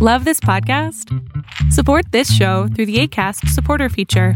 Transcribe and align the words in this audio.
Love 0.00 0.24
this 0.24 0.38
podcast? 0.38 1.12
Support 1.72 2.12
this 2.12 2.32
show 2.32 2.68
through 2.68 2.86
the 2.86 3.00
ACAST 3.00 3.48
supporter 3.48 3.88
feature. 3.88 4.34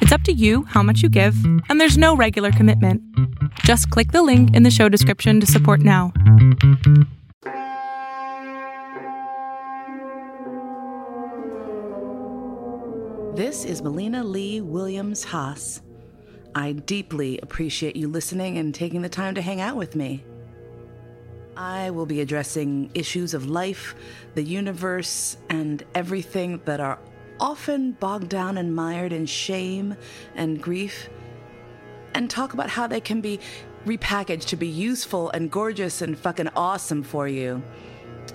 It's 0.00 0.10
up 0.10 0.22
to 0.22 0.32
you 0.32 0.64
how 0.64 0.82
much 0.82 1.00
you 1.00 1.08
give, 1.08 1.36
and 1.68 1.80
there's 1.80 1.96
no 1.96 2.16
regular 2.16 2.50
commitment. 2.50 3.00
Just 3.60 3.88
click 3.90 4.10
the 4.10 4.24
link 4.24 4.52
in 4.52 4.64
the 4.64 4.72
show 4.72 4.88
description 4.88 5.38
to 5.38 5.46
support 5.46 5.78
now. 5.78 6.12
This 13.36 13.64
is 13.64 13.80
Melina 13.80 14.24
Lee 14.24 14.60
Williams 14.60 15.22
Haas. 15.22 15.82
I 16.56 16.72
deeply 16.72 17.38
appreciate 17.44 17.94
you 17.94 18.08
listening 18.08 18.58
and 18.58 18.74
taking 18.74 19.02
the 19.02 19.08
time 19.08 19.36
to 19.36 19.40
hang 19.40 19.60
out 19.60 19.76
with 19.76 19.94
me. 19.94 20.24
I 21.56 21.90
will 21.90 22.06
be 22.06 22.20
addressing 22.20 22.90
issues 22.94 23.34
of 23.34 23.48
life, 23.48 23.94
the 24.34 24.42
universe, 24.42 25.36
and 25.48 25.82
everything 25.94 26.60
that 26.64 26.80
are 26.80 26.98
often 27.40 27.92
bogged 27.92 28.28
down 28.28 28.58
and 28.58 28.74
mired 28.74 29.12
in 29.12 29.26
shame 29.26 29.96
and 30.34 30.62
grief, 30.62 31.08
and 32.14 32.30
talk 32.30 32.54
about 32.54 32.70
how 32.70 32.86
they 32.86 33.00
can 33.00 33.20
be 33.20 33.40
repackaged 33.86 34.46
to 34.46 34.56
be 34.56 34.68
useful 34.68 35.30
and 35.30 35.50
gorgeous 35.50 36.00
and 36.00 36.18
fucking 36.18 36.48
awesome 36.56 37.02
for 37.02 37.28
you. 37.28 37.62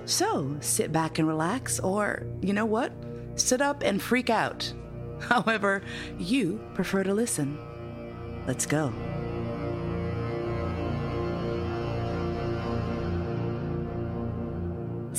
So 0.06 0.56
sit 0.60 0.92
back 0.92 1.20
and 1.20 1.28
relax, 1.28 1.80
or 1.80 2.26
you 2.42 2.54
know 2.54 2.66
what? 2.66 2.92
Sit 3.36 3.62
up 3.62 3.84
and 3.84 4.02
freak 4.02 4.30
out. 4.30 4.72
However, 5.20 5.82
you 6.18 6.62
prefer 6.74 7.04
to 7.04 7.14
listen. 7.14 7.58
Let's 8.48 8.66
go. 8.66 8.94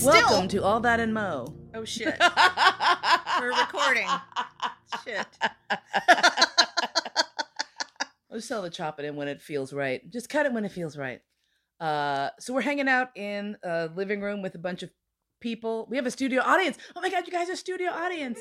Welcome 0.03 0.49
to 0.49 0.63
All 0.63 0.81
That 0.81 1.01
and 1.01 1.13
Mo. 1.13 1.55
Oh 1.75 1.85
shit. 1.85 2.15
We're 3.41 3.49
recording. 3.49 4.07
Shit. 5.05 5.27
Let's 8.31 8.47
tell 8.49 8.63
the 8.63 8.71
chop 8.71 8.99
it 9.01 9.05
in 9.05 9.17
when 9.17 9.29
it 9.29 9.43
feels 9.43 9.73
right. 9.73 10.09
Just 10.11 10.29
cut 10.29 10.47
it 10.47 10.53
when 10.53 10.65
it 10.65 10.73
feels 10.73 10.97
right. 10.97 11.21
Uh, 11.81 12.31
so 12.39 12.53
we're 12.55 12.61
hanging 12.61 12.89
out 12.89 13.09
in 13.17 13.57
a 13.63 13.89
living 13.95 14.21
room 14.21 14.43
with 14.43 14.55
a 14.55 14.59
bunch 14.59 14.83
of 14.83 14.91
people. 15.41 15.87
We 15.91 15.97
have 15.97 16.07
a 16.07 16.11
studio 16.11 16.43
audience. 16.43 16.79
Oh 16.95 17.01
my 17.01 17.11
god, 17.11 17.27
you 17.27 17.33
guys 17.33 17.49
are 17.51 17.57
studio 17.57 17.91
audience. 17.91 18.39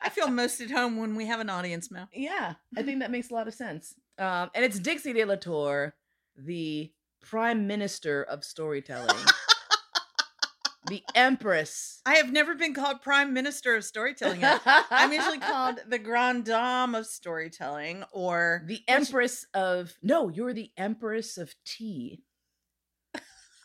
I 0.00 0.10
feel 0.10 0.28
most 0.28 0.60
at 0.60 0.70
home 0.70 0.96
when 0.98 1.14
we 1.16 1.26
have 1.26 1.40
an 1.40 1.48
audience, 1.50 1.90
Mel. 1.90 2.08
yeah, 2.12 2.54
I 2.76 2.82
think 2.82 3.00
that 3.00 3.10
makes 3.10 3.30
a 3.30 3.34
lot 3.34 3.48
of 3.48 3.54
sense. 3.54 3.94
Um, 4.18 4.50
and 4.54 4.64
it's 4.64 4.78
Dixie 4.78 5.12
De 5.12 5.24
La 5.24 5.36
Tour, 5.36 5.94
the 6.36 6.92
prime 7.22 7.66
minister 7.66 8.22
of 8.22 8.44
storytelling, 8.44 9.16
the 10.88 11.02
empress. 11.14 12.00
I 12.04 12.16
have 12.16 12.30
never 12.32 12.54
been 12.54 12.74
called 12.74 13.00
Prime 13.02 13.32
Minister 13.32 13.74
of 13.76 13.84
Storytelling. 13.84 14.40
I'm 14.44 15.12
usually 15.12 15.38
called 15.38 15.78
the 15.88 15.98
Grande 15.98 16.44
Dame 16.44 16.94
of 16.94 17.06
Storytelling 17.06 18.04
or 18.12 18.62
the 18.66 18.80
empress 18.86 19.46
of 19.54 19.94
no, 20.02 20.28
you're 20.28 20.52
the 20.52 20.70
empress 20.76 21.38
of 21.38 21.54
tea 21.64 22.22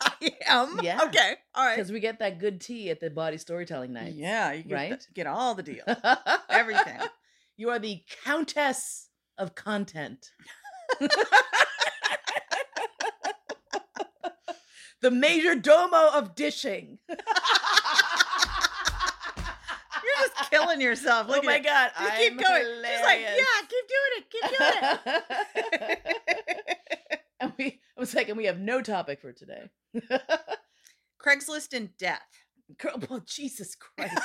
I 0.02 0.32
am. 0.46 0.80
Yeah. 0.82 1.00
Okay. 1.04 1.34
All 1.54 1.64
right. 1.66 1.76
because 1.76 1.92
we 1.92 2.00
get 2.00 2.20
that 2.20 2.38
good 2.38 2.60
tea 2.62 2.88
at 2.88 3.00
the 3.00 3.10
Bawdy 3.10 3.36
storytelling 3.36 3.92
night. 3.92 4.14
Yeah, 4.14 4.52
you 4.52 4.62
get, 4.62 4.74
right? 4.74 4.90
the- 4.98 5.06
get 5.14 5.26
all 5.26 5.54
the 5.54 5.62
deals. 5.62 5.82
Everything. 6.48 6.98
You 7.58 7.68
are 7.68 7.78
the 7.78 8.02
countess 8.24 9.08
of 9.36 9.54
content. 9.54 10.30
The 15.00 15.10
major 15.10 15.54
domo 15.54 16.10
of 16.12 16.34
dishing. 16.34 16.98
You're 17.08 17.18
just 20.18 20.50
killing 20.50 20.80
yourself. 20.80 21.28
Look 21.28 21.42
oh 21.42 21.46
my 21.46 21.56
it. 21.56 21.64
god, 21.64 21.90
I'm 21.96 22.18
keep 22.18 22.38
going. 22.38 22.62
Just 22.82 23.04
like, 23.04 23.20
yeah, 23.20 23.60
keep 23.68 23.88
doing 23.88 24.12
it. 24.16 24.24
Keep 24.30 24.44
doing 24.58 24.72
it. 25.76 26.80
and 27.40 27.52
we, 27.58 27.80
I 27.96 28.00
was 28.00 28.14
like, 28.14 28.28
and 28.28 28.36
we 28.36 28.46
have 28.46 28.58
no 28.58 28.80
topic 28.82 29.20
for 29.20 29.32
today. 29.32 29.70
Craigslist 31.24 31.74
and 31.74 31.96
death. 31.98 32.20
Girl, 32.78 33.00
oh, 33.10 33.20
Jesus 33.26 33.74
Christ. 33.74 34.18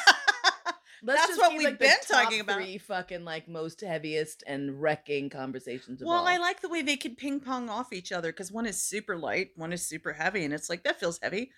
That's 1.05 1.27
just 1.27 1.39
what 1.39 1.51
be, 1.51 1.57
we've 1.57 1.67
like, 1.67 1.79
been 1.79 1.95
talking 2.07 2.39
about. 2.39 2.57
Three 2.57 2.77
fucking 2.77 3.23
like 3.23 3.47
most 3.47 3.81
heaviest 3.81 4.43
and 4.47 4.81
wrecking 4.81 5.29
conversations. 5.29 6.01
Well, 6.03 6.19
all. 6.19 6.27
I 6.27 6.38
like 6.38 6.61
the 6.61 6.69
way 6.69 6.81
they 6.81 6.97
could 6.97 7.17
ping 7.17 7.39
pong 7.39 7.69
off 7.69 7.93
each 7.93 8.11
other 8.11 8.31
because 8.31 8.51
one 8.51 8.66
is 8.66 8.81
super 8.81 9.17
light, 9.17 9.51
one 9.55 9.73
is 9.73 9.85
super 9.85 10.13
heavy, 10.13 10.43
and 10.43 10.53
it's 10.53 10.69
like 10.69 10.83
that 10.83 10.99
feels 10.99 11.19
heavy. 11.21 11.51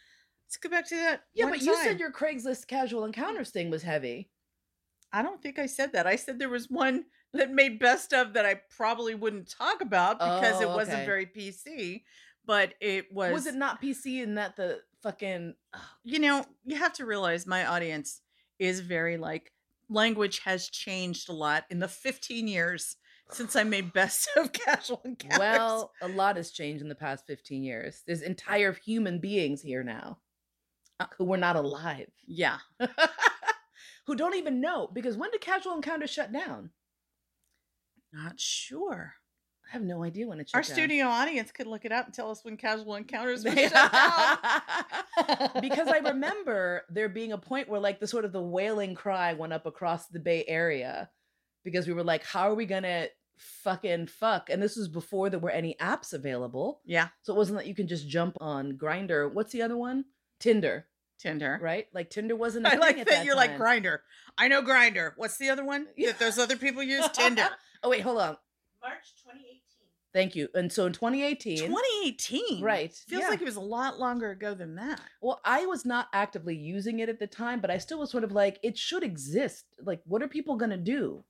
Let's 0.45 0.57
go 0.57 0.69
back 0.69 0.87
to 0.89 0.95
that. 0.95 1.23
Yeah, 1.33 1.49
but 1.49 1.61
you 1.61 1.75
said 1.75 1.99
your 1.99 2.11
Craigslist 2.11 2.67
casual 2.67 3.05
encounters 3.05 3.49
thing 3.49 3.69
was 3.69 3.83
heavy. 3.83 4.29
I 5.11 5.21
don't 5.21 5.41
think 5.41 5.59
I 5.59 5.65
said 5.65 5.93
that. 5.93 6.07
I 6.07 6.15
said 6.15 6.39
there 6.39 6.49
was 6.49 6.69
one 6.69 7.05
that 7.33 7.51
made 7.51 7.79
best 7.79 8.13
of 8.13 8.33
that 8.33 8.45
I 8.45 8.61
probably 8.75 9.15
wouldn't 9.15 9.49
talk 9.49 9.81
about 9.81 10.19
because 10.19 10.61
it 10.61 10.67
Oh, 10.67 10.75
wasn't 10.75 10.97
okay. 10.97 11.05
very 11.05 11.25
PC, 11.25 12.03
but 12.45 12.73
it 12.81 13.11
was. 13.11 13.33
Was, 13.33 13.47
it 13.47 13.55
not 13.55 13.81
PC 13.81 14.21
in 14.21 14.35
that 14.35 14.55
the 14.55 14.81
fucking 15.03 15.55
You 16.03 16.19
know, 16.19 16.45
you 16.65 16.77
have 16.77 16.93
to 16.93 17.05
realize 17.05 17.45
my 17.45 17.65
audience 17.65 18.21
is 18.59 18.79
very 18.79 19.17
like 19.17 19.51
language 19.89 20.39
has 20.39 20.67
changed 20.67 21.29
a 21.29 21.33
lot 21.33 21.65
in 21.69 21.79
the 21.79 21.87
15 21.87 22.47
years 22.47 22.97
since 23.29 23.55
I 23.55 23.63
made 23.63 23.93
best 23.93 24.29
of 24.37 24.53
casual 24.53 25.01
encounters. 25.03 25.39
well, 25.39 25.91
a 26.01 26.07
lot 26.07 26.37
has 26.37 26.51
changed 26.51 26.81
in 26.81 26.89
the 26.89 26.95
past 26.95 27.25
15 27.27 27.63
years. 27.63 28.03
There's 28.05 28.21
entire 28.21 28.73
human 28.73 29.19
beings 29.19 29.61
here 29.61 29.83
now 29.83 30.19
uh, 30.99 31.07
who 31.17 31.25
were 31.25 31.37
not 31.37 31.55
alive. 31.55 32.09
yeah. 32.25 32.57
who 34.07 34.15
don't 34.15 34.35
even 34.35 34.61
know 34.61 34.89
because 34.93 35.17
when 35.17 35.31
did 35.31 35.41
casual 35.41 35.75
encounters 35.75 36.09
shut 36.09 36.31
down? 36.31 36.69
Not 38.13 38.39
sure. 38.39 39.15
I 39.69 39.73
have 39.73 39.81
no 39.81 40.03
idea 40.03 40.27
when 40.27 40.39
it 40.39 40.49
Our 40.53 40.61
down. 40.61 40.71
studio 40.71 41.07
audience 41.07 41.51
could 41.51 41.67
look 41.67 41.83
it 41.83 41.91
up 41.91 42.05
and 42.05 42.13
tell 42.13 42.31
us 42.31 42.43
when 42.45 42.55
casual 42.57 42.95
encounters 42.95 43.43
were 43.43 43.51
They- 43.51 43.67
shut 43.67 43.91
down. 43.91 44.37
because 45.61 45.87
I 45.87 45.97
remember 46.05 46.83
there 46.89 47.09
being 47.09 47.31
a 47.33 47.37
point 47.37 47.67
where 47.69 47.79
like 47.79 47.99
the 47.99 48.07
sort 48.07 48.25
of 48.25 48.31
the 48.31 48.41
wailing 48.41 48.95
cry 48.95 49.33
went 49.33 49.53
up 49.53 49.65
across 49.65 50.07
the 50.07 50.19
Bay 50.19 50.45
Area 50.47 51.09
because 51.63 51.85
we 51.87 51.93
were 51.93 52.03
like, 52.03 52.23
how 52.23 52.49
are 52.49 52.55
we 52.55 52.65
gonna 52.65 53.07
fucking 53.37 54.07
fuck? 54.07 54.49
And 54.49 54.61
this 54.61 54.77
was 54.77 54.87
before 54.87 55.29
there 55.29 55.39
were 55.39 55.49
any 55.51 55.75
apps 55.81 56.13
available. 56.13 56.81
Yeah, 56.85 57.09
So 57.23 57.33
it 57.33 57.37
wasn't 57.37 57.57
that 57.59 57.67
you 57.67 57.75
can 57.75 57.87
just 57.87 58.07
jump 58.07 58.37
on 58.39 58.73
Grindr. 58.77 59.31
What's 59.33 59.51
the 59.51 59.61
other 59.63 59.75
one? 59.77 60.05
Tinder, 60.39 60.85
Tinder. 61.19 61.59
right? 61.61 61.87
Like 61.93 62.09
Tinder 62.09 62.35
wasn't. 62.35 62.65
a 62.67 62.69
I 62.69 62.71
thing 62.71 62.79
like 62.79 62.97
at 62.99 63.07
that, 63.07 63.25
you're 63.25 63.35
like. 63.35 63.57
Grindr. 63.57 63.99
I 64.37 64.47
know 64.47 64.61
Grindr. 64.61 65.11
What's 65.17 65.37
the 65.37 65.49
other 65.49 65.65
one 65.65 65.87
that 65.97 66.19
those 66.19 66.37
other 66.39 66.55
people 66.55 66.83
use? 66.83 67.07
Tinder. 67.09 67.49
oh 67.83 67.89
wait, 67.89 68.01
hold 68.01 68.19
on. 68.19 68.37
March 68.81 69.13
2018. 69.25 69.46
Thank 70.13 70.35
you. 70.35 70.47
And 70.55 70.71
so 70.71 70.85
in 70.85 70.93
2018, 70.93 71.57
2018. 71.57 72.61
right? 72.63 72.93
Feels 72.93 73.21
yeah. 73.23 73.29
like 73.29 73.41
it 73.41 73.45
was 73.45 73.55
a 73.55 73.61
lot 73.61 73.99
longer 73.99 74.31
ago 74.31 74.53
than 74.53 74.75
that. 74.75 75.01
Well, 75.21 75.41
I 75.43 75.65
was 75.65 75.85
not 75.85 76.07
actively 76.13 76.55
using 76.55 76.99
it 76.99 77.09
at 77.09 77.19
the 77.19 77.27
time, 77.27 77.59
but 77.59 77.69
I 77.69 77.77
still 77.77 77.99
was 77.99 78.09
sort 78.09 78.23
of 78.23 78.31
like, 78.31 78.59
it 78.63 78.77
should 78.77 79.03
exist. 79.03 79.65
Like, 79.83 80.01
what 80.05 80.23
are 80.23 80.27
people 80.27 80.55
gonna 80.55 80.77
do 80.77 81.23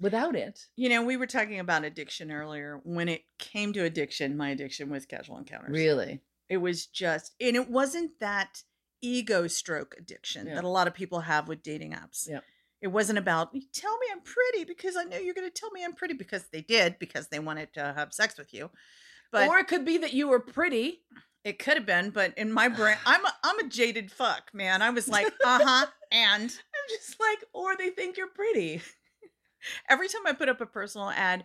without 0.00 0.34
it? 0.34 0.66
You 0.76 0.88
know, 0.88 1.02
we 1.04 1.16
were 1.16 1.26
talking 1.26 1.60
about 1.60 1.84
addiction 1.84 2.32
earlier. 2.32 2.80
When 2.84 3.08
it 3.08 3.22
came 3.38 3.72
to 3.74 3.84
addiction, 3.84 4.36
my 4.36 4.50
addiction 4.50 4.90
was 4.90 5.06
casual 5.06 5.38
encounters. 5.38 5.70
Really? 5.70 6.20
It 6.48 6.56
was 6.56 6.86
just, 6.86 7.34
and 7.40 7.54
it 7.54 7.70
wasn't 7.70 8.18
that 8.18 8.62
ego 9.02 9.46
stroke 9.46 9.94
addiction 9.98 10.46
Yeah. 10.46 10.56
that 10.56 10.64
a 10.64 10.68
lot 10.68 10.88
of 10.88 10.94
people 10.94 11.20
have 11.20 11.48
with 11.48 11.62
dating 11.62 11.92
apps. 11.92 12.28
Yep. 12.28 12.44
It 12.80 12.88
wasn't 12.88 13.18
about 13.18 13.52
tell 13.72 13.98
me 13.98 14.06
I'm 14.10 14.20
pretty 14.22 14.64
because 14.64 14.96
I 14.96 15.04
know 15.04 15.18
you're 15.18 15.34
going 15.34 15.48
to 15.50 15.54
tell 15.54 15.70
me 15.70 15.84
I'm 15.84 15.92
pretty 15.94 16.14
because 16.14 16.44
they 16.52 16.62
did 16.62 16.98
because 16.98 17.28
they 17.28 17.38
wanted 17.38 17.72
to 17.74 17.92
have 17.96 18.12
sex 18.14 18.38
with 18.38 18.54
you. 18.54 18.70
But 19.32 19.48
or 19.48 19.58
it 19.58 19.68
could 19.68 19.84
be 19.84 19.98
that 19.98 20.12
you 20.14 20.28
were 20.28 20.40
pretty. 20.40 21.00
it 21.44 21.58
could 21.58 21.74
have 21.76 21.86
been, 21.86 22.10
but 22.10 22.36
in 22.38 22.52
my 22.52 22.68
brain, 22.68 22.96
I'm 23.06 23.24
a, 23.24 23.32
I'm 23.44 23.58
a 23.60 23.68
jaded 23.68 24.10
fuck, 24.10 24.50
man. 24.54 24.82
I 24.82 24.90
was 24.90 25.08
like, 25.08 25.26
uh 25.44 25.60
huh, 25.62 25.86
and 26.10 26.42
I'm 26.50 26.88
just 26.88 27.20
like, 27.20 27.38
or 27.52 27.76
they 27.76 27.90
think 27.90 28.16
you're 28.16 28.28
pretty. 28.28 28.80
every 29.88 30.08
time 30.08 30.22
I 30.26 30.32
put 30.32 30.48
up 30.48 30.60
a 30.60 30.66
personal 30.66 31.10
ad, 31.10 31.44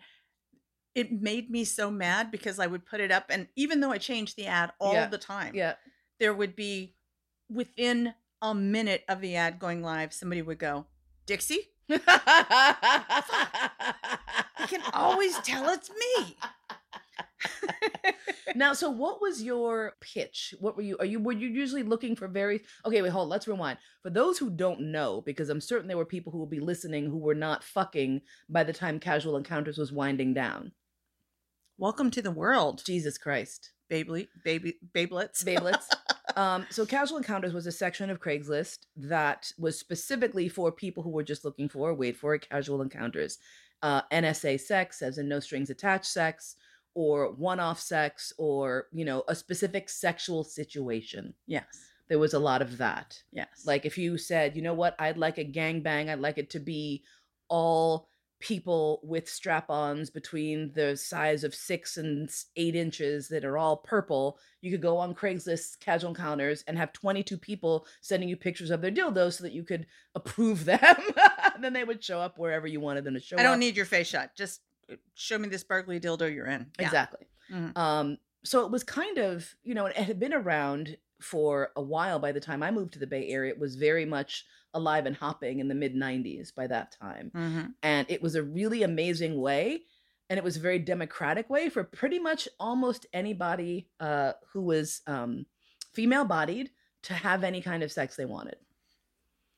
it 0.95 1.11
made 1.11 1.49
me 1.51 1.65
so 1.65 1.91
mad 1.91 2.31
because 2.31 2.57
I 2.59 2.67
would 2.67 2.85
put 2.85 3.01
it 3.01 3.11
up, 3.11 3.25
and 3.29 3.47
even 3.57 3.81
though 3.81 3.91
I 3.91 3.97
changed 3.97 4.37
the 4.37 4.47
ad 4.47 4.71
all 4.79 4.93
Yeah. 4.93 5.07
the 5.07 5.17
time, 5.17 5.53
Yeah. 5.53 5.73
there 6.19 6.33
would 6.33 6.55
be 6.55 6.95
within 7.49 8.13
a 8.41 8.55
minute 8.55 9.03
of 9.09 9.19
the 9.21 9.35
ad 9.35 9.59
going 9.59 9.81
live, 9.83 10.13
somebody 10.13 10.41
would 10.41 10.59
go, 10.59 10.85
Dixie, 11.25 11.71
you 11.89 11.99
can 14.67 14.81
always 14.93 15.37
tell 15.39 15.69
it's 15.69 15.89
me. 15.89 16.37
now, 18.55 18.73
so 18.73 18.89
what 18.89 19.21
was 19.21 19.41
your 19.41 19.93
pitch? 20.01 20.53
What 20.59 20.75
were 20.75 20.83
you? 20.83 20.97
Are 20.99 21.05
you 21.05 21.19
were 21.19 21.31
you 21.31 21.47
usually 21.47 21.83
looking 21.83 22.15
for 22.15 22.27
very? 22.27 22.61
Okay, 22.85 23.01
wait, 23.01 23.09
hold. 23.11 23.29
Let's 23.29 23.47
rewind. 23.47 23.79
For 24.03 24.09
those 24.09 24.37
who 24.37 24.49
don't 24.49 24.91
know, 24.91 25.21
because 25.25 25.49
I'm 25.49 25.61
certain 25.61 25.87
there 25.87 25.97
were 25.97 26.05
people 26.05 26.31
who 26.31 26.39
will 26.39 26.45
be 26.45 26.59
listening 26.59 27.05
who 27.05 27.17
were 27.17 27.35
not 27.35 27.63
fucking 27.63 28.21
by 28.49 28.63
the 28.63 28.73
time 28.73 28.99
Casual 28.99 29.37
Encounters 29.37 29.77
was 29.77 29.91
winding 29.91 30.33
down. 30.33 30.71
Welcome 31.77 32.11
to 32.11 32.21
the 32.21 32.31
world. 32.31 32.83
Jesus 32.85 33.17
Christ. 33.17 33.71
Baby, 33.89 34.29
baby, 34.43 34.75
babelets. 34.93 35.43
Babelets. 35.43 35.87
Um, 36.35 36.65
so 36.69 36.85
Casual 36.85 37.17
Encounters 37.17 37.53
was 37.53 37.65
a 37.65 37.71
section 37.71 38.09
of 38.09 38.19
Craigslist 38.19 38.79
that 38.97 39.51
was 39.57 39.79
specifically 39.79 40.49
for 40.49 40.71
people 40.71 41.01
who 41.01 41.09
were 41.09 41.23
just 41.23 41.45
looking 41.45 41.69
for, 41.69 41.93
wait 41.93 42.17
for 42.17 42.35
it, 42.35 42.49
casual 42.49 42.81
encounters. 42.81 43.39
Uh, 43.81 44.01
NSA 44.11 44.59
sex, 44.59 45.01
as 45.01 45.17
in 45.17 45.29
no 45.29 45.39
strings 45.39 45.69
attached 45.69 46.05
sex, 46.05 46.55
or 46.93 47.31
one-off 47.33 47.79
sex, 47.79 48.33
or 48.37 48.87
you 48.91 49.05
know, 49.05 49.23
a 49.27 49.35
specific 49.35 49.89
sexual 49.89 50.43
situation. 50.43 51.33
yes. 51.45 51.65
There 52.07 52.19
was 52.19 52.35
a 52.35 52.39
lot 52.39 52.61
of 52.61 52.77
that. 52.77 53.19
Yes. 53.31 53.63
Like 53.65 53.83
if 53.83 53.97
you 53.97 54.19
said, 54.19 54.55
you 54.55 54.61
know 54.61 54.75
what, 54.75 54.95
I'd 54.99 55.17
like 55.17 55.39
a 55.39 55.43
gangbang, 55.43 56.07
I'd 56.07 56.19
like 56.19 56.37
it 56.37 56.51
to 56.51 56.59
be 56.59 57.01
all 57.49 58.09
people 58.39 58.99
with 59.03 59.29
strap-ons 59.29 60.09
between 60.09 60.71
the 60.73 60.95
size 60.97 61.43
of 61.43 61.55
six 61.55 61.97
and 61.97 62.29
eight 62.55 62.75
inches 62.75 63.27
that 63.29 63.45
are 63.45 63.57
all 63.57 63.77
purple. 63.77 64.37
You 64.61 64.71
could 64.71 64.81
go 64.81 64.97
on 64.97 65.15
Craigslist 65.15 65.79
casual 65.79 66.09
encounters 66.09 66.63
and 66.67 66.77
have 66.77 66.91
22 66.93 67.37
people 67.37 67.85
sending 68.01 68.27
you 68.29 68.35
pictures 68.35 68.71
of 68.71 68.81
their 68.81 68.91
dildos 68.91 69.33
so 69.33 69.43
that 69.43 69.53
you 69.53 69.63
could 69.63 69.85
approve 70.15 70.65
them. 70.65 70.79
then 71.59 71.73
they 71.73 71.83
would 71.83 72.03
show 72.03 72.19
up 72.19 72.37
wherever 72.37 72.67
you 72.67 72.79
wanted 72.81 73.03
them 73.03 73.13
to 73.13 73.19
show 73.19 73.35
up. 73.37 73.39
I 73.39 73.43
don't 73.43 73.59
need 73.59 73.77
your 73.77 73.85
face 73.85 74.07
shot. 74.07 74.35
Just 74.35 74.61
uh, 74.91 74.95
show 75.15 75.37
me 75.37 75.47
this 75.47 75.61
sparkly 75.61 75.99
dildo 75.99 76.33
you're 76.33 76.47
in. 76.47 76.67
Yeah. 76.79 76.85
Exactly. 76.85 77.27
Mhm. 77.51 77.77
Um, 77.77 78.17
so 78.43 78.65
it 78.65 78.71
was 78.71 78.83
kind 78.83 79.17
of, 79.17 79.55
you 79.63 79.73
know, 79.73 79.85
it 79.87 79.95
had 79.95 80.19
been 80.19 80.33
around 80.33 80.97
for 81.25 81.71
a 81.75 81.81
while 81.81 82.19
by 82.19 82.31
the 82.31 82.39
time 82.39 82.61
I 82.61 82.69
moved 82.69 82.93
to 82.93 82.99
the 82.99 83.07
Bay 83.07 83.27
Area. 83.29 83.51
It 83.51 83.59
was 83.59 83.75
very 83.75 84.05
much 84.05 84.45
alive 84.75 85.05
and 85.07 85.15
hopping 85.15 85.59
in 85.59 85.67
the 85.67 85.73
mid 85.75 85.95
90s 85.95 86.53
by 86.53 86.67
that 86.67 86.91
time. 86.91 87.31
Mhm. 87.33 87.73
And 87.81 88.05
it 88.09 88.21
was 88.21 88.35
a 88.35 88.43
really 88.43 88.83
amazing 88.83 89.41
way. 89.41 89.83
And 90.29 90.37
it 90.37 90.43
was 90.43 90.57
a 90.57 90.59
very 90.59 90.79
democratic 90.79 91.49
way 91.49 91.69
for 91.69 91.83
pretty 91.83 92.19
much 92.19 92.47
almost 92.59 93.05
anybody 93.13 93.89
uh, 93.99 94.33
who 94.51 94.61
was 94.61 95.01
um, 95.07 95.45
female 95.93 96.25
bodied 96.25 96.71
to 97.03 97.13
have 97.13 97.43
any 97.43 97.61
kind 97.61 97.83
of 97.83 97.91
sex 97.91 98.15
they 98.15 98.25
wanted. 98.25 98.57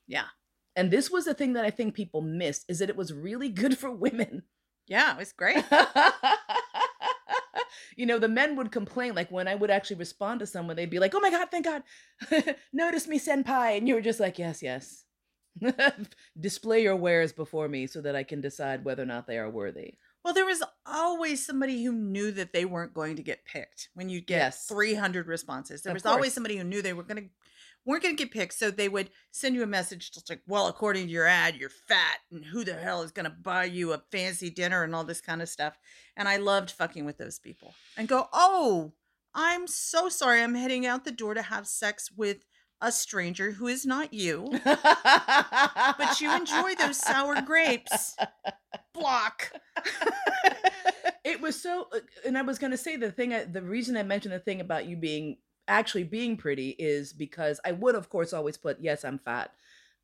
Yeah. 0.07 0.27
And 0.75 0.91
this 0.91 1.09
was 1.09 1.25
the 1.25 1.33
thing 1.33 1.53
that 1.53 1.65
I 1.65 1.69
think 1.71 1.95
people 1.95 2.21
missed 2.21 2.65
is 2.69 2.79
that 2.79 2.89
it 2.89 2.95
was 2.95 3.13
really 3.13 3.49
good 3.49 3.77
for 3.77 3.89
women. 3.91 4.43
Yeah, 4.87 5.13
it 5.13 5.17
was 5.17 5.33
great. 5.33 5.63
you 7.97 8.05
know, 8.05 8.19
the 8.19 8.29
men 8.29 8.55
would 8.55 8.71
complain, 8.71 9.15
like 9.15 9.29
when 9.31 9.47
I 9.47 9.55
would 9.55 9.71
actually 9.71 9.97
respond 9.97 10.39
to 10.39 10.45
someone, 10.45 10.75
they'd 10.77 10.89
be 10.89 10.99
like, 10.99 11.13
oh 11.15 11.19
my 11.19 11.31
God, 11.31 11.49
thank 11.51 11.65
God. 11.65 11.83
Notice 12.73 13.07
me, 13.07 13.19
senpai. 13.19 13.77
And 13.77 13.87
you 13.87 13.95
were 13.95 14.01
just 14.01 14.19
like, 14.19 14.39
yes, 14.39 14.61
yes. 14.63 15.03
Display 16.39 16.83
your 16.83 16.95
wares 16.95 17.33
before 17.33 17.67
me 17.67 17.87
so 17.87 17.99
that 18.01 18.15
I 18.15 18.23
can 18.23 18.39
decide 18.39 18.85
whether 18.85 19.03
or 19.03 19.07
not 19.07 19.25
they 19.27 19.39
are 19.39 19.49
worthy. 19.49 19.95
Well, 20.23 20.33
there 20.33 20.45
was 20.45 20.63
always 20.85 21.45
somebody 21.45 21.83
who 21.83 21.91
knew 21.91 22.31
that 22.31 22.53
they 22.53 22.65
weren't 22.65 22.93
going 22.93 23.15
to 23.15 23.23
get 23.23 23.45
picked 23.45 23.89
when 23.95 24.09
you 24.09 24.21
get 24.21 24.37
Yes. 24.37 24.65
300 24.67 25.25
responses. 25.27 25.81
There 25.81 25.91
Of 25.91 25.95
was 25.95 26.05
always 26.05 26.33
somebody 26.33 26.57
who 26.57 26.63
knew 26.63 26.81
they 26.81 26.93
were 26.93 27.03
going 27.03 27.23
to 27.23 27.29
weren't 27.87 28.03
going 28.03 28.15
to 28.15 28.23
get 28.23 28.33
picked, 28.33 28.53
so 28.53 28.69
they 28.69 28.89
would 28.89 29.09
send 29.31 29.55
you 29.55 29.63
a 29.63 29.67
message 29.67 30.11
just 30.11 30.29
like, 30.29 30.41
"Well, 30.45 30.67
according 30.67 31.07
to 31.07 31.11
your 31.11 31.25
ad, 31.25 31.55
you're 31.55 31.69
fat, 31.69 32.17
and 32.31 32.45
who 32.45 32.63
the 32.63 32.75
hell 32.75 33.01
is 33.01 33.11
going 33.11 33.23
to 33.23 33.31
buy 33.31 33.63
you 33.63 33.93
a 33.93 34.03
fancy 34.11 34.51
dinner 34.51 34.83
and 34.83 34.93
all 34.93 35.05
this 35.05 35.21
kind 35.21 35.41
of 35.41 35.49
stuff." 35.49 35.79
And 36.15 36.27
I 36.27 36.37
loved 36.37 36.69
fucking 36.69 37.05
with 37.05 37.17
those 37.17 37.39
people 37.39 37.73
and 37.95 38.07
go, 38.07 38.27
"Oh, 38.33 38.91
I'm 39.33 39.65
so 39.65 40.09
sorry. 40.09 40.43
I'm 40.43 40.55
heading 40.55 40.85
out 40.85 41.05
the 41.05 41.11
door 41.11 41.33
to 41.33 41.41
have 41.41 41.65
sex 41.65 42.11
with 42.11 42.45
a 42.81 42.91
stranger 42.91 43.51
who 43.51 43.67
is 43.67 43.85
not 43.85 44.13
you." 44.13 44.51
but 44.63 46.21
you 46.21 46.35
enjoy 46.35 46.75
those 46.75 46.97
sour 46.97 47.41
grapes. 47.41 48.15
Block. 48.93 49.51
it 51.23 51.41
was 51.41 51.61
so 51.61 51.87
uh, 51.93 51.99
and 52.25 52.37
i 52.37 52.41
was 52.41 52.57
going 52.57 52.71
to 52.71 52.77
say 52.77 52.95
the 52.95 53.11
thing 53.11 53.33
I, 53.33 53.43
the 53.43 53.61
reason 53.61 53.97
i 53.97 54.03
mentioned 54.03 54.33
the 54.33 54.39
thing 54.39 54.61
about 54.61 54.85
you 54.85 54.95
being 54.95 55.37
actually 55.67 56.03
being 56.03 56.37
pretty 56.37 56.69
is 56.71 57.13
because 57.13 57.59
i 57.65 57.71
would 57.71 57.95
of 57.95 58.09
course 58.09 58.33
always 58.33 58.57
put 58.57 58.79
yes 58.79 59.03
i'm 59.03 59.19
fat 59.19 59.51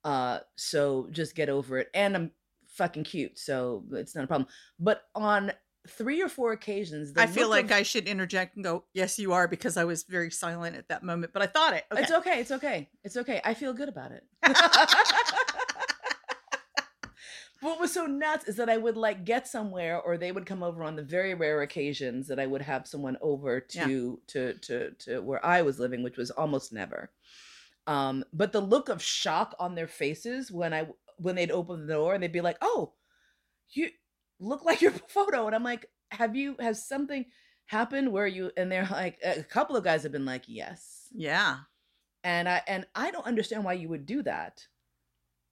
uh 0.04 0.40
so 0.56 1.08
just 1.12 1.36
get 1.36 1.50
over 1.50 1.78
it 1.78 1.90
and 1.94 2.16
i'm 2.16 2.32
fucking 2.68 3.04
cute 3.04 3.38
so 3.38 3.84
it's 3.92 4.16
not 4.16 4.24
a 4.24 4.28
problem 4.28 4.48
but 4.80 5.04
on 5.16 5.52
three 5.88 6.22
or 6.22 6.30
four 6.30 6.54
occasions 6.54 7.14
I 7.18 7.28
feel 7.28 7.50
like 7.50 7.66
of- 7.66 7.72
I 7.74 7.84
should 7.84 8.08
interject 8.08 8.56
and 8.56 8.64
go, 8.64 8.86
"Yes, 8.94 9.20
you 9.20 9.34
are," 9.34 9.48
because 9.50 9.76
I 9.76 9.84
was 9.84 10.04
very 10.04 10.32
silent 10.32 10.78
at 10.78 10.88
that 10.88 11.04
moment. 11.04 11.34
But 11.34 11.42
I 11.42 11.48
thought 11.48 11.74
it. 11.74 11.84
Okay. 11.92 12.02
It's 12.02 12.12
okay. 12.12 12.40
It's 12.40 12.52
okay. 12.52 12.90
It's 13.04 13.18
okay. 13.18 13.42
I 13.44 13.54
feel 13.54 13.74
good 13.74 13.90
about 13.90 14.12
it. 14.14 14.24
what 17.64 17.80
was 17.80 17.92
so 17.94 18.06
nuts 18.06 18.48
is 18.48 18.58
that 18.58 18.70
I 18.70 18.78
would 18.78 18.98
like 18.98 19.26
get 19.26 19.48
somewhere 19.48 20.00
or 20.00 20.18
they 20.18 20.32
would 20.32 20.46
come 20.46 20.62
over 20.64 20.84
on 20.84 20.96
the 20.96 21.04
very 21.04 21.34
rare 21.34 21.62
occasions 21.62 22.28
that 22.28 22.40
I 22.40 22.46
would 22.46 22.62
have 22.62 22.88
someone 22.88 23.18
over 23.22 23.66
Yeah. 23.74 23.86
to 23.88 24.22
to 24.28 24.54
to 24.54 24.92
to 24.92 25.22
where 25.22 25.44
I 25.46 25.62
was 25.64 25.80
living, 25.80 26.04
which 26.04 26.18
was 26.18 26.30
almost 26.32 26.72
never. 26.74 27.12
Um, 27.88 28.24
but 28.32 28.52
the 28.52 28.62
look 28.62 28.90
of 28.90 29.02
shock 29.02 29.56
on 29.60 29.76
their 29.76 29.88
faces 29.88 30.52
when 30.52 30.74
I 30.74 30.88
when 31.18 31.36
they'd 31.36 31.52
open 31.52 31.86
the 31.88 31.94
door 31.94 32.14
and 32.14 32.22
they'd 32.24 32.32
be 32.32 32.42
like, 32.42 32.58
"Oh, 32.62 32.94
you 33.70 33.90
look 34.40 34.64
like 34.66 34.82
your 34.82 34.92
photo," 35.08 35.48
and 35.48 35.56
I'm 35.56 35.64
like, 35.64 35.88
"Have 36.12 36.36
you 36.36 36.56
has 36.60 36.88
something 36.88 37.26
happened 37.66 38.12
where 38.12 38.28
you?" 38.28 38.52
And 38.58 38.72
they're 38.72 38.88
like, 38.90 39.20
a 39.24 39.44
couple 39.44 39.76
of 39.76 39.84
guys 39.84 40.04
have 40.04 40.12
been 40.12 40.26
like, 40.26 40.44
"Yes." 40.48 41.08
yeah. 41.16 41.58
and 42.24 42.48
i 42.50 42.62
and 42.68 42.86
i 42.96 43.12
don't 43.12 43.28
understand 43.28 43.64
why 43.64 43.74
you 43.74 43.90
would 43.90 44.06
do 44.06 44.24
that 44.24 44.68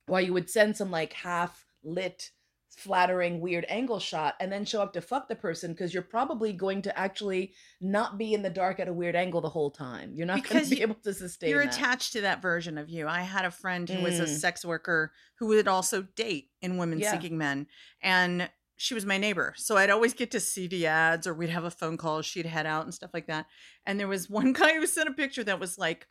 why 0.07 0.19
you 0.21 0.33
would 0.33 0.49
send 0.49 0.75
some 0.75 0.89
like 0.89 1.13
half 1.13 1.65
lit 1.83 2.31
flattering 2.77 3.41
weird 3.41 3.65
angle 3.67 3.99
shot 3.99 4.33
and 4.39 4.49
then 4.49 4.63
show 4.63 4.81
up 4.81 4.93
to 4.93 5.01
fuck 5.01 5.27
the 5.27 5.35
person 5.35 5.73
because 5.73 5.93
you're 5.93 6.01
probably 6.01 6.53
going 6.53 6.81
to 6.81 6.97
actually 6.97 7.53
not 7.81 8.17
be 8.17 8.33
in 8.33 8.41
the 8.41 8.49
dark 8.49 8.79
at 8.79 8.87
a 8.87 8.93
weird 8.93 9.13
angle 9.13 9.41
the 9.41 9.49
whole 9.49 9.69
time 9.69 10.13
you're 10.15 10.25
not 10.25 10.41
going 10.47 10.63
to 10.63 10.69
be 10.69 10.81
able 10.81 10.95
to 10.95 11.13
sustain 11.13 11.49
You're 11.49 11.65
that. 11.65 11.73
attached 11.75 12.13
to 12.13 12.21
that 12.21 12.41
version 12.41 12.77
of 12.77 12.89
you. 12.89 13.07
I 13.09 13.21
had 13.21 13.43
a 13.43 13.51
friend 13.51 13.89
who 13.89 14.01
was 14.01 14.19
a 14.19 14.23
Mm. 14.23 14.37
sex 14.39 14.63
worker 14.63 15.11
who 15.35 15.47
would 15.47 15.67
also 15.67 16.03
date 16.15 16.49
in 16.61 16.77
Women 16.77 16.99
Yeah. 16.99 17.11
Seeking 17.11 17.37
Men. 17.37 17.67
And 18.01 18.49
she 18.77 18.93
was 18.93 19.05
my 19.05 19.17
neighbor. 19.17 19.53
So 19.57 19.75
I'd 19.75 19.89
always 19.89 20.13
get 20.13 20.31
to 20.31 20.39
see 20.39 20.65
the 20.67 20.87
ads 20.87 21.27
or 21.27 21.33
we'd 21.33 21.49
have 21.49 21.65
a 21.65 21.71
phone 21.71 21.97
call. 21.97 22.21
She'd 22.21 22.45
head 22.45 22.65
out 22.65 22.85
and 22.85 22.93
stuff 22.93 23.11
like 23.13 23.27
that. 23.27 23.47
And 23.85 23.99
there 23.99 24.07
was 24.07 24.29
one 24.29 24.53
guy 24.53 24.75
who 24.75 24.87
sent 24.87 25.09
a 25.09 25.13
picture 25.13 25.43
that 25.43 25.59
was 25.59 25.77
like, 25.77 26.07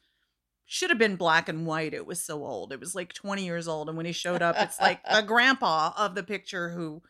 should 0.72 0.90
have 0.90 0.98
been 1.00 1.16
black 1.16 1.48
and 1.48 1.66
white. 1.66 1.92
It 1.94 2.06
was 2.06 2.22
so 2.24 2.44
old. 2.46 2.72
It 2.72 2.78
was 2.78 2.94
like 2.94 3.12
20 3.12 3.44
years 3.44 3.66
old. 3.66 3.88
And 3.88 3.96
when 3.96 4.06
he 4.06 4.12
showed 4.12 4.40
up, 4.40 4.54
it's 4.56 4.80
like 4.80 5.00
the 5.04 5.22
grandpa 5.26 5.92
of 5.96 6.14
the 6.14 6.22
picture 6.22 6.68
who 6.70 7.02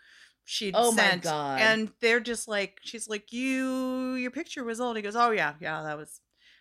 she'd 0.47 0.75
Oh 0.75 0.93
my 0.93 1.03
sent. 1.03 1.23
God. 1.25 1.61
And 1.61 1.91
they're 2.01 2.21
just 2.21 2.49
like, 2.49 2.79
she's 2.83 3.07
like, 3.07 3.33
you, 3.35 4.15
your 4.15 4.31
picture 4.31 4.65
was 4.65 4.81
old. 4.81 4.97
He 4.97 5.03
goes, 5.03 5.15
oh, 5.15 5.31
yeah, 5.31 5.55
yeah, 5.61 5.83
that 5.83 5.99
was, 5.99 6.21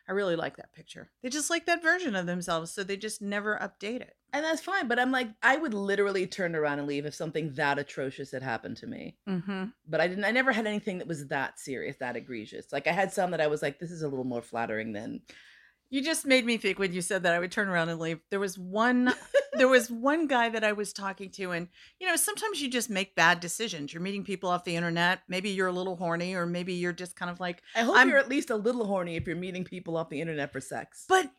I 0.09 0.11
really 0.11 0.35
like 0.35 0.57
that 0.57 0.73
picture. 0.73 1.09
They 1.23 1.29
just 1.29 1.49
like 1.49 1.67
that 1.67 1.81
version 1.81 2.17
of 2.17 2.25
themselves. 2.25 2.71
So 2.73 2.83
they 2.83 2.97
just 2.97 3.21
never 3.21 3.57
update 3.61 4.01
it. 4.01 4.15
and 4.33 4.43
that's 4.45 4.61
fine 4.61 4.87
but 4.87 4.99
i'm 4.99 5.11
like 5.11 5.29
i 5.41 5.55
would 5.57 5.73
literally 5.73 6.27
turn 6.27 6.55
around 6.55 6.77
and 6.79 6.87
leave 6.87 7.05
if 7.07 7.15
something 7.15 7.51
that 7.55 7.79
atrocious 7.79 8.31
had 8.31 8.43
happened 8.43 8.77
to 8.77 8.85
me 8.85 9.17
Mm-hmm. 9.27 9.63
but 9.87 9.99
i 10.01 10.07
didn't 10.07 10.23
i 10.25 10.29
never 10.31 10.51
had 10.51 10.67
anything 10.67 10.99
that 10.99 11.07
was 11.07 11.25
that 11.29 11.57
serious 11.59 11.95
that 11.99 12.15
egregious 12.15 12.67
like 12.71 12.85
i 12.85 12.91
had 12.91 13.11
some 13.11 13.31
that 13.31 13.41
i 13.41 13.47
was 13.47 13.63
like 13.63 13.79
this 13.79 13.89
is 13.89 14.03
a 14.03 14.07
little 14.07 14.25
more 14.33 14.43
flattering 14.43 14.93
than 14.93 15.21
You 15.91 16.03
just 16.03 16.25
made 16.25 16.45
me 16.45 16.57
think 16.57 16.77
when 16.77 16.93
you 16.93 17.01
said 17.01 17.23
that 17.23 17.33
I 17.33 17.39
would 17.39 17.51
turn 17.51 17.67
around 17.67 17.89
and 17.89 17.99
leave. 17.99 18.19
There 18.29 18.39
was 18.39 18.57
one 18.59 19.13
there 19.53 19.67
was 19.67 19.89
one 19.89 20.27
guy 20.27 20.49
that 20.49 20.63
I 20.63 20.73
was 20.73 20.93
talking 20.93 21.29
to 21.31 21.51
and 21.51 21.67
you 21.99 22.07
know, 22.07 22.15
sometimes 22.15 22.61
you 22.61 22.69
just 22.69 22.89
make 22.89 23.15
bad 23.15 23.39
decisions. 23.39 23.91
You're 23.93 24.01
meeting 24.03 24.23
people 24.23 24.49
off 24.49 24.63
the 24.63 24.75
internet. 24.75 25.21
Maybe 25.27 25.49
you're 25.49 25.67
a 25.67 25.71
little 25.71 25.95
horny 25.95 26.35
or 26.35 26.45
maybe 26.45 26.73
you're 26.73 26.93
just 26.93 27.15
kind 27.15 27.31
of 27.31 27.39
like, 27.39 27.63
I 27.75 27.81
hope 27.81 27.95
I'm- 27.97 28.07
you're 28.09 28.19
at 28.19 28.29
least 28.29 28.49
a 28.51 28.55
little 28.55 28.85
horny 28.85 29.15
if 29.15 29.25
you're 29.25 29.35
meeting 29.35 29.63
people 29.63 29.97
off 29.97 30.09
the 30.09 30.21
internet 30.21 30.51
for 30.51 30.61
sex. 30.61 31.05
but 31.09 31.31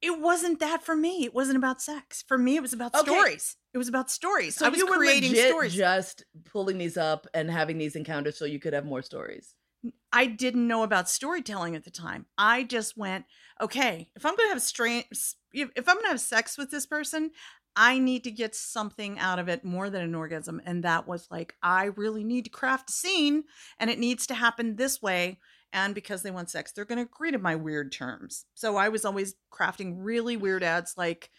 it 0.00 0.20
wasn't 0.20 0.60
that 0.60 0.84
for 0.84 0.94
me. 0.94 1.24
It 1.24 1.34
wasn't 1.34 1.56
about 1.56 1.82
sex. 1.82 2.22
For 2.28 2.38
me, 2.38 2.54
it 2.54 2.62
was 2.62 2.72
about 2.72 2.94
Okay. 2.94 3.10
stories. 3.10 3.56
It 3.74 3.78
was 3.78 3.88
about 3.88 4.12
stories. 4.12 4.54
so 4.54 4.64
I 4.64 4.68
was 4.68 4.78
you 4.78 4.86
were 4.86 4.94
creating 4.96 5.30
legit 5.32 5.48
stories. 5.48 5.74
just 5.74 6.24
pulling 6.44 6.78
these 6.78 6.96
up 6.96 7.26
and 7.34 7.50
having 7.50 7.78
these 7.78 7.96
encounters 7.96 8.38
so 8.38 8.44
you 8.44 8.60
could 8.60 8.74
have 8.74 8.84
more 8.84 9.02
stories. 9.02 9.56
I 10.12 10.26
didn't 10.26 10.66
know 10.66 10.82
about 10.82 11.08
storytelling 11.08 11.76
at 11.76 11.84
the 11.84 11.90
time. 11.90 12.26
I 12.36 12.64
just 12.64 12.96
went, 12.96 13.26
okay, 13.60 14.10
if 14.16 14.24
I'm 14.24 14.36
going 14.36 14.48
to 14.48 14.54
have 14.54 14.62
strange, 14.62 15.06
if 15.52 15.88
I'm 15.88 15.96
going 15.96 16.04
to 16.04 16.10
have 16.10 16.20
sex 16.20 16.56
with 16.56 16.70
this 16.70 16.86
person, 16.86 17.30
I 17.76 17.98
need 17.98 18.24
to 18.24 18.32
get 18.32 18.56
something 18.56 19.18
out 19.20 19.38
of 19.38 19.48
it 19.48 19.64
more 19.64 19.88
than 19.88 20.02
an 20.02 20.14
orgasm. 20.14 20.60
And 20.64 20.82
that 20.82 21.06
was 21.06 21.28
like, 21.30 21.54
I 21.62 21.84
really 21.84 22.24
need 22.24 22.44
to 22.44 22.50
craft 22.50 22.90
a 22.90 22.92
scene 22.92 23.44
and 23.78 23.88
it 23.88 24.00
needs 24.00 24.26
to 24.26 24.34
happen 24.34 24.76
this 24.76 25.00
way. 25.00 25.38
And 25.72 25.94
because 25.94 26.22
they 26.22 26.30
want 26.30 26.50
sex, 26.50 26.72
they're 26.72 26.84
going 26.84 26.98
to 26.98 27.04
agree 27.04 27.30
to 27.30 27.38
my 27.38 27.54
weird 27.54 27.92
terms. 27.92 28.46
So 28.54 28.76
I 28.76 28.88
was 28.88 29.04
always 29.04 29.34
crafting 29.52 29.94
really 29.98 30.36
weird 30.36 30.64
ads 30.64 30.94
like, 30.96 31.30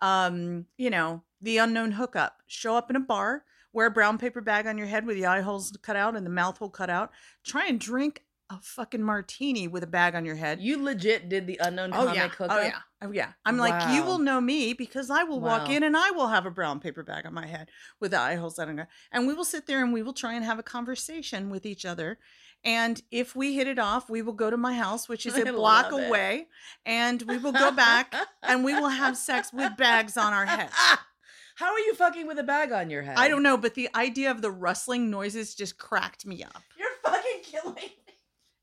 um, 0.00 0.66
you 0.76 0.90
know, 0.90 1.22
the 1.40 1.58
unknown 1.58 1.92
hookup. 1.92 2.38
Show 2.46 2.74
up 2.76 2.90
in 2.90 2.96
a 2.96 3.00
bar, 3.00 3.44
wear 3.74 3.88
a 3.88 3.90
brown 3.90 4.16
paper 4.16 4.40
bag 4.40 4.66
on 4.66 4.78
your 4.78 4.86
head 4.86 5.04
with 5.04 5.16
the 5.16 5.26
eye 5.26 5.42
holes 5.42 5.76
cut 5.82 5.96
out 5.96 6.16
and 6.16 6.24
the 6.24 6.30
mouth 6.30 6.56
hole 6.56 6.70
cut 6.70 6.88
out. 6.88 7.10
Try 7.44 7.66
and 7.66 7.78
drink 7.78 8.22
a 8.50 8.58
fucking 8.62 9.02
martini 9.02 9.68
with 9.68 9.82
a 9.82 9.86
bag 9.86 10.14
on 10.14 10.24
your 10.24 10.36
head. 10.36 10.60
You 10.60 10.82
legit 10.82 11.28
did 11.28 11.46
the 11.46 11.58
unknown 11.62 11.90
oh 11.92 12.12
yeah, 12.12 12.24
oh, 12.24 12.28
hookup. 12.28 12.48
oh 12.50 12.60
yeah, 12.60 12.78
oh 13.02 13.10
yeah. 13.10 13.32
I'm 13.44 13.56
like, 13.56 13.94
you 13.94 14.04
will 14.04 14.18
know 14.18 14.40
me 14.40 14.74
because 14.74 15.10
I 15.10 15.24
will 15.24 15.40
walk 15.40 15.68
in 15.68 15.82
and 15.82 15.96
I 15.96 16.10
will 16.12 16.28
have 16.28 16.46
a 16.46 16.50
brown 16.50 16.78
paper 16.78 17.02
bag 17.02 17.26
on 17.26 17.34
my 17.34 17.46
head 17.46 17.70
with 18.00 18.12
the 18.12 18.20
eye 18.20 18.36
holes 18.36 18.56
that 18.56 18.68
I'm 18.68 18.80
and 19.12 19.26
we 19.26 19.34
will 19.34 19.44
sit 19.44 19.66
there 19.66 19.82
and 19.82 19.92
we 19.92 20.02
will 20.02 20.12
try 20.12 20.34
and 20.34 20.44
have 20.44 20.58
a 20.58 20.62
conversation 20.62 21.50
with 21.50 21.66
each 21.66 21.84
other. 21.84 22.18
And 22.64 23.02
if 23.10 23.36
we 23.36 23.54
hit 23.54 23.66
it 23.66 23.78
off, 23.78 24.08
we 24.08 24.22
will 24.22 24.32
go 24.32 24.50
to 24.50 24.56
my 24.56 24.72
house, 24.74 25.08
which 25.08 25.26
is 25.26 25.34
I 25.36 25.40
a 25.40 25.52
block 25.52 25.92
love 25.92 26.00
it. 26.00 26.08
away, 26.08 26.46
and 26.86 27.22
we 27.22 27.38
will 27.38 27.52
go 27.52 27.70
back 27.70 28.14
and 28.42 28.64
we 28.64 28.74
will 28.74 28.88
have 28.88 29.16
sex 29.16 29.52
with 29.52 29.76
bags 29.76 30.16
on 30.16 30.32
our 30.32 30.46
heads. 30.46 30.72
How 31.54 31.72
are 31.72 31.78
you 31.78 31.94
fucking 31.94 32.26
with 32.26 32.38
a 32.38 32.42
bag 32.42 32.72
on 32.72 32.90
your 32.90 33.02
head? 33.02 33.16
I 33.16 33.28
don't 33.28 33.42
know, 33.42 33.56
but 33.56 33.74
the 33.74 33.88
idea 33.94 34.30
of 34.30 34.42
the 34.42 34.50
rustling 34.50 35.08
noises 35.10 35.54
just 35.54 35.78
cracked 35.78 36.26
me 36.26 36.42
up. 36.42 36.62
You're 36.78 36.88
fucking 37.04 37.40
killing 37.42 37.74
me. 37.74 37.96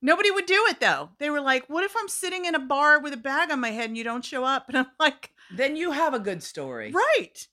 Nobody 0.02 0.32
would 0.32 0.46
do 0.46 0.66
it 0.70 0.80
though. 0.80 1.10
They 1.20 1.30
were 1.30 1.42
like, 1.42 1.66
"What 1.68 1.84
if 1.84 1.96
I'm 1.98 2.08
sitting 2.08 2.46
in 2.46 2.56
a 2.56 2.60
bar 2.60 3.00
with 3.00 3.14
a 3.14 3.18
bag 3.18 3.52
on 3.52 3.60
my 3.60 3.70
head 3.70 3.86
and 3.90 3.98
you 3.98 4.04
don't 4.04 4.26
show 4.26 4.44
up?" 4.44 4.66
And 4.70 4.78
I'm 4.80 4.88
like, 5.00 5.32
Then 5.56 5.76
you 5.76 5.92
have 5.92 6.14
a 6.14 6.20
good 6.20 6.42
story. 6.44 6.92
"Right, 6.92 7.48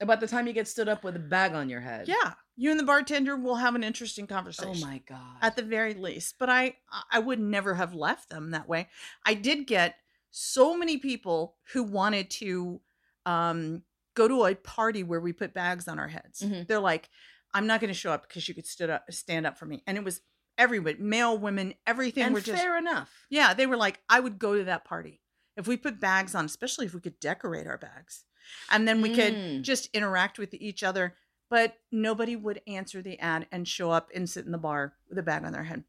About 0.00 0.20
the 0.20 0.28
time 0.28 0.46
you 0.46 0.52
get 0.52 0.68
stood 0.68 0.88
up 0.88 1.02
with 1.04 1.16
a 1.16 1.20
bag 1.20 1.52
on 1.54 1.68
your 1.68 1.80
head. 1.80 2.08
yeah." 2.08 2.34
You 2.58 2.70
and 2.70 2.80
the 2.80 2.84
bartender 2.84 3.36
will 3.36 3.56
have 3.56 3.74
an 3.74 3.84
interesting 3.84 4.26
conversation. 4.26 4.82
Oh 4.82 4.86
my 4.86 5.02
god. 5.06 5.36
At 5.42 5.56
the 5.56 5.62
very 5.62 5.92
least, 5.92 6.36
but 6.38 6.48
I 6.48 6.76
I 7.10 7.18
would 7.18 7.38
never 7.38 7.74
have 7.74 7.92
left 7.92 8.30
them 8.30 8.52
that 8.52 8.66
way. 8.66 8.88
I 9.26 9.34
did 9.34 9.66
get 9.66 9.96
so 10.30 10.74
many 10.74 10.96
people 10.96 11.56
who 11.72 11.82
wanted 11.82 12.30
to 12.30 12.80
um 13.26 13.82
go 14.16 14.26
to 14.26 14.44
a 14.46 14.54
party 14.56 15.04
where 15.04 15.20
we 15.20 15.32
put 15.32 15.54
bags 15.54 15.86
on 15.86 16.00
our 16.00 16.08
heads. 16.08 16.40
Mhm. 16.40 16.66
They're 16.66 16.80
like, 16.80 17.08
"I'm 17.54 17.68
not 17.68 17.80
going 17.80 17.88
to 17.92 17.94
show 17.94 18.10
up 18.10 18.26
because 18.28 18.48
you 18.48 18.54
could 18.54 18.66
stood 18.66 18.90
up 18.90 19.04
stand 19.12 19.46
up 19.46 19.56
for 19.56 19.66
me." 19.66 19.84
And 19.86 19.96
it 19.96 20.02
was 20.02 20.20
everybody, 20.58 20.98
male, 20.98 21.38
women, 21.38 21.74
everything 21.86 22.24
and 22.24 22.34
were 22.34 22.40
just 22.40 22.60
fair 22.60 22.76
enough. 22.76 23.12
Yeah, 23.28 23.54
they 23.54 23.66
were 23.66 23.76
like, 23.76 24.00
I 24.08 24.18
would 24.20 24.38
go 24.38 24.56
to 24.56 24.64
that 24.64 24.84
party 24.86 25.20
if 25.56 25.68
we 25.68 25.76
put 25.76 26.00
bags 26.00 26.34
on, 26.34 26.46
especially 26.46 26.86
if 26.86 26.94
we 26.94 27.00
could 27.00 27.20
decorate 27.20 27.66
our 27.66 27.76
bags. 27.78 28.24
And 28.70 28.88
then 28.88 29.02
we 29.02 29.14
could 29.14 29.34
Mm. 29.34 29.62
just 29.62 29.90
interact 29.92 30.38
with 30.38 30.54
each 30.54 30.82
other. 30.82 31.14
But 31.50 31.78
nobody 31.92 32.34
would 32.36 32.62
answer 32.66 33.02
the 33.02 33.18
ad 33.20 33.46
and 33.52 33.68
show 33.68 33.90
up 33.90 34.10
and 34.14 34.28
sit 34.28 34.46
in 34.46 34.50
the 34.52 34.58
bar 34.58 34.96
with 35.08 35.18
a 35.18 35.22
bag 35.22 35.44
on 35.44 35.52
their 35.52 35.64
head. 35.64 35.84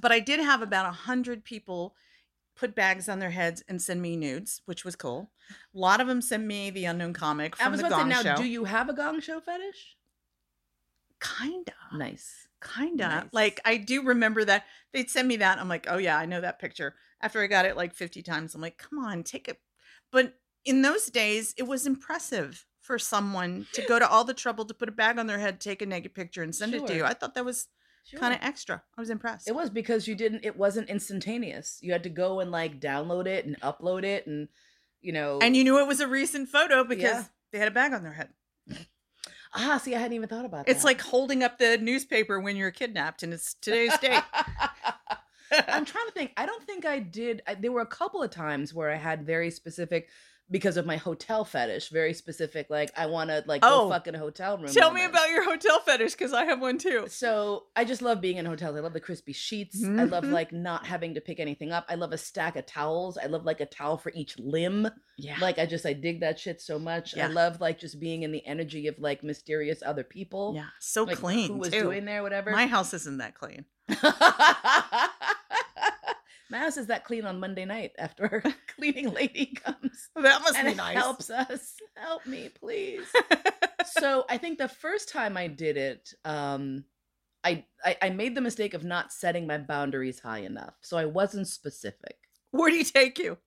But 0.00 0.12
I 0.12 0.20
did 0.20 0.38
have 0.38 0.62
about 0.62 0.86
a 0.86 0.92
hundred 0.92 1.42
people 1.44 1.96
put 2.54 2.74
bags 2.74 3.08
on 3.08 3.18
their 3.18 3.30
heads 3.30 3.62
and 3.68 3.80
send 3.80 4.02
me 4.02 4.16
nudes, 4.16 4.62
which 4.66 4.84
was 4.84 4.96
cool. 4.96 5.30
A 5.50 5.78
lot 5.78 6.00
of 6.00 6.06
them 6.06 6.20
send 6.20 6.46
me 6.46 6.70
the 6.70 6.84
unknown 6.84 7.12
comic 7.12 7.58
I 7.58 7.64
from 7.64 7.72
was 7.72 7.80
the 7.80 7.86
about 7.86 7.96
to 7.96 8.02
Gong 8.04 8.22
say, 8.22 8.28
now, 8.28 8.36
Show. 8.36 8.42
do 8.42 8.48
you 8.48 8.64
have 8.64 8.88
a 8.88 8.92
gong 8.92 9.20
show 9.20 9.40
fetish? 9.40 9.96
Kinda. 11.20 11.72
Nice. 11.94 12.48
Kinda. 12.62 13.06
Nice. 13.08 13.28
Like 13.32 13.60
I 13.64 13.76
do 13.76 14.02
remember 14.02 14.44
that 14.44 14.64
they'd 14.92 15.10
send 15.10 15.28
me 15.28 15.36
that. 15.36 15.58
I'm 15.58 15.68
like, 15.68 15.86
oh 15.88 15.98
yeah, 15.98 16.18
I 16.18 16.26
know 16.26 16.40
that 16.40 16.58
picture. 16.58 16.94
After 17.20 17.40
I 17.42 17.46
got 17.46 17.64
it 17.64 17.76
like 17.76 17.94
50 17.94 18.22
times, 18.22 18.54
I'm 18.54 18.60
like, 18.60 18.78
come 18.78 18.98
on, 18.98 19.22
take 19.22 19.48
it. 19.48 19.60
But 20.10 20.34
in 20.64 20.82
those 20.82 21.06
days, 21.06 21.54
it 21.56 21.64
was 21.64 21.86
impressive 21.86 22.66
for 22.80 22.98
someone 22.98 23.66
to 23.72 23.82
go 23.82 23.98
to 23.98 24.08
all 24.08 24.24
the 24.24 24.34
trouble 24.34 24.64
to 24.64 24.74
put 24.74 24.88
a 24.88 24.92
bag 24.92 25.18
on 25.18 25.26
their 25.28 25.38
head, 25.38 25.60
take 25.60 25.82
a 25.82 25.86
naked 25.86 26.14
picture, 26.14 26.42
and 26.42 26.54
send 26.54 26.74
it 26.74 26.86
to 26.86 26.94
you. 26.96 27.04
I 27.04 27.14
thought 27.14 27.34
that 27.34 27.44
was 27.44 27.68
kind 28.18 28.34
of 28.34 28.40
extra. 28.42 28.82
I 28.96 29.00
was 29.00 29.10
impressed. 29.10 29.48
It 29.48 29.54
was 29.54 29.70
because 29.70 30.06
you 30.08 30.14
didn't. 30.14 30.44
It 30.44 30.56
wasn't 30.56 30.88
instantaneous. 30.90 31.78
You 31.80 31.92
had 31.92 32.02
to 32.04 32.10
go 32.10 32.40
and 32.40 32.50
like 32.50 32.80
download 32.80 33.26
it 33.26 33.46
and 33.46 33.60
upload 33.60 34.04
it, 34.04 34.26
and 34.26 34.48
you 35.00 35.12
know. 35.12 35.38
and 35.40 35.56
you 35.56 35.64
knew 35.64 35.78
it 35.78 35.86
was 35.86 36.00
a 36.00 36.08
recent 36.08 36.48
photo 36.48 36.84
because 36.84 37.02
Yeah. 37.14 37.24
they 37.52 37.58
had 37.58 37.68
a 37.68 37.72
bag 37.72 37.92
on 37.92 38.02
their 38.02 38.12
head. 38.12 38.30
ah, 39.54 39.78
see, 39.82 39.94
I 39.94 39.98
hadn't 39.98 40.14
even 40.14 40.28
thought 40.28 40.44
about 40.44 40.68
it. 40.68 40.70
It's 40.70 40.84
like 40.84 41.00
holding 41.00 41.42
up 41.42 41.58
the 41.58 41.78
newspaper 41.78 42.40
when 42.40 42.56
you're 42.56 42.70
kidnapped 42.70 43.22
and 43.22 43.32
it's 43.32 43.54
today's 43.54 43.96
date. 43.98 44.22
I'm 45.68 45.84
trying 45.84 46.06
to 46.06 46.12
think. 46.12 46.32
I 46.36 46.46
don't 46.46 46.64
think 46.64 46.86
I 46.86 46.98
did. 46.98 47.42
I, 47.46 47.54
there 47.54 47.72
were 47.72 47.82
a 47.82 47.86
couple 47.86 48.22
of 48.22 48.30
times 48.30 48.72
where 48.72 48.90
I 48.90 48.96
had 48.96 49.26
very 49.26 49.50
specific, 49.50 50.08
because 50.52 50.76
of 50.76 50.86
my 50.86 50.96
hotel 50.98 51.44
fetish, 51.44 51.88
very 51.88 52.14
specific. 52.14 52.68
Like 52.70 52.90
I 52.96 53.06
want 53.06 53.30
to 53.30 53.42
like 53.46 53.62
Oh. 53.64 53.84
go 53.86 53.90
fuck 53.90 54.06
in 54.06 54.14
a 54.14 54.18
hotel 54.18 54.56
room. 54.58 54.68
Tell 54.70 54.92
me 54.92 55.04
about 55.04 55.30
your 55.30 55.42
hotel 55.44 55.80
fetish 55.80 56.12
because 56.12 56.32
I 56.32 56.44
have 56.44 56.60
one 56.60 56.78
too. 56.78 57.06
So 57.08 57.64
I 57.74 57.84
just 57.84 58.02
love 58.02 58.20
being 58.20 58.36
in 58.36 58.46
hotels. 58.46 58.76
I 58.76 58.80
love 58.80 58.92
the 58.92 59.00
crispy 59.00 59.32
sheets. 59.32 59.82
I 59.84 60.04
love 60.04 60.22
Mhm. 60.24 60.32
like 60.32 60.52
not 60.52 60.86
having 60.86 61.14
to 61.14 61.20
pick 61.20 61.40
anything 61.40 61.72
up. 61.72 61.86
I 61.88 61.96
love 61.96 62.12
a 62.12 62.18
stack 62.18 62.54
of 62.56 62.66
towels. 62.66 63.18
I 63.18 63.26
love 63.26 63.44
like 63.44 63.60
a 63.60 63.66
towel 63.66 63.96
for 63.98 64.12
each 64.14 64.38
limb. 64.38 64.88
Yeah. 65.18 65.36
Like 65.40 65.58
I 65.58 65.66
just 65.66 65.84
I 65.86 65.94
dig 65.94 66.20
that 66.20 66.38
shit 66.38 66.60
so 66.60 66.78
much. 66.78 67.16
Yeah. 67.16 67.24
I 67.24 67.28
love 67.30 67.60
like 67.60 67.78
just 67.80 67.98
being 67.98 68.22
in 68.22 68.30
the 68.32 68.46
energy 68.46 68.86
of 68.88 68.98
like 68.98 69.24
mysterious 69.24 69.82
other 69.84 70.04
people. 70.04 70.52
yeah. 70.54 70.66
So 70.80 71.04
Like 71.04 71.16
clean. 71.18 71.48
Who 71.48 71.56
was 71.58 71.70
too. 71.70 71.82
doing 71.82 72.04
there, 72.04 72.22
whatever. 72.22 72.50
My 72.50 72.66
house 72.66 72.92
isn't 72.94 73.18
that 73.18 73.34
clean. 73.34 73.64
My 76.52 76.58
house 76.58 76.76
is 76.76 76.88
that 76.88 77.04
clean 77.04 77.24
on 77.24 77.40
Monday 77.40 77.64
night 77.64 77.92
after 77.98 78.42
our 78.44 78.52
cleaning 78.76 79.10
lady 79.12 79.46
comes 79.46 80.08
That 80.14 80.42
must 80.42 80.56
and 80.58 80.66
be 80.66 80.72
it 80.72 80.76
nice. 80.76 80.94
helps 80.96 81.30
us. 81.30 81.76
Help 81.96 82.26
me, 82.26 82.50
please. 82.60 83.06
so 83.86 84.26
I 84.28 84.36
think 84.36 84.58
the 84.58 84.68
first 84.68 85.08
time 85.08 85.38
I 85.38 85.46
did 85.46 85.78
it, 85.78 86.12
um, 86.26 86.84
I, 87.42 87.64
I 87.82 87.96
I 88.02 88.10
made 88.10 88.34
the 88.34 88.42
mistake 88.42 88.74
of 88.74 88.84
not 88.84 89.12
setting 89.14 89.46
my 89.46 89.56
boundaries 89.56 90.20
high 90.20 90.40
enough. 90.40 90.74
So 90.82 90.98
I 90.98 91.06
wasn't 91.06 91.48
specific. 91.48 92.16
Where 92.50 92.70
do 92.70 92.76
you 92.76 92.84
take 92.84 93.18
you? 93.18 93.38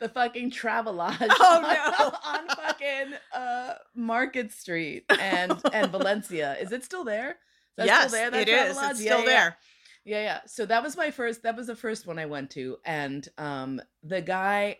The 0.00 0.08
fucking 0.08 0.52
Travelodge 0.52 1.18
Oh, 1.20 2.10
on, 2.24 2.40
on 2.48 2.56
fucking 2.56 3.12
uh, 3.34 3.74
Market 3.94 4.52
Street 4.52 5.04
and 5.20 5.60
and 5.72 5.92
Valencia. 5.92 6.56
Is 6.58 6.72
it 6.72 6.82
still 6.82 7.04
there? 7.04 7.32
Is 7.32 7.36
that 7.76 7.86
yes, 7.86 8.08
still 8.08 8.20
there, 8.20 8.30
that 8.30 8.40
it 8.40 8.48
is. 8.48 8.76
Travelodge? 8.76 8.90
It's 8.92 9.00
Yeah, 9.02 9.06
still 9.12 9.20
yeah. 9.20 9.26
there. 9.26 9.56
Yeah, 10.04 10.22
yeah. 10.22 10.40
So 10.46 10.66
that 10.66 10.82
was 10.82 10.96
my 10.96 11.10
first 11.10 11.42
that 11.42 11.56
was 11.56 11.68
the 11.68 11.76
first 11.76 12.06
one 12.06 12.18
I 12.18 12.26
went 12.26 12.50
to 12.52 12.78
and 12.84 13.26
um 13.38 13.80
the 14.02 14.20
guy 14.20 14.78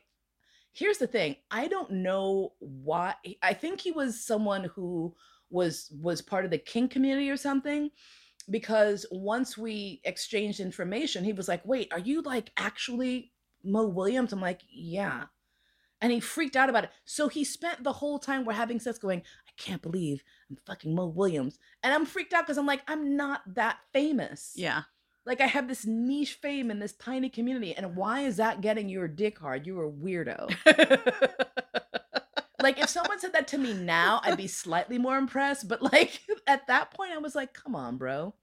Here's 0.75 0.99
the 0.99 1.07
thing. 1.09 1.37
I 1.51 1.69
don't 1.69 1.91
know 1.91 2.55
why 2.61 3.15
I 3.43 3.55
think 3.55 3.81
he 3.81 3.93
was 3.93 4.25
someone 4.25 4.65
who 4.75 5.15
was 5.51 5.93
was 6.01 6.23
part 6.23 6.45
of 6.47 6.51
the 6.53 6.59
kink 6.59 6.93
community 6.93 7.31
or 7.31 7.37
something 7.37 7.91
because 8.51 9.07
once 9.13 9.59
we 9.59 10.01
exchanged 10.05 10.61
information 10.61 11.25
he 11.25 11.33
was 11.35 11.49
like, 11.49 11.65
"Wait, 11.67 11.93
are 11.93 12.01
you 12.01 12.23
like 12.23 12.53
actually 12.59 13.33
Mo 13.65 13.87
Williams?" 13.89 14.33
I'm 14.33 14.41
like, 14.41 14.63
"Yeah." 14.71 15.27
And 16.01 16.13
he 16.13 16.21
freaked 16.21 16.57
out 16.57 16.69
about 16.69 16.85
it. 16.85 16.91
So 17.05 17.29
he 17.29 17.45
spent 17.45 17.85
the 17.85 17.93
whole 17.93 18.19
time 18.19 18.45
we're 18.45 18.55
having 18.55 18.81
sex 18.81 18.99
going, 18.99 19.21
I 19.49 19.53
can't 19.57 19.83
believe 19.83 20.23
I'm 20.51 20.57
fucking 20.67 20.95
Mo 20.95 21.07
Williams. 21.07 21.59
And 21.83 21.95
I'm 21.95 22.07
freaked 22.07 22.33
out 22.35 22.45
because 22.45 22.59
I'm 22.59 22.67
like, 22.67 22.83
I'm 22.89 23.17
not 23.17 23.43
that 23.55 23.79
famous. 23.93 24.53
Yeah. 24.57 24.83
Like 25.25 25.41
I 25.41 25.47
have 25.47 25.69
this 25.69 25.87
niche 25.87 26.35
fame 26.35 26.71
in 26.71 26.81
this 26.81 26.95
tiny 26.95 27.29
community, 27.29 27.75
and 27.75 27.95
why 27.95 28.23
is 28.23 28.37
that 28.37 28.61
getting 28.61 28.89
your 28.89 29.07
dick 29.07 29.39
hard? 29.39 29.67
You're 29.67 29.87
a 29.87 29.91
weirdo. 29.91 30.49
like 32.63 32.79
if 32.79 32.89
someone 32.89 33.21
said 33.21 33.33
that 33.35 33.49
to 33.49 33.59
me 33.59 33.73
now, 33.73 34.21
I'd 34.25 34.37
be 34.37 34.49
slightly 34.49 34.99
more 34.99 35.17
impressed. 35.17 35.69
But 35.69 35.83
like 35.83 36.21
at 36.47 36.67
that 36.67 36.93
point, 36.93 37.13
I 37.13 37.19
was 37.19 37.35
like, 37.35 37.53
come 37.53 37.77
on, 37.77 37.99
bro. 37.99 38.35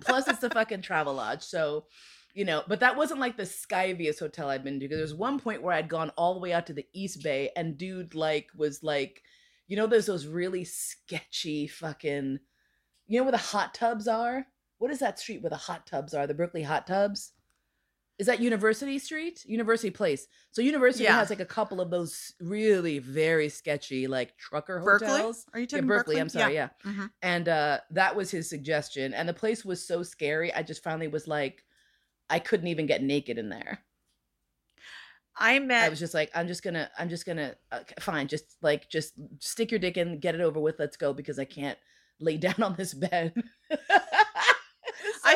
Plus, 0.00 0.28
it's 0.28 0.40
the 0.40 0.50
fucking 0.50 0.82
Travelodge, 0.82 1.42
so 1.42 1.84
you 2.34 2.44
know. 2.44 2.62
But 2.66 2.80
that 2.80 2.96
wasn't 2.96 3.20
like 3.20 3.36
the 3.36 3.44
skyviest 3.44 4.18
hotel 4.18 4.48
I'd 4.48 4.64
been 4.64 4.80
to. 4.80 4.80
Because 4.80 4.98
there 4.98 5.04
was 5.04 5.14
one 5.14 5.38
point 5.38 5.62
where 5.62 5.74
I'd 5.74 5.88
gone 5.88 6.10
all 6.16 6.34
the 6.34 6.40
way 6.40 6.52
out 6.52 6.66
to 6.66 6.72
the 6.72 6.86
East 6.92 7.22
Bay, 7.22 7.50
and 7.56 7.78
dude 7.78 8.14
like 8.14 8.48
was 8.56 8.82
like, 8.82 9.22
you 9.68 9.76
know, 9.76 9.86
there's 9.86 10.06
those 10.06 10.26
really 10.26 10.64
sketchy 10.64 11.66
fucking, 11.66 12.38
you 13.06 13.18
know 13.18 13.24
where 13.24 13.32
the 13.32 13.38
hot 13.38 13.74
tubs 13.74 14.08
are. 14.08 14.46
What 14.78 14.90
is 14.90 14.98
that 15.00 15.18
street 15.18 15.42
where 15.42 15.50
the 15.50 15.56
hot 15.56 15.86
tubs 15.86 16.14
are? 16.14 16.26
The 16.26 16.34
Berkeley 16.34 16.62
hot 16.62 16.86
tubs. 16.86 17.32
Is 18.18 18.26
that 18.28 18.40
University 18.40 18.98
Street? 18.98 19.44
University 19.44 19.90
Place. 19.90 20.26
So 20.50 20.62
University 20.62 21.04
Yeah. 21.04 21.16
has 21.16 21.28
like 21.28 21.40
a 21.40 21.44
couple 21.46 21.82
of 21.82 21.90
those 21.90 22.32
really 22.40 22.98
very 22.98 23.48
sketchy 23.50 24.06
like 24.06 24.36
trucker 24.38 24.80
Berkeley? 24.80 25.06
hotels. 25.08 25.44
Are 25.52 25.60
you 25.60 25.64
Yeah, 25.64 25.76
talking 25.78 25.86
Berkeley, 25.86 26.18
I'm 26.18 26.28
sorry, 26.30 26.54
yeah. 26.54 26.70
Mhm. 26.82 27.10
And 27.20 27.48
uh 27.48 27.80
that 27.90 28.16
was 28.16 28.30
his 28.30 28.48
suggestion. 28.48 29.12
And 29.12 29.28
the 29.28 29.34
place 29.34 29.64
was 29.66 29.86
so 29.86 30.02
scary. 30.02 30.52
I 30.54 30.62
just 30.62 30.82
finally 30.82 31.08
was 31.08 31.28
like, 31.28 31.62
I 32.30 32.38
couldn't 32.38 32.68
even 32.68 32.86
get 32.86 33.02
naked 33.02 33.36
in 33.38 33.50
there. 33.50 33.84
I 35.38 35.58
met. 35.58 35.84
I 35.84 35.88
was 35.90 35.98
just 35.98 36.14
like, 36.14 36.30
I'm 36.34 36.48
just 36.48 36.62
gonna, 36.62 36.90
I'm 36.98 37.10
just 37.10 37.26
gonna, 37.26 37.56
uh, 37.70 37.80
fine, 38.00 38.26
just 38.26 38.56
like, 38.62 38.88
just 38.88 39.12
stick 39.40 39.70
your 39.70 39.78
dick 39.78 39.98
in, 39.98 40.18
get 40.18 40.34
it 40.34 40.40
over 40.40 40.58
with, 40.58 40.76
let's 40.78 40.96
go, 40.96 41.12
because 41.12 41.38
I 41.38 41.44
can't 41.44 41.78
lay 42.18 42.36
down 42.38 42.62
on 42.62 42.74
this 42.76 42.94
bed. 42.94 43.34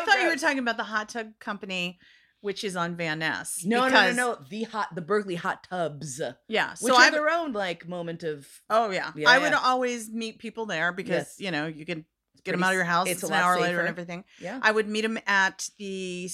I 0.03 0.05
thought 0.05 0.21
you 0.23 0.29
were 0.29 0.37
talking 0.37 0.59
about 0.59 0.77
the 0.77 0.85
hot 0.85 1.09
tub 1.11 1.39
company, 1.39 1.99
which 2.41 2.65
is 2.65 2.75
on 2.77 2.97
Van 2.97 3.19
Ness. 3.19 3.65
No, 3.65 3.81
no, 3.81 3.83
no, 3.83 3.89
because- 3.89 4.17
no. 4.17 4.35
The 4.49 4.63
hot, 4.65 4.95
the 4.95 5.01
Berkeley 5.03 5.35
hot 5.37 5.65
tubs, 5.69 6.21
Yeah. 6.49 6.71
which 6.71 6.79
So 6.93 6.95
are 6.97 7.03
I 7.03 7.11
their 7.11 7.29
own 7.29 7.53
like 7.53 7.87
moment 7.89 8.23
of. 8.23 8.47
Oh 8.69 8.91
yeah. 8.91 9.13
Yeah, 9.15 9.29
I 9.29 9.39
would 9.39 9.53
always 9.55 10.09
meet 10.11 10.39
people 10.39 10.67
there 10.67 10.93
because 10.93 11.35
Yes. 11.39 11.41
you 11.41 11.51
know 11.51 11.67
you 11.67 11.85
can 11.87 12.05
get 12.45 12.45
pretty 12.45 12.57
them 12.57 12.63
out 12.65 12.71
of 12.71 12.75
your 12.77 12.85
house. 12.85 13.07
it's 13.09 13.23
It's, 13.23 13.31
an 13.31 13.37
hour 13.37 13.61
later 13.61 13.81
and 13.81 13.89
everything. 13.89 14.25
Yeah, 14.41 14.59
I 14.63 14.71
would 14.73 14.89
meet 14.89 15.03
them 15.03 15.19
at 15.27 15.69
the 15.79 16.31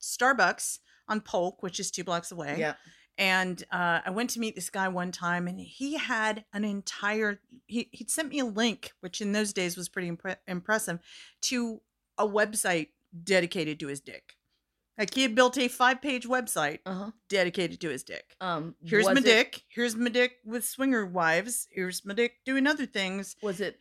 Starbucks 0.00 0.78
on 1.08 1.20
Polk, 1.20 1.62
which 1.62 1.78
is 1.80 1.90
two 1.90 2.04
blocks 2.04 2.30
away. 2.32 2.56
yeah. 2.58 2.74
And 3.18 3.62
uh, 3.70 4.00
I 4.06 4.10
went 4.10 4.30
to 4.30 4.40
meet 4.40 4.54
this 4.54 4.70
guy 4.70 4.88
one 4.88 5.12
time, 5.12 5.46
and 5.46 5.60
he 5.60 5.98
had 5.98 6.46
an 6.54 6.64
entire. 6.64 7.40
He 7.66 7.90
he 7.92 8.06
sent 8.08 8.30
me 8.30 8.38
a 8.38 8.46
link, 8.46 8.92
which 9.00 9.20
in 9.20 9.32
those 9.32 9.52
days 9.52 9.76
was 9.76 9.90
pretty 9.90 10.10
impre- 10.10 10.38
impressive, 10.48 11.00
to 11.42 11.82
a 12.16 12.26
website 12.26 12.88
dedicated 13.24 13.80
to 13.80 13.88
his 13.88 14.00
dick. 14.00 14.34
Like 14.98 15.14
he 15.14 15.22
had 15.22 15.34
built 15.34 15.56
a 15.56 15.68
five 15.68 16.02
page 16.02 16.26
website 16.26 16.80
Uh-huh. 16.84 17.10
dedicated 17.28 17.80
to 17.80 17.88
his 17.88 18.02
dick. 18.02 18.36
Um 18.40 18.74
Here's 18.84 19.06
was 19.06 19.14
my 19.14 19.20
it- 19.20 19.24
dick. 19.24 19.62
Here's 19.68 19.96
my 19.96 20.10
dick 20.10 20.38
with 20.44 20.64
swinger 20.64 21.06
wives. 21.06 21.68
Here's 21.70 22.04
my 22.04 22.14
dick 22.14 22.44
doing 22.44 22.66
other 22.66 22.86
things. 22.86 23.36
Was 23.42 23.60
it 23.60 23.80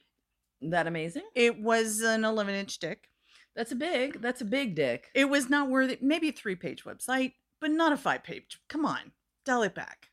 that 0.62 0.88
amazing? 0.88 1.24
It 1.36 1.60
was 1.60 2.02
an 2.02 2.24
11 2.24 2.56
inch 2.56 2.80
dick. 2.80 3.10
That's 3.56 3.72
a 3.72 3.76
big. 3.76 4.22
That's 4.22 4.42
a 4.42 4.46
big 4.46 4.76
dick. 4.76 5.10
It 5.14 5.26
was 5.30 5.50
not 5.50 5.70
worthy. 5.70 5.98
Maybe 6.02 6.30
a 6.30 6.32
three 6.32 6.56
page 6.56 6.86
website, 6.86 7.34
but 7.60 7.72
not 7.72 7.92
a 7.92 7.98
five 7.98 8.24
page. 8.24 8.62
Come 8.70 8.86
on, 8.86 9.12
dial 9.44 9.64
it 9.64 9.76
back. 9.76 10.08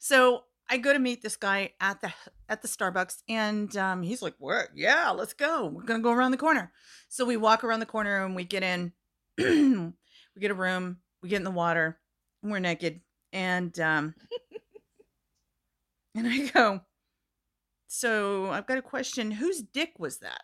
So 0.00 0.44
I 0.70 0.76
go 0.78 0.92
to 0.92 0.98
meet 0.98 1.22
this 1.22 1.36
guy 1.36 1.72
at 1.80 2.00
the 2.00 2.12
at 2.48 2.62
the 2.62 2.68
Starbucks, 2.68 3.22
and 3.28 3.74
um, 3.76 4.02
he's 4.02 4.20
like, 4.22 4.34
"What? 4.38 4.68
Yeah, 4.74 5.10
let's 5.10 5.32
go. 5.32 5.66
We're 5.66 5.82
gonna 5.84 6.02
go 6.02 6.12
around 6.12 6.32
the 6.32 6.36
corner." 6.36 6.72
So 7.08 7.24
we 7.24 7.36
walk 7.36 7.64
around 7.64 7.80
the 7.80 7.86
corner 7.86 8.24
and 8.24 8.34
we 8.36 8.44
get 8.44 8.62
in. 8.62 8.92
we 9.38 9.92
get 10.40 10.50
a 10.50 10.54
room. 10.54 10.98
We 11.22 11.28
get 11.30 11.36
in 11.36 11.44
the 11.44 11.50
water. 11.50 11.98
And 12.42 12.52
we're 12.52 12.58
naked, 12.60 13.00
and 13.32 13.78
um, 13.80 14.14
and 16.14 16.26
I 16.28 16.46
go. 16.48 16.80
So 17.86 18.50
I've 18.50 18.66
got 18.66 18.78
a 18.78 18.82
question. 18.82 19.30
Whose 19.30 19.62
dick 19.62 19.94
was 19.98 20.18
that? 20.18 20.42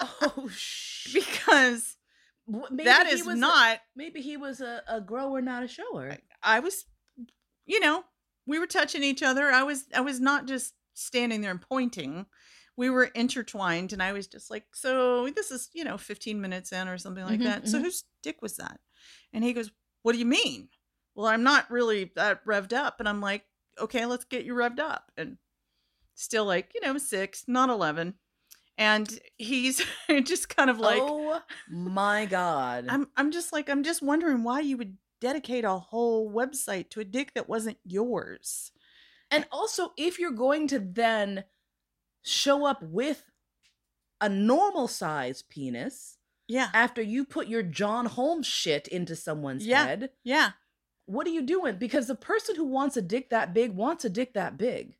oh 0.22 0.48
shit. 0.54 1.24
because 1.24 1.96
Maybe 2.48 2.84
that 2.84 3.06
he 3.06 3.12
is 3.14 3.24
was 3.24 3.36
a- 3.36 3.38
not 3.38 3.78
maybe 3.94 4.20
he 4.20 4.36
was 4.36 4.60
a, 4.60 4.82
a 4.88 5.00
grower, 5.00 5.40
not 5.40 5.62
a 5.62 5.68
shower. 5.68 6.16
I 6.42 6.60
was, 6.60 6.84
you 7.64 7.80
know, 7.80 8.04
we 8.46 8.58
were 8.58 8.66
touching 8.66 9.02
each 9.02 9.22
other. 9.22 9.50
I 9.50 9.62
was, 9.62 9.86
I 9.94 10.00
was 10.00 10.20
not 10.20 10.46
just 10.46 10.74
standing 10.94 11.40
there 11.40 11.50
and 11.50 11.60
pointing. 11.60 12.26
We 12.76 12.90
were 12.90 13.04
intertwined, 13.04 13.92
and 13.92 14.02
I 14.02 14.12
was 14.12 14.26
just 14.26 14.50
like, 14.50 14.74
"So 14.76 15.30
this 15.30 15.50
is, 15.50 15.70
you 15.72 15.82
know, 15.84 15.96
15 15.98 16.40
minutes 16.40 16.72
in 16.72 16.88
or 16.88 16.98
something 16.98 17.24
like 17.24 17.42
Mhm, 17.42 17.44
that." 17.44 17.68
So 17.68 17.78
mhm. 17.78 17.82
whose 17.82 18.04
dick 18.22 18.42
was 18.42 18.56
that? 18.56 18.80
And 19.32 19.42
he 19.44 19.52
goes, 19.54 19.70
"What 20.02 20.12
do 20.12 20.18
you 20.18 20.26
mean?" 20.26 20.68
Well, 21.14 21.26
I'm 21.26 21.42
not 21.42 21.70
really 21.70 22.12
that 22.16 22.44
revved 22.44 22.74
up, 22.74 23.00
and 23.00 23.08
I'm 23.08 23.20
like, 23.22 23.46
"Okay, 23.78 24.04
let's 24.06 24.24
get 24.26 24.44
you 24.44 24.54
revved 24.54 24.80
up." 24.80 25.10
And 25.16 25.38
still 26.14 26.44
like, 26.44 26.72
you 26.74 26.80
know, 26.80 26.98
six, 26.98 27.44
not 27.48 27.70
11. 27.70 28.18
And 28.78 29.18
he's 29.38 29.84
just 30.24 30.48
kind 30.54 30.70
of 30.70 30.78
like, 30.78 31.14
oh 31.32 31.42
my 31.66 32.26
god. 32.26 32.86
I'm 32.88 33.10
I'm 33.16 33.30
just 33.32 33.52
like 33.52 33.68
I'm 33.68 33.82
just 33.82 34.02
wondering 34.02 34.42
why 34.42 34.60
you 34.60 34.76
would 34.76 34.96
dedicate 35.20 35.64
a 35.64 35.78
whole 35.78 36.30
website 36.32 36.90
to 36.90 37.00
a 37.00 37.04
dick 37.04 37.32
that 37.34 37.48
wasn't 37.48 37.78
yours. 37.84 38.72
And 39.30 39.46
also, 39.50 39.92
if 39.96 40.18
you're 40.18 40.30
going 40.30 40.68
to 40.68 40.78
then 40.78 41.44
show 42.22 42.64
up 42.64 42.82
with 42.82 43.24
a 44.20 44.28
normal 44.28 44.88
size 44.88 45.42
penis 45.42 46.18
Yeah. 46.48 46.70
after 46.72 47.02
you 47.02 47.24
put 47.24 47.48
your 47.48 47.62
John 47.62 48.06
Holmes 48.06 48.46
shit 48.46 48.88
into 48.88 49.16
someone's 49.16 49.66
Yeah. 49.66 49.84
head, 49.84 50.10
Yeah. 50.22 50.52
what 51.06 51.26
are 51.26 51.30
you 51.30 51.42
doing? 51.42 51.76
Because 51.78 52.06
the 52.06 52.14
person 52.14 52.56
who 52.56 52.64
wants 52.64 52.96
a 52.96 53.02
dick 53.02 53.30
that 53.30 53.52
big 53.52 53.72
wants 53.72 54.04
a 54.04 54.10
dick 54.10 54.32
that 54.34 54.56
big. 54.56 54.96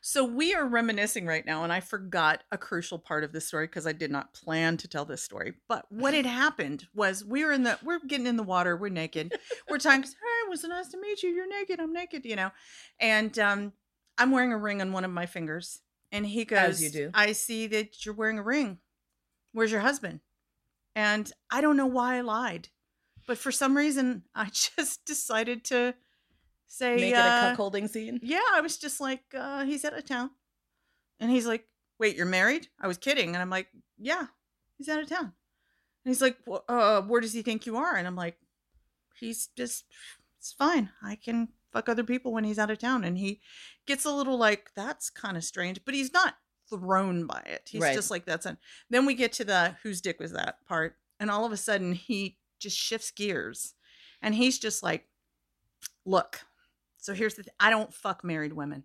So 0.00 0.24
we 0.24 0.54
are 0.54 0.66
reminiscing 0.66 1.26
right 1.26 1.44
now, 1.44 1.64
and 1.64 1.72
I 1.72 1.80
forgot 1.80 2.44
a 2.52 2.58
crucial 2.58 2.98
part 2.98 3.24
of 3.24 3.32
this 3.32 3.46
story 3.46 3.66
because 3.66 3.86
I 3.86 3.92
did 3.92 4.10
not 4.10 4.32
plan 4.32 4.76
to 4.78 4.88
tell 4.88 5.04
this 5.04 5.22
story. 5.22 5.54
But 5.68 5.86
what 5.90 6.14
had 6.14 6.26
happened 6.44 6.86
was 6.94 7.24
we 7.24 7.44
were 7.44 7.52
in 7.52 7.64
the 7.64 7.78
we're 7.82 8.00
getting 8.06 8.26
in 8.26 8.36
the 8.36 8.42
water, 8.42 8.76
we're 8.76 8.88
naked, 8.88 9.32
we're 9.68 9.78
talking. 9.78 10.02
Hey, 10.02 10.46
it 10.46 10.50
was 10.50 10.64
nice 10.64 10.88
to 10.88 11.00
meet 11.00 11.22
you. 11.22 11.30
You're 11.30 11.48
naked. 11.48 11.80
I'm 11.80 11.92
naked. 11.92 12.24
You 12.24 12.36
know, 12.36 12.50
and 13.00 13.38
um, 13.38 13.72
I'm 14.16 14.30
wearing 14.30 14.52
a 14.52 14.58
ring 14.58 14.80
on 14.80 14.92
one 14.92 15.04
of 15.04 15.10
my 15.10 15.26
fingers, 15.26 15.80
and 16.12 16.26
he 16.26 16.44
goes, 16.44 16.58
As 16.58 16.82
you 16.82 16.90
do. 16.90 17.10
I 17.14 17.32
see 17.32 17.66
that 17.68 18.04
you're 18.04 18.14
wearing 18.14 18.38
a 18.38 18.42
ring. 18.42 18.78
Where's 19.52 19.72
your 19.72 19.80
husband? 19.80 20.20
And 20.94 21.30
I 21.50 21.60
don't 21.60 21.76
know 21.76 21.86
why 21.86 22.16
I 22.16 22.22
lied, 22.22 22.68
but 23.26 23.38
for 23.38 23.52
some 23.52 23.76
reason 23.76 24.24
I 24.34 24.46
just 24.52 25.04
decided 25.04 25.64
to 25.66 25.94
say 26.68 26.96
Make 26.96 27.12
it 27.12 27.16
uh, 27.16 27.52
a 27.52 27.56
cuckolding 27.56 27.88
scene. 27.90 28.20
yeah, 28.22 28.40
I 28.54 28.60
was 28.60 28.76
just 28.76 29.00
like, 29.00 29.22
uh, 29.36 29.64
he's 29.64 29.84
out 29.84 29.94
of 29.98 30.04
town. 30.04 30.30
And 31.18 31.30
he's 31.30 31.46
like, 31.46 31.66
wait, 31.98 32.14
you're 32.16 32.26
married? 32.26 32.68
I 32.80 32.86
was 32.86 32.96
kidding. 32.98 33.28
And 33.34 33.38
I'm 33.38 33.50
like, 33.50 33.68
yeah, 33.98 34.26
he's 34.76 34.88
out 34.88 35.00
of 35.02 35.08
town. 35.08 35.32
And 36.04 36.14
he's 36.14 36.22
like, 36.22 36.36
"Wh- 36.48 36.62
uh, 36.68 37.02
where 37.02 37.20
does 37.20 37.32
he 37.32 37.42
think 37.42 37.66
you 37.66 37.76
are? 37.76 37.96
And 37.96 38.06
I'm 38.06 38.14
like, 38.14 38.38
he's 39.18 39.48
just, 39.56 39.84
it's 40.38 40.52
fine. 40.52 40.90
I 41.02 41.16
can 41.16 41.48
fuck 41.72 41.88
other 41.88 42.04
people 42.04 42.32
when 42.32 42.44
he's 42.44 42.58
out 42.58 42.70
of 42.70 42.78
town. 42.78 43.02
And 43.02 43.18
he 43.18 43.40
gets 43.86 44.04
a 44.04 44.12
little 44.12 44.38
like, 44.38 44.70
that's 44.76 45.10
kind 45.10 45.36
of 45.36 45.42
strange, 45.44 45.80
but 45.84 45.94
he's 45.94 46.12
not 46.12 46.36
thrown 46.70 47.26
by 47.26 47.42
it. 47.46 47.68
He's 47.72 47.82
Right. 47.82 47.94
just 47.94 48.10
like, 48.10 48.24
that's 48.26 48.46
it. 48.46 48.56
Then 48.90 49.04
we 49.06 49.14
get 49.14 49.32
to 49.34 49.44
the 49.44 49.76
whose 49.82 50.00
dick 50.00 50.20
was 50.20 50.32
that 50.32 50.64
part. 50.66 50.96
And 51.18 51.30
all 51.30 51.44
of 51.44 51.50
a 51.52 51.56
sudden 51.56 51.94
he 51.94 52.36
just 52.60 52.76
shifts 52.76 53.10
gears. 53.10 53.74
And 54.22 54.34
he's 54.36 54.58
just 54.58 54.82
like, 54.84 55.08
look, 56.04 56.42
so 57.08 57.14
here's 57.14 57.34
the 57.36 57.42
thing. 57.42 57.54
I 57.58 57.70
don't 57.70 57.92
fuck 57.94 58.22
married 58.22 58.52
women. 58.52 58.84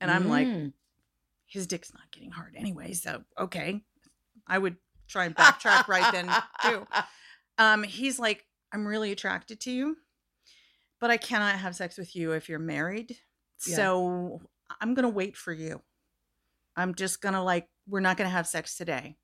And 0.00 0.10
I'm 0.10 0.28
like, 0.30 0.46
Mm. 0.46 0.72
his 1.46 1.66
dick's 1.66 1.92
not 1.92 2.10
getting 2.10 2.30
hard 2.30 2.54
anyway. 2.56 2.94
So, 2.94 3.22
okay. 3.38 3.82
I 4.46 4.56
would 4.56 4.76
try 5.06 5.26
and 5.26 5.36
backtrack 5.36 5.86
right 5.86 6.10
then, 6.12 6.30
too. 6.62 6.86
Um, 7.58 7.82
he's 7.82 8.18
like, 8.18 8.46
I'm 8.72 8.86
really 8.88 9.12
attracted 9.12 9.60
to 9.60 9.70
you, 9.70 9.98
but 10.98 11.10
I 11.10 11.18
cannot 11.18 11.56
have 11.56 11.76
sex 11.76 11.98
with 11.98 12.16
you 12.16 12.32
if 12.32 12.48
you're 12.48 12.58
married. 12.58 13.18
Yeah. 13.66 13.76
So 13.76 14.40
I'm 14.80 14.94
going 14.94 15.02
to 15.02 15.10
wait 15.10 15.36
for 15.36 15.52
you. 15.52 15.82
I'm 16.74 16.94
just 16.94 17.20
going 17.20 17.34
to 17.34 17.42
like, 17.42 17.68
we're 17.86 18.00
not 18.00 18.16
going 18.16 18.30
to 18.30 18.34
have 18.34 18.46
sex 18.46 18.78
today. 18.78 19.18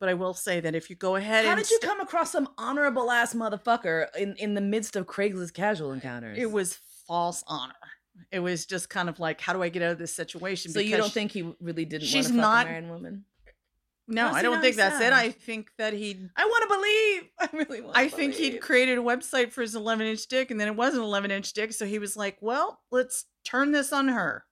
But 0.00 0.08
I 0.08 0.14
will 0.14 0.34
say 0.34 0.58
that 0.58 0.74
if 0.74 0.90
you 0.90 0.96
go 0.96 1.14
ahead 1.14 1.46
How 1.46 1.54
did 1.54 1.70
you 1.70 1.78
st- 1.80 1.82
come 1.88 2.00
across 2.00 2.32
some 2.32 2.48
honorable 2.58 3.08
ass 3.08 3.34
motherfucker 3.34 4.08
in, 4.16 4.34
in 4.34 4.54
the 4.54 4.60
midst 4.60 4.96
of 4.96 5.06
Craigslist 5.06 5.54
casual 5.54 5.92
encounters? 5.92 6.38
it 6.40 6.50
was 6.50 6.80
false 7.06 7.44
honor. 7.46 7.74
It 8.30 8.40
was 8.40 8.66
just 8.66 8.88
kind 8.88 9.08
of 9.08 9.20
like, 9.20 9.40
how 9.40 9.52
do 9.52 9.62
I 9.62 9.68
get 9.68 9.82
out 9.82 9.92
of 9.92 9.98
this 9.98 10.14
situation? 10.14 10.72
so 10.72 10.80
you 10.80 10.96
don't 10.96 11.12
think 11.12 11.32
he 11.32 11.54
really 11.60 11.84
didn't 11.84 12.06
she's 12.06 12.26
want 12.30 12.36
to 12.36 12.42
fuck 12.42 12.42
not- 12.42 12.66
a 12.66 12.70
married 12.70 12.88
woman? 12.88 13.24
No, 14.08 14.28
I 14.28 14.42
don't 14.42 14.60
think 14.60 14.76
that's 14.76 15.00
it. 15.00 15.12
I 15.12 15.30
think 15.32 15.70
that 15.78 15.92
he'd 15.92 16.30
I 16.36 16.44
want 16.44 16.62
to 16.62 16.76
believe. 16.76 17.30
I 17.40 17.48
really 17.56 17.80
want. 17.82 17.96
To 17.96 18.00
believe. 18.00 18.12
I 18.12 18.16
think 18.16 18.34
he'd 18.34 18.60
created 18.60 18.98
a 18.98 19.02
website 19.02 19.50
for 19.50 19.62
his 19.62 19.74
11 19.74 20.06
inch 20.06 20.28
dick, 20.28 20.52
and 20.52 20.60
then 20.60 20.68
it 20.68 20.76
was 20.76 20.94
an 20.94 21.00
11 21.00 21.32
inch 21.32 21.52
dick. 21.52 21.72
So 21.72 21.84
he 21.86 21.98
was 21.98 22.16
like, 22.16 22.36
well, 22.40 22.80
let's 22.92 23.24
turn 23.44 23.72
this 23.72 23.92
on 23.92 24.06
her. 24.08 24.44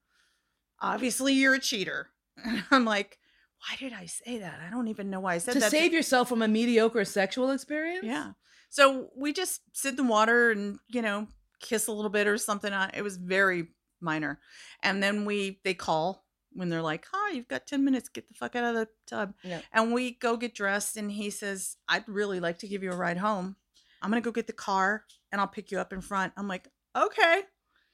Obviously, 0.80 1.34
you're 1.34 1.54
a 1.54 1.60
cheater. 1.60 2.08
And 2.44 2.64
I'm 2.72 2.84
like, 2.84 3.16
why 3.60 3.76
did 3.78 3.92
I 3.92 4.06
say 4.06 4.38
that? 4.38 4.58
I 4.66 4.70
don't 4.70 4.88
even 4.88 5.08
know 5.08 5.20
why 5.20 5.34
I 5.34 5.38
said 5.38 5.52
to 5.52 5.60
that. 5.60 5.70
To 5.70 5.76
save 5.76 5.92
yourself 5.92 6.28
from 6.28 6.42
a 6.42 6.48
mediocre 6.48 7.04
sexual 7.04 7.52
experience. 7.52 8.04
Yeah. 8.04 8.32
So 8.70 9.10
we 9.16 9.32
just 9.32 9.60
sit 9.72 9.90
in 9.90 9.96
the 9.96 10.02
water 10.04 10.50
and, 10.50 10.78
you 10.88 11.00
know, 11.00 11.28
kiss 11.64 11.86
a 11.88 11.92
little 11.92 12.10
bit 12.10 12.26
or 12.26 12.38
something. 12.38 12.72
Uh, 12.72 12.90
It 12.94 13.02
was 13.02 13.16
very 13.16 13.68
minor. 14.00 14.38
And 14.82 15.02
then 15.02 15.24
we, 15.24 15.60
they 15.64 15.74
call 15.74 16.24
when 16.52 16.68
they're 16.68 16.82
like, 16.82 17.06
hi, 17.12 17.32
you've 17.32 17.48
got 17.48 17.66
10 17.66 17.84
minutes. 17.84 18.08
Get 18.08 18.28
the 18.28 18.34
fuck 18.34 18.54
out 18.54 18.64
of 18.64 18.74
the 18.74 18.88
tub. 19.06 19.34
Yeah. 19.42 19.60
And 19.72 19.92
we 19.92 20.12
go 20.12 20.36
get 20.36 20.54
dressed, 20.54 20.96
and 20.96 21.10
he 21.10 21.30
says, 21.30 21.76
I'd 21.88 22.06
really 22.08 22.38
like 22.38 22.58
to 22.60 22.68
give 22.68 22.82
you 22.82 22.92
a 22.92 22.96
ride 22.96 23.16
home. 23.18 23.56
I'm 24.02 24.10
going 24.10 24.22
to 24.22 24.26
go 24.26 24.32
get 24.32 24.46
the 24.46 24.52
car 24.52 25.04
and 25.32 25.40
I'll 25.40 25.48
pick 25.48 25.70
you 25.72 25.78
up 25.80 25.92
in 25.92 26.02
front. 26.02 26.34
I'm 26.36 26.46
like, 26.46 26.68
okay. 26.94 27.40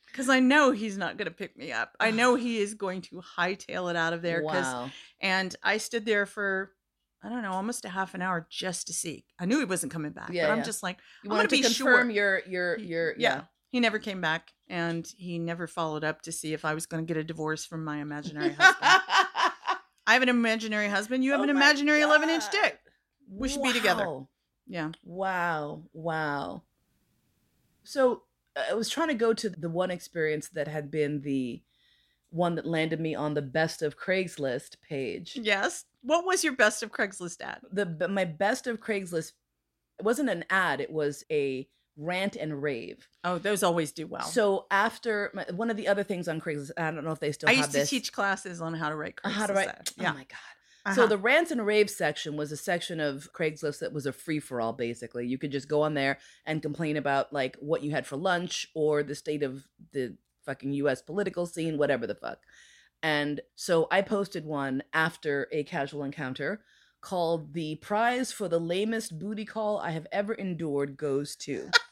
Because 0.06 0.28
I 0.28 0.40
know 0.40 0.72
he's 0.72 0.98
not 0.98 1.16
going 1.16 1.28
to 1.28 1.34
pick 1.34 1.56
me 1.56 1.70
up. 1.70 1.94
I 2.00 2.10
know 2.10 2.34
he 2.34 2.58
is 2.58 2.74
going 2.74 3.02
to 3.02 3.22
hightail 3.38 3.88
it 3.88 3.94
out 3.96 4.12
of 4.12 4.20
there. 4.20 4.42
Wow. 4.42 4.90
And 5.20 5.54
I 5.62 5.78
stood 5.78 6.04
there 6.04 6.26
for, 6.26 6.72
I 7.22 7.28
don't 7.28 7.42
know, 7.42 7.52
almost 7.52 7.84
a 7.84 7.88
half 7.88 8.14
an 8.14 8.22
hour 8.22 8.44
just 8.50 8.88
to 8.88 8.92
see. 8.92 9.24
I 9.38 9.44
knew 9.46 9.60
he 9.60 9.64
wasn't 9.64 9.92
coming 9.92 10.10
back. 10.10 10.30
Yeah, 10.32 10.46
but 10.48 10.52
I'm 10.52 10.58
yeah. 10.58 10.64
just 10.64 10.82
like, 10.82 10.98
You 11.22 11.30
I'm 11.30 11.36
gonna 11.36 11.48
to 11.48 11.56
be 11.56 11.62
confirm 11.62 12.08
sure. 12.08 12.10
your 12.10 12.42
your 12.48 12.78
your 12.80 13.14
yeah. 13.16 13.42
He 13.70 13.80
never 13.80 13.98
came 13.98 14.20
back 14.20 14.52
and 14.68 15.06
he 15.16 15.38
never 15.38 15.66
followed 15.66 16.04
up 16.04 16.22
to 16.22 16.32
see 16.32 16.52
if 16.52 16.64
I 16.64 16.74
was 16.74 16.86
going 16.86 17.04
to 17.04 17.08
get 17.08 17.20
a 17.20 17.24
divorce 17.24 17.64
from 17.64 17.84
my 17.84 17.98
imaginary 17.98 18.52
husband. 18.52 18.76
I 20.06 20.14
have 20.14 20.22
an 20.22 20.28
imaginary 20.28 20.88
husband. 20.88 21.24
You 21.24 21.32
have 21.32 21.40
Oh 21.40 21.44
an 21.44 21.50
imaginary 21.50 22.00
11 22.00 22.28
inch 22.30 22.50
dick. 22.50 22.78
We 23.30 23.48
should 23.48 23.62
be 23.62 23.72
together. 23.72 24.24
Yeah. 24.66 24.90
Wow. 25.04 25.84
Wow. 25.92 26.62
So 27.84 28.22
uh, 28.56 28.62
I 28.70 28.74
was 28.74 28.88
trying 28.88 29.08
to 29.08 29.14
go 29.14 29.32
to 29.32 29.48
the 29.48 29.70
one 29.70 29.90
experience 29.90 30.48
that 30.50 30.66
had 30.66 30.90
been 30.90 31.20
the 31.22 31.62
one 32.30 32.56
that 32.56 32.66
landed 32.66 33.00
me 33.00 33.14
on 33.14 33.34
the 33.34 33.42
best 33.42 33.82
of 33.82 33.98
Craigslist 33.98 34.76
page. 34.88 35.38
Yes. 35.40 35.84
What 36.02 36.24
was 36.26 36.42
your 36.42 36.54
best 36.54 36.82
of 36.82 36.90
Craigslist 36.90 37.40
ad? 37.40 37.60
The 37.70 38.08
my 38.08 38.24
best 38.24 38.66
of 38.66 38.80
Craigslist 38.80 39.32
it 39.98 40.04
wasn't 40.04 40.30
an 40.30 40.44
ad, 40.48 40.80
it 40.80 40.90
was 40.90 41.24
a 41.30 41.68
rant 42.00 42.34
and 42.36 42.62
rave. 42.62 43.06
Oh, 43.24 43.38
those 43.38 43.62
always 43.62 43.92
do 43.92 44.06
well. 44.06 44.22
So 44.22 44.66
after 44.70 45.30
my, 45.34 45.44
one 45.54 45.70
of 45.70 45.76
the 45.76 45.86
other 45.88 46.02
things 46.02 46.28
on 46.28 46.40
Craigslist, 46.40 46.70
I 46.76 46.90
don't 46.90 47.04
know 47.04 47.12
if 47.12 47.20
they 47.20 47.32
still 47.32 47.48
I 47.50 47.54
have 47.54 47.74
used 47.74 47.86
to 47.86 47.86
teach 47.86 48.12
classes 48.12 48.60
on 48.60 48.74
how 48.74 48.88
to 48.88 48.96
write 48.96 49.16
Craigslist 49.16 49.32
how 49.32 49.46
to 49.46 49.52
write. 49.54 49.68
ads. 49.68 49.94
Oh 49.98 50.02
my 50.04 50.12
god. 50.24 50.94
So 50.94 51.02
Uh-huh. 51.02 51.06
the 51.10 51.18
rants 51.18 51.50
and 51.50 51.64
raves 51.66 51.94
section 51.94 52.36
was 52.38 52.50
a 52.52 52.56
section 52.56 53.00
of 53.00 53.28
Craigslist 53.34 53.80
that 53.80 53.92
was 53.92 54.06
a 54.06 54.12
free 54.14 54.40
for 54.40 54.62
all. 54.62 54.72
Basically, 54.72 55.26
you 55.26 55.36
could 55.36 55.52
just 55.52 55.68
go 55.68 55.82
on 55.82 55.92
there 55.94 56.18
and 56.46 56.62
complain 56.62 56.96
about 56.96 57.32
like 57.34 57.56
what 57.60 57.82
you 57.82 57.90
had 57.90 58.06
for 58.06 58.16
lunch 58.16 58.66
or 58.74 59.02
the 59.02 59.14
state 59.14 59.42
of 59.42 59.66
the 59.92 60.16
fucking 60.46 60.72
U.S. 60.72 61.02
political 61.02 61.44
scene, 61.44 61.76
whatever 61.76 62.06
the 62.06 62.14
fuck. 62.14 62.38
And 63.02 63.40
so 63.56 63.88
I 63.90 64.00
posted 64.00 64.46
one 64.46 64.82
after 64.94 65.48
a 65.52 65.64
casual 65.64 66.02
encounter 66.02 66.62
called 67.02 67.52
The 67.54 67.76
Prize 67.76 68.30
for 68.32 68.46
the 68.48 68.58
Lamest 68.60 69.18
Booty 69.18 69.44
Call 69.46 69.78
I 69.78 69.90
Have 69.90 70.06
Ever 70.12 70.32
Endured 70.34 70.96
Goes 70.96 71.34
to. 71.36 71.70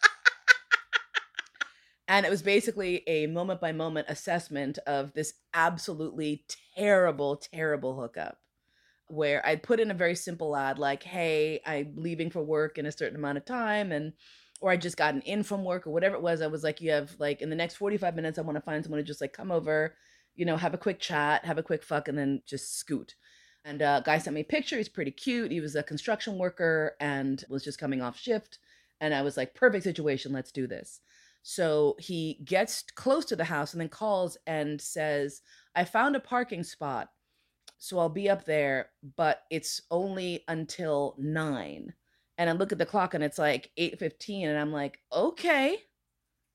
and 2.09 2.25
it 2.25 2.31
was 2.31 2.43
basically 2.43 3.03
a 3.07 3.27
moment 3.27 3.61
by 3.61 3.71
moment 3.71 4.09
assessment 4.09 4.79
of 4.87 5.13
this 5.13 5.35
absolutely 5.53 6.45
terrible, 6.75 7.37
terrible 7.37 8.01
hookup 8.01 8.39
where 9.09 9.45
I'd 9.47 9.63
put 9.63 9.81
in 9.81 9.91
a 9.91 9.95
very 9.95 10.15
simple 10.15 10.57
ad 10.57 10.79
like, 10.79 11.03
hey, 11.03 11.61
I'm 11.67 11.95
leaving 11.97 12.31
for 12.31 12.43
work 12.43 12.79
in 12.79 12.87
a 12.87 12.93
certain 12.93 13.17
amount 13.17 13.39
of 13.39 13.45
time 13.45 13.93
and 13.93 14.13
or 14.61 14.71
I 14.71 14.77
just 14.77 14.97
gotten 14.97 15.21
in 15.23 15.45
from 15.45 15.65
work 15.65 15.87
or 15.87 15.91
whatever 15.91 16.17
it 16.17 16.23
was. 16.23 16.43
I 16.43 16.47
was 16.49 16.65
like, 16.65 16.81
you 16.81 16.91
have 16.91 17.15
like 17.19 17.41
in 17.43 17.51
the 17.51 17.57
next 17.57 17.77
45 17.77 18.17
minutes, 18.17 18.39
I 18.39 18.43
want 18.43 18.57
to 18.57 18.63
find 18.63 18.83
someone 18.83 18.99
to 18.99 19.07
just 19.07 19.21
like 19.21 19.33
come 19.33 19.53
over, 19.53 19.95
you 20.35 20.45
know, 20.45 20.57
have 20.57 20.75
a 20.75 20.79
quick 20.79 21.01
chat, 21.01 21.45
have 21.45 21.59
a 21.59 21.63
quick 21.63 21.83
fuck, 21.83 22.09
and 22.09 22.19
then 22.19 22.43
just 22.47 22.79
scoot. 22.79 23.15
And 23.65 23.83
uh 23.83 24.01
guy 24.01 24.19
sent 24.19 24.35
me 24.35 24.41
a 24.41 24.45
picture. 24.45 24.77
He's 24.79 24.89
pretty 24.89 25.11
cute. 25.11 25.53
He 25.53 25.61
was 25.61 25.77
a 25.77 25.83
construction 25.83 26.39
worker 26.39 26.97
and 27.01 27.45
was 27.49 27.65
just 27.65 27.79
coming 27.79 28.03
off 28.03 28.19
shift. 28.19 28.59
And 29.01 29.15
I 29.15 29.23
was 29.23 29.37
like, 29.37 29.55
perfect 29.55 29.85
situation, 29.85 30.33
let's 30.33 30.51
do 30.53 30.67
this. 30.67 31.01
So 31.51 31.97
he 31.99 32.41
gets 32.45 32.83
close 32.95 33.25
to 33.25 33.35
the 33.35 33.43
house 33.43 33.73
and 33.73 33.81
then 33.81 33.89
calls 33.89 34.37
and 34.47 34.79
says, 34.79 35.41
I 35.75 35.83
found 35.87 36.15
a 36.15 36.21
parking 36.21 36.63
spot. 36.63 37.09
So 37.79 37.99
I'll 37.99 38.11
be 38.11 38.29
up 38.29 38.45
there, 38.45 38.91
but 39.17 39.45
it's 39.51 39.81
only 39.91 40.45
until 40.49 41.15
nine. 41.17 41.95
And 42.37 42.51
I 42.51 42.53
look 42.53 42.71
at 42.73 42.77
the 42.77 42.85
clock 42.85 43.15
and 43.15 43.25
it's 43.25 43.39
like 43.39 43.71
8:15 43.79 44.47
and 44.47 44.59
I'm 44.59 44.73
like, 44.73 45.01
"Okay." 45.11 45.79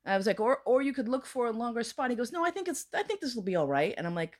I 0.05 0.15
was 0.17 0.27
like, 0.27 0.39
"Or 0.39 0.59
or 0.65 0.83
you 0.83 0.93
could 0.93 1.09
look 1.09 1.25
for 1.25 1.47
a 1.47 1.51
longer 1.51 1.83
spot." 1.83 2.11
He 2.11 2.15
goes, 2.15 2.31
"No, 2.31 2.45
I 2.45 2.51
think 2.51 2.67
it's 2.67 2.85
I 2.93 3.01
think 3.01 3.19
this 3.19 3.33
will 3.35 3.43
be 3.43 3.55
all 3.55 3.67
right." 3.67 3.95
And 3.97 4.05
I'm 4.05 4.15
like, 4.15 4.39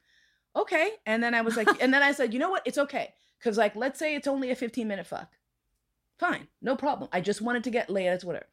"Okay." 0.56 0.92
And 1.08 1.24
then 1.24 1.34
I 1.34 1.42
was 1.42 1.58
like, 1.58 1.68
and 1.82 1.92
then 1.94 2.04
I 2.04 2.12
said, 2.12 2.32
"You 2.34 2.40
know 2.40 2.52
what? 2.52 2.64
It's 2.66 2.78
okay." 2.78 3.16
Cuz 3.42 3.58
like 3.58 3.76
let's 3.76 3.98
say 4.00 4.16
it's 4.16 4.28
only 4.28 4.52
a 4.52 4.56
15 4.56 4.88
minute 4.88 5.08
fuck. 5.08 5.34
Fine. 6.20 6.48
No 6.62 6.76
problem. 6.76 7.10
I 7.12 7.22
just 7.22 7.42
wanted 7.42 7.64
to 7.66 7.72
get 7.72 7.90
laid. 7.90 8.10
It's 8.10 8.24
whatever. 8.26 8.48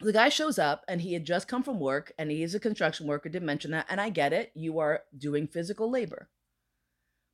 The 0.00 0.12
guy 0.12 0.28
shows 0.28 0.58
up 0.58 0.84
and 0.88 1.00
he 1.00 1.12
had 1.14 1.24
just 1.24 1.48
come 1.48 1.62
from 1.62 1.78
work 1.80 2.12
and 2.18 2.30
he 2.30 2.42
is 2.42 2.54
a 2.54 2.60
construction 2.60 3.06
worker, 3.06 3.28
didn't 3.28 3.46
mention 3.46 3.70
that. 3.70 3.86
And 3.88 4.00
I 4.00 4.10
get 4.10 4.32
it. 4.32 4.50
You 4.54 4.78
are 4.80 5.02
doing 5.16 5.46
physical 5.46 5.90
labor. 5.90 6.28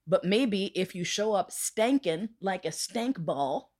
But 0.06 0.24
maybe 0.24 0.66
if 0.78 0.94
you 0.94 1.04
show 1.04 1.32
up 1.32 1.50
stankin' 1.50 2.30
like 2.40 2.64
a 2.64 2.72
stank 2.72 3.18
ball, 3.18 3.72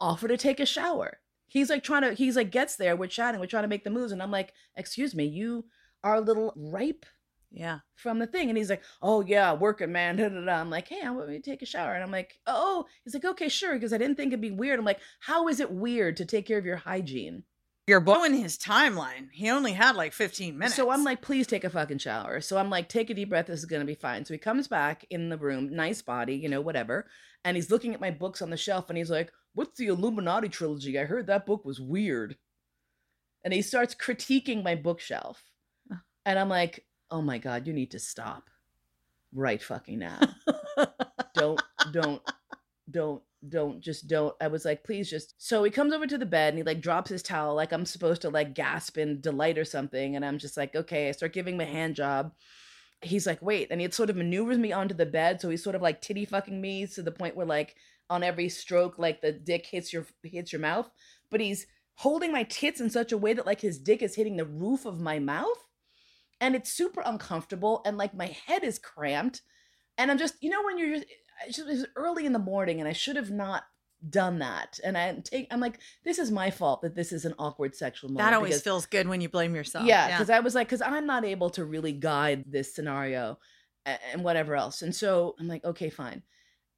offer 0.00 0.28
to 0.28 0.36
take 0.36 0.60
a 0.60 0.66
shower. 0.66 1.18
He's 1.48 1.68
like 1.68 1.82
trying 1.82 2.02
to, 2.02 2.14
he's 2.14 2.36
like 2.36 2.50
gets 2.50 2.76
there, 2.76 2.96
we're 2.96 3.06
chatting, 3.08 3.40
we're 3.40 3.46
trying 3.46 3.64
to 3.64 3.68
make 3.68 3.84
the 3.84 3.90
moves. 3.90 4.10
And 4.12 4.22
I'm 4.22 4.30
like, 4.30 4.52
excuse 4.76 5.14
me, 5.14 5.24
you 5.26 5.66
are 6.02 6.14
a 6.16 6.20
little 6.20 6.52
ripe 6.56 7.04
Yeah. 7.50 7.80
from 7.96 8.18
the 8.18 8.26
thing. 8.26 8.48
And 8.48 8.56
he's 8.56 8.70
like, 8.70 8.82
oh 9.02 9.20
yeah, 9.20 9.52
working 9.52 9.92
man. 9.92 10.16
Da, 10.16 10.28
da, 10.28 10.40
da. 10.44 10.60
I'm 10.60 10.70
like, 10.70 10.88
hey, 10.88 11.02
I 11.04 11.10
want 11.10 11.28
me 11.28 11.36
to 11.40 11.42
take 11.50 11.60
a 11.62 11.66
shower. 11.66 11.92
And 11.94 12.02
I'm 12.02 12.10
like, 12.10 12.38
oh, 12.46 12.86
he's 13.04 13.12
like, 13.14 13.24
okay, 13.26 13.48
sure. 13.48 13.74
Because 13.74 13.92
I 13.92 13.98
didn't 13.98 14.16
think 14.16 14.28
it'd 14.32 14.40
be 14.40 14.50
weird. 14.50 14.78
I'm 14.78 14.84
like, 14.84 15.00
how 15.20 15.48
is 15.48 15.60
it 15.60 15.70
weird 15.70 16.16
to 16.16 16.24
take 16.24 16.46
care 16.46 16.58
of 16.58 16.64
your 16.64 16.76
hygiene? 16.78 17.44
You're 17.88 18.00
blowing 18.00 18.34
his 18.34 18.56
timeline. 18.56 19.28
He 19.32 19.50
only 19.50 19.72
had 19.72 19.96
like 19.96 20.12
15 20.12 20.56
minutes. 20.56 20.76
So 20.76 20.90
I'm 20.90 21.02
like, 21.02 21.20
please 21.20 21.48
take 21.48 21.64
a 21.64 21.70
fucking 21.70 21.98
shower. 21.98 22.40
So 22.40 22.56
I'm 22.56 22.70
like, 22.70 22.88
take 22.88 23.10
a 23.10 23.14
deep 23.14 23.30
breath. 23.30 23.46
This 23.46 23.58
is 23.58 23.64
gonna 23.64 23.84
be 23.84 23.96
fine. 23.96 24.24
So 24.24 24.34
he 24.34 24.38
comes 24.38 24.68
back 24.68 25.04
in 25.10 25.28
the 25.28 25.36
room, 25.36 25.74
nice 25.74 26.00
body, 26.00 26.36
you 26.36 26.48
know, 26.48 26.60
whatever. 26.60 27.06
And 27.44 27.56
he's 27.56 27.72
looking 27.72 27.92
at 27.92 28.00
my 28.00 28.12
books 28.12 28.40
on 28.40 28.50
the 28.50 28.56
shelf, 28.56 28.88
and 28.88 28.96
he's 28.96 29.10
like, 29.10 29.32
"What's 29.54 29.76
the 29.76 29.88
Illuminati 29.88 30.48
trilogy? 30.48 30.96
I 30.96 31.04
heard 31.04 31.26
that 31.26 31.44
book 31.44 31.64
was 31.64 31.80
weird." 31.80 32.36
And 33.42 33.52
he 33.52 33.62
starts 33.62 33.96
critiquing 33.96 34.62
my 34.62 34.76
bookshelf, 34.76 35.42
and 36.24 36.38
I'm 36.38 36.48
like, 36.48 36.86
"Oh 37.10 37.20
my 37.20 37.38
god, 37.38 37.66
you 37.66 37.72
need 37.72 37.90
to 37.90 37.98
stop, 37.98 38.48
right 39.34 39.60
fucking 39.60 39.98
now. 39.98 40.20
don't, 41.34 41.60
don't, 41.90 42.22
don't." 42.88 43.22
Don't 43.48 43.80
just 43.80 44.06
don't 44.06 44.34
i 44.40 44.46
was 44.46 44.64
like 44.64 44.84
please 44.84 45.10
just 45.10 45.34
so 45.38 45.64
he 45.64 45.70
comes 45.70 45.92
over 45.92 46.06
to 46.06 46.18
the 46.18 46.26
bed 46.26 46.50
and 46.50 46.58
he 46.58 46.62
like 46.62 46.80
drops 46.80 47.10
his 47.10 47.22
towel 47.22 47.54
like 47.54 47.72
i'm 47.72 47.84
supposed 47.84 48.22
to 48.22 48.30
like 48.30 48.54
gasp 48.54 48.98
in 48.98 49.20
delight 49.20 49.58
or 49.58 49.64
something 49.64 50.14
and 50.14 50.24
i'm 50.24 50.38
just 50.38 50.56
like 50.56 50.76
okay 50.76 51.08
i 51.08 51.12
start 51.12 51.32
giving 51.32 51.54
him 51.54 51.60
a 51.60 51.64
hand 51.64 51.96
job. 51.96 52.32
He's 53.04 53.26
like 53.26 53.42
wait 53.42 53.68
and 53.72 53.80
he 53.80 53.90
sort 53.90 54.10
of 54.10 54.16
maneuvers 54.16 54.58
me 54.58 54.70
onto 54.70 54.94
the 54.94 55.04
bed 55.04 55.40
so 55.40 55.50
he's 55.50 55.64
sort 55.64 55.74
of 55.74 55.82
like 55.82 56.00
titty 56.00 56.24
fucking 56.24 56.60
me 56.60 56.86
to 56.86 57.02
the 57.02 57.10
point 57.10 57.34
where 57.34 57.44
like 57.46 57.74
on 58.08 58.22
every 58.22 58.48
stroke 58.48 58.96
like 58.96 59.20
the 59.20 59.32
dick 59.32 59.66
hits 59.66 59.92
your 59.92 60.06
hits 60.22 60.52
your 60.52 60.60
mouth 60.60 60.88
but 61.28 61.40
he's 61.40 61.66
holding 61.94 62.30
my 62.30 62.44
tits 62.44 62.80
in 62.80 62.90
such 62.90 63.10
a 63.10 63.18
way 63.18 63.32
that 63.32 63.44
like 63.44 63.60
his 63.60 63.80
dick 63.80 64.02
is 64.02 64.14
hitting 64.14 64.36
the 64.36 64.44
roof 64.44 64.86
of 64.86 65.00
my 65.00 65.18
mouth 65.18 65.66
and 66.40 66.54
it's 66.54 66.72
super 66.72 67.02
uncomfortable 67.04 67.82
and 67.84 67.98
like 67.98 68.14
my 68.14 68.36
head 68.46 68.62
is 68.62 68.78
cramped 68.78 69.42
and 69.98 70.08
i'm 70.08 70.18
just 70.18 70.34
you 70.40 70.48
know 70.48 70.62
when 70.62 70.78
you're 70.78 70.94
just 70.94 71.06
it 71.48 71.66
was 71.66 71.86
early 71.96 72.26
in 72.26 72.32
the 72.32 72.38
morning 72.38 72.80
and 72.80 72.88
I 72.88 72.92
should 72.92 73.16
have 73.16 73.30
not 73.30 73.64
done 74.08 74.40
that. 74.40 74.80
And 74.82 74.98
I 74.98 75.14
take 75.22 75.46
I'm 75.50 75.60
like, 75.60 75.78
this 76.04 76.18
is 76.18 76.30
my 76.30 76.50
fault 76.50 76.82
that 76.82 76.94
this 76.94 77.12
is 77.12 77.24
an 77.24 77.34
awkward 77.38 77.74
sexual 77.76 78.10
moment. 78.10 78.26
that 78.30 78.34
always 78.36 78.50
because- 78.50 78.62
feels 78.62 78.86
good 78.86 79.06
when 79.08 79.20
you 79.20 79.28
blame 79.28 79.54
yourself. 79.54 79.86
yeah, 79.86 80.08
because 80.08 80.30
I 80.30 80.40
was 80.40 80.54
like, 80.54 80.66
because 80.68 80.82
I'm 80.82 81.06
not 81.06 81.24
able 81.24 81.50
to 81.50 81.64
really 81.64 81.92
guide 81.92 82.44
this 82.46 82.74
scenario 82.74 83.38
and 83.84 84.22
whatever 84.24 84.54
else. 84.56 84.82
And 84.82 84.94
so 84.94 85.34
I'm 85.40 85.48
like, 85.48 85.64
okay, 85.64 85.90
fine. 85.90 86.22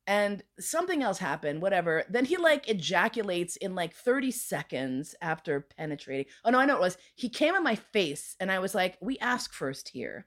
And 0.06 0.42
something 0.60 1.02
else 1.02 1.16
happened, 1.16 1.62
whatever. 1.62 2.04
Then 2.10 2.26
he 2.26 2.36
like 2.36 2.68
ejaculates 2.68 3.56
in 3.56 3.74
like 3.74 3.94
30 3.94 4.30
seconds 4.30 5.14
after 5.22 5.62
penetrating. 5.78 6.26
Oh 6.44 6.50
no, 6.50 6.58
I 6.58 6.66
know 6.66 6.76
it 6.76 6.80
was. 6.80 6.98
He 7.14 7.30
came 7.30 7.54
in 7.54 7.62
my 7.62 7.74
face 7.76 8.36
and 8.38 8.52
I 8.52 8.58
was 8.58 8.74
like, 8.74 8.98
we 9.00 9.18
ask 9.18 9.54
first 9.54 9.88
here 9.88 10.26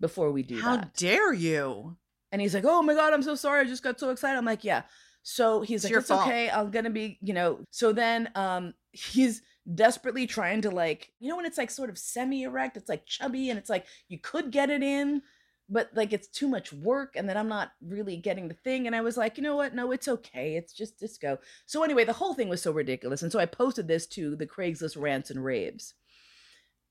before 0.00 0.32
we 0.32 0.42
do 0.42 0.60
How 0.60 0.76
that. 0.78 0.94
dare 0.94 1.32
you? 1.32 1.96
And 2.34 2.40
he's 2.42 2.52
like, 2.52 2.64
"Oh 2.66 2.82
my 2.82 2.94
god, 2.94 3.12
I'm 3.14 3.22
so 3.22 3.36
sorry. 3.36 3.60
I 3.60 3.64
just 3.64 3.84
got 3.84 4.00
so 4.00 4.10
excited." 4.10 4.36
I'm 4.36 4.44
like, 4.44 4.64
"Yeah." 4.64 4.82
So 5.22 5.60
he's 5.60 5.84
It's 5.84 5.92
like, 5.92 6.00
"It's 6.00 6.08
fault." 6.08 6.26
okay. 6.26 6.50
I'm 6.50 6.72
gonna 6.72 6.90
be, 6.90 7.16
you 7.22 7.32
know." 7.32 7.60
So 7.70 7.92
then, 7.92 8.28
um, 8.34 8.74
he's 8.90 9.40
desperately 9.72 10.26
trying 10.26 10.60
to 10.62 10.70
like, 10.70 11.12
you 11.20 11.28
know, 11.28 11.36
when 11.36 11.46
it's 11.46 11.58
like 11.58 11.70
sort 11.70 11.90
of 11.90 11.96
semi-erect, 11.96 12.76
it's 12.76 12.88
like 12.88 13.06
chubby, 13.06 13.50
and 13.50 13.58
it's 13.58 13.70
like 13.70 13.86
you 14.08 14.18
could 14.18 14.50
get 14.50 14.68
it 14.68 14.82
in, 14.82 15.22
but 15.68 15.90
like 15.94 16.12
it's 16.12 16.26
too 16.26 16.48
much 16.48 16.72
work, 16.72 17.14
and 17.14 17.28
then 17.28 17.36
I'm 17.36 17.48
not 17.48 17.70
really 17.80 18.16
getting 18.16 18.48
the 18.48 18.54
thing. 18.54 18.88
And 18.88 18.96
I 18.96 19.00
was 19.00 19.16
like, 19.16 19.36
you 19.36 19.44
know 19.44 19.54
what? 19.54 19.72
No, 19.72 19.92
it's 19.92 20.08
okay. 20.08 20.56
It's 20.56 20.72
just 20.72 20.98
disco. 20.98 21.38
So 21.66 21.84
anyway, 21.84 22.04
the 22.04 22.12
whole 22.12 22.34
thing 22.34 22.48
was 22.48 22.62
so 22.62 22.72
ridiculous, 22.72 23.22
and 23.22 23.30
so 23.30 23.38
I 23.38 23.46
posted 23.46 23.86
this 23.86 24.08
to 24.08 24.34
the 24.34 24.46
Craigslist 24.54 25.00
rants 25.00 25.30
and 25.30 25.44
raves, 25.44 25.94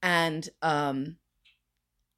and 0.01 0.47
um. 0.61 1.17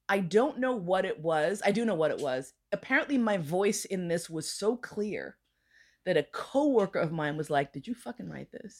I 0.08 0.20
don't 0.20 0.60
know 0.60 0.76
what 0.76 1.04
it 1.06 1.20
was. 1.20 1.64
I 1.66 1.72
do 1.72 1.84
know 1.84 1.96
what 1.96 2.12
it 2.12 2.20
was. 2.20 2.54
Apparently, 2.76 3.18
my 3.18 3.38
voice 3.38 3.86
in 3.86 4.10
this 4.10 4.30
was 4.30 4.52
so 4.52 4.76
clear 4.76 5.38
that 6.06 6.18
a 6.18 6.24
coworker 6.24 7.00
of 7.00 7.12
mine 7.14 7.38
was 7.38 7.50
like, 7.50 7.72
"Did 7.72 7.88
you 7.88 7.96
fucking 7.96 8.30
write 8.30 8.52
this?" 8.52 8.80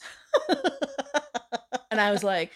and 1.90 2.02
I 2.02 2.12
was 2.12 2.24
like, 2.24 2.52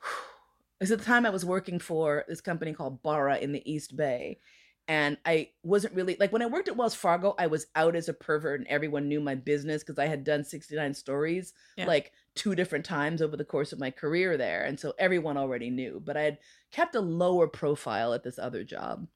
"It's 0.80 0.90
at 0.90 0.98
the 0.98 1.04
time 1.04 1.24
I 1.26 1.30
was 1.30 1.44
working 1.44 1.78
for 1.78 2.24
this 2.28 2.40
company 2.40 2.72
called 2.74 3.02
Barra 3.02 3.38
in 3.38 3.52
the 3.52 3.68
East 3.70 3.96
Bay." 3.96 4.38
And 4.86 5.16
I 5.24 5.48
wasn't 5.62 5.94
really 5.94 6.14
like 6.20 6.30
when 6.30 6.42
I 6.42 6.46
worked 6.46 6.68
at 6.68 6.76
Wells 6.76 6.94
Fargo, 6.94 7.34
I 7.38 7.46
was 7.46 7.68
out 7.74 7.96
as 7.96 8.10
a 8.10 8.12
pervert 8.12 8.60
and 8.60 8.68
everyone 8.68 9.08
knew 9.08 9.18
my 9.18 9.34
business 9.34 9.82
because 9.82 9.98
I 9.98 10.04
had 10.06 10.24
done 10.24 10.44
69 10.44 10.92
stories 10.92 11.54
Yeah. 11.78 11.86
like 11.86 12.12
two 12.34 12.54
different 12.54 12.84
times 12.84 13.22
over 13.22 13.34
the 13.34 13.46
course 13.46 13.72
of 13.72 13.78
my 13.80 13.90
career 13.90 14.36
there. 14.36 14.64
And 14.64 14.78
so 14.78 14.92
everyone 14.98 15.38
already 15.38 15.70
knew, 15.70 16.02
but 16.04 16.18
I 16.18 16.22
had 16.22 16.38
kept 16.70 16.94
a 16.96 17.00
lower 17.00 17.48
profile 17.48 18.12
at 18.12 18.22
this 18.24 18.38
other 18.38 18.62
job. 18.62 19.08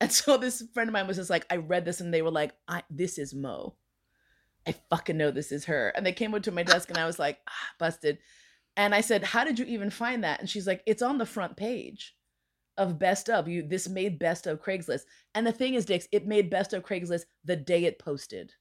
And 0.00 0.12
so 0.12 0.36
this 0.36 0.62
friend 0.74 0.88
of 0.88 0.92
mine 0.92 1.08
was 1.08 1.16
just 1.16 1.30
like, 1.30 1.44
I 1.50 1.56
read 1.56 1.84
this 1.84 2.00
and 2.00 2.14
they 2.14 2.22
were 2.22 2.30
like, 2.30 2.52
I 2.68 2.82
this 2.88 3.18
is 3.18 3.34
Mo. 3.34 3.74
I 4.66 4.74
fucking 4.90 5.16
know 5.16 5.30
this 5.30 5.50
is 5.50 5.64
her. 5.64 5.88
And 5.96 6.06
they 6.06 6.12
came 6.12 6.34
up 6.34 6.42
to 6.44 6.52
my 6.52 6.62
desk 6.62 6.88
and 6.88 6.98
I 6.98 7.06
was 7.06 7.18
like, 7.18 7.38
ah, 7.48 7.68
busted. 7.78 8.18
And 8.76 8.94
I 8.94 9.00
said, 9.00 9.24
How 9.24 9.44
did 9.44 9.58
you 9.58 9.64
even 9.66 9.90
find 9.90 10.22
that? 10.22 10.38
And 10.40 10.48
she's 10.48 10.66
like, 10.66 10.82
It's 10.86 11.02
on 11.02 11.18
the 11.18 11.26
front 11.26 11.56
page 11.56 12.14
of 12.76 12.98
best 12.98 13.28
of 13.28 13.48
you. 13.48 13.62
This 13.66 13.88
made 13.88 14.20
best 14.20 14.46
of 14.46 14.62
Craigslist. 14.62 15.02
And 15.34 15.44
the 15.44 15.52
thing 15.52 15.74
is, 15.74 15.84
Dix, 15.84 16.06
it 16.12 16.28
made 16.28 16.48
best 16.48 16.72
of 16.72 16.84
Craigslist 16.84 17.24
the 17.44 17.56
day 17.56 17.84
it 17.84 17.98
posted 17.98 18.52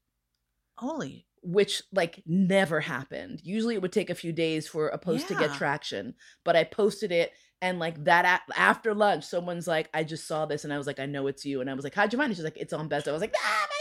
Holy. 0.77 1.27
which 1.43 1.83
like 1.93 2.23
never 2.25 2.79
happened. 2.81 3.41
Usually 3.43 3.75
it 3.75 3.81
would 3.83 3.93
take 3.93 4.09
a 4.09 4.15
few 4.15 4.33
days 4.33 4.67
for 4.67 4.87
a 4.87 4.97
post 4.97 5.27
to 5.27 5.35
get 5.35 5.53
traction, 5.53 6.15
but 6.43 6.55
I 6.55 6.63
posted 6.63 7.11
it 7.11 7.31
and 7.61 7.79
like 7.79 8.03
that 8.03 8.43
a- 8.49 8.59
after 8.59 8.93
lunch 8.93 9.23
someone's 9.25 9.67
like 9.67 9.89
I 9.93 10.03
just 10.03 10.27
saw 10.27 10.45
this 10.45 10.63
and 10.63 10.73
I 10.73 10.77
was 10.77 10.87
like 10.87 10.99
I 10.99 11.05
know 11.05 11.27
it's 11.27 11.45
you 11.45 11.61
and 11.61 11.69
I 11.69 11.73
was 11.73 11.83
like 11.83 11.95
how'd 11.95 12.13
you 12.13 12.19
find 12.19 12.31
it? 12.31 12.35
She's 12.35 12.43
like 12.43 12.57
it's 12.57 12.73
on 12.73 12.87
best. 12.87 13.07
I 13.07 13.11
was 13.11 13.21
like 13.21 13.35
ah 13.43 13.67
my 13.69 13.73
god. 13.73 13.77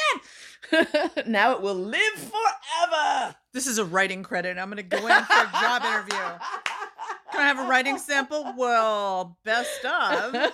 now 1.27 1.53
it 1.53 1.61
will 1.61 1.75
live 1.75 2.15
forever. 2.15 3.35
This 3.53 3.67
is 3.67 3.79
a 3.79 3.85
writing 3.85 4.23
credit. 4.23 4.59
I'm 4.59 4.71
going 4.71 4.77
to 4.79 4.83
go 4.83 4.99
in 4.99 5.25
for 5.25 5.33
a 5.43 5.51
job 5.61 5.85
interview. 5.85 6.39
Can 7.33 7.41
I 7.41 7.47
have 7.47 7.59
a 7.59 7.69
writing 7.69 7.99
sample? 7.99 8.55
Well, 8.57 9.39
best 9.45 9.85
of 9.85 10.33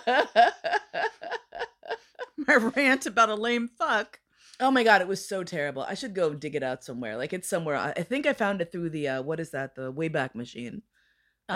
my 2.37 2.55
rant 2.57 3.07
about 3.07 3.29
a 3.29 3.35
lame 3.35 3.69
fuck. 3.69 4.21
Oh 4.61 4.71
my 4.71 4.85
god, 4.85 5.01
it 5.01 5.09
was 5.09 5.27
so 5.27 5.43
terrible. 5.45 5.83
I 5.83 5.95
should 5.95 6.15
go 6.15 6.35
dig 6.35 6.55
it 6.55 6.63
out 6.63 6.85
somewhere. 6.85 7.17
Like 7.17 7.33
it's 7.33 7.49
somewhere. 7.49 7.77
I 7.77 7.93
I 7.97 8.03
think 8.03 8.27
I 8.27 8.33
found 8.33 8.61
it 8.61 8.71
through 8.71 8.91
the 8.91 9.09
uh 9.09 9.23
what 9.23 9.41
is 9.41 9.51
that? 9.51 9.75
The 9.75 9.93
Wayback 9.93 10.35
Machine. 10.35 10.83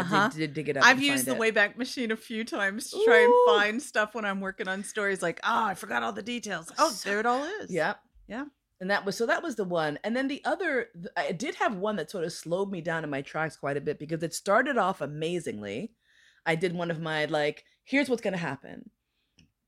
Uh-huh. 0.00 0.16
I 0.16 0.28
did, 0.28 0.38
did 0.38 0.54
dig 0.54 0.68
it 0.70 0.76
up. 0.76 0.84
I've 0.84 1.02
used 1.02 1.26
the 1.26 1.34
it. 1.34 1.38
Wayback 1.38 1.76
Machine 1.76 2.10
a 2.10 2.16
few 2.16 2.44
times 2.44 2.90
to 2.90 3.02
try 3.04 3.22
and 3.24 3.32
find 3.60 3.82
stuff 3.82 4.14
when 4.14 4.24
I'm 4.24 4.40
working 4.40 4.68
on 4.68 4.84
stories. 4.84 5.22
Like, 5.22 5.40
oh, 5.44 5.64
I 5.64 5.74
forgot 5.74 6.02
all 6.02 6.12
the 6.12 6.22
details. 6.22 6.70
Oh, 6.78 6.90
So- 6.90 7.08
there 7.08 7.20
it 7.20 7.26
all 7.26 7.44
is. 7.44 7.70
Yep. 7.72 7.98
Yeah. 8.28 8.44
And 8.80 8.90
that 8.90 9.06
was 9.06 9.16
so 9.16 9.24
that 9.26 9.42
was 9.42 9.56
the 9.56 9.64
one. 9.64 9.98
And 10.04 10.14
then 10.14 10.28
the 10.28 10.42
other 10.44 10.88
I 11.16 11.32
did 11.32 11.54
have 11.56 11.76
one 11.76 11.96
that 11.96 12.10
sort 12.10 12.24
of 12.24 12.32
slowed 12.32 12.70
me 12.70 12.82
down 12.82 13.04
in 13.04 13.10
my 13.10 13.22
tracks 13.22 13.56
quite 13.56 13.78
a 13.78 13.80
bit 13.80 13.98
because 13.98 14.22
it 14.22 14.34
started 14.34 14.76
off 14.76 15.00
amazingly. 15.00 15.92
I 16.44 16.56
did 16.56 16.74
one 16.74 16.90
of 16.90 17.00
my 17.00 17.24
like, 17.24 17.64
here's 17.84 18.10
what's 18.10 18.20
gonna 18.20 18.36
happen. 18.36 18.90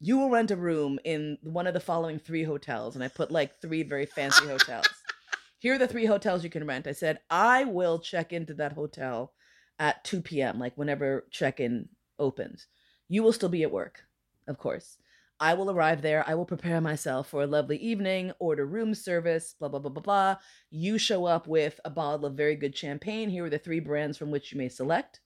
You 0.01 0.19
will 0.19 0.29
rent 0.31 0.51
a 0.51 0.57
room 0.57 0.99
in 1.05 1.39
one 1.43 1.67
of 1.67 1.73
the 1.75 1.81
following 1.81 2.19
three 2.19 2.45
hotels. 2.45 2.95
And 2.97 3.03
I 3.03 3.09
put 3.09 3.31
like 3.31 3.61
three 3.63 3.83
very 3.83 4.05
fancy 4.07 4.47
hotels. 4.47 4.87
Here 5.59 5.75
are 5.75 5.79
the 5.79 5.89
three 5.89 6.07
hotels 6.07 6.45
you 6.45 6.51
can 6.51 6.67
rent. 6.67 6.87
I 6.87 6.93
said, 6.93 7.19
I 7.31 7.65
will 7.65 7.99
check 7.99 8.33
into 8.33 8.55
that 8.55 8.75
hotel 8.75 9.33
at 9.79 10.05
2 10.05 10.23
p.m., 10.23 10.59
like 10.59 10.77
whenever 10.77 11.27
check 11.31 11.61
in 11.61 11.89
opens. 12.19 12.67
You 13.09 13.23
will 13.23 13.33
still 13.33 13.49
be 13.49 13.63
at 13.63 13.73
work, 13.73 14.05
of 14.47 14.59
course. 14.59 14.99
I 15.41 15.55
will 15.55 15.71
arrive 15.71 16.03
there. 16.03 16.25
I 16.27 16.35
will 16.35 16.45
prepare 16.45 16.81
myself 16.81 17.29
for 17.29 17.43
a 17.43 17.47
lovely 17.47 17.77
evening, 17.77 18.33
order 18.41 18.67
room 18.67 18.93
service, 18.95 19.55
blah, 19.59 19.69
blah, 19.69 19.79
blah, 19.79 19.91
blah, 19.91 20.03
blah. 20.03 20.37
You 20.71 20.99
show 20.99 21.27
up 21.27 21.47
with 21.47 21.79
a 21.85 21.91
bottle 21.91 22.27
of 22.27 22.35
very 22.35 22.57
good 22.57 22.77
champagne. 22.77 23.31
Here 23.31 23.45
are 23.45 23.51
the 23.51 23.59
three 23.59 23.79
brands 23.79 24.19
from 24.19 24.33
which 24.33 24.51
you 24.51 24.59
may 24.59 24.69
select. 24.69 25.21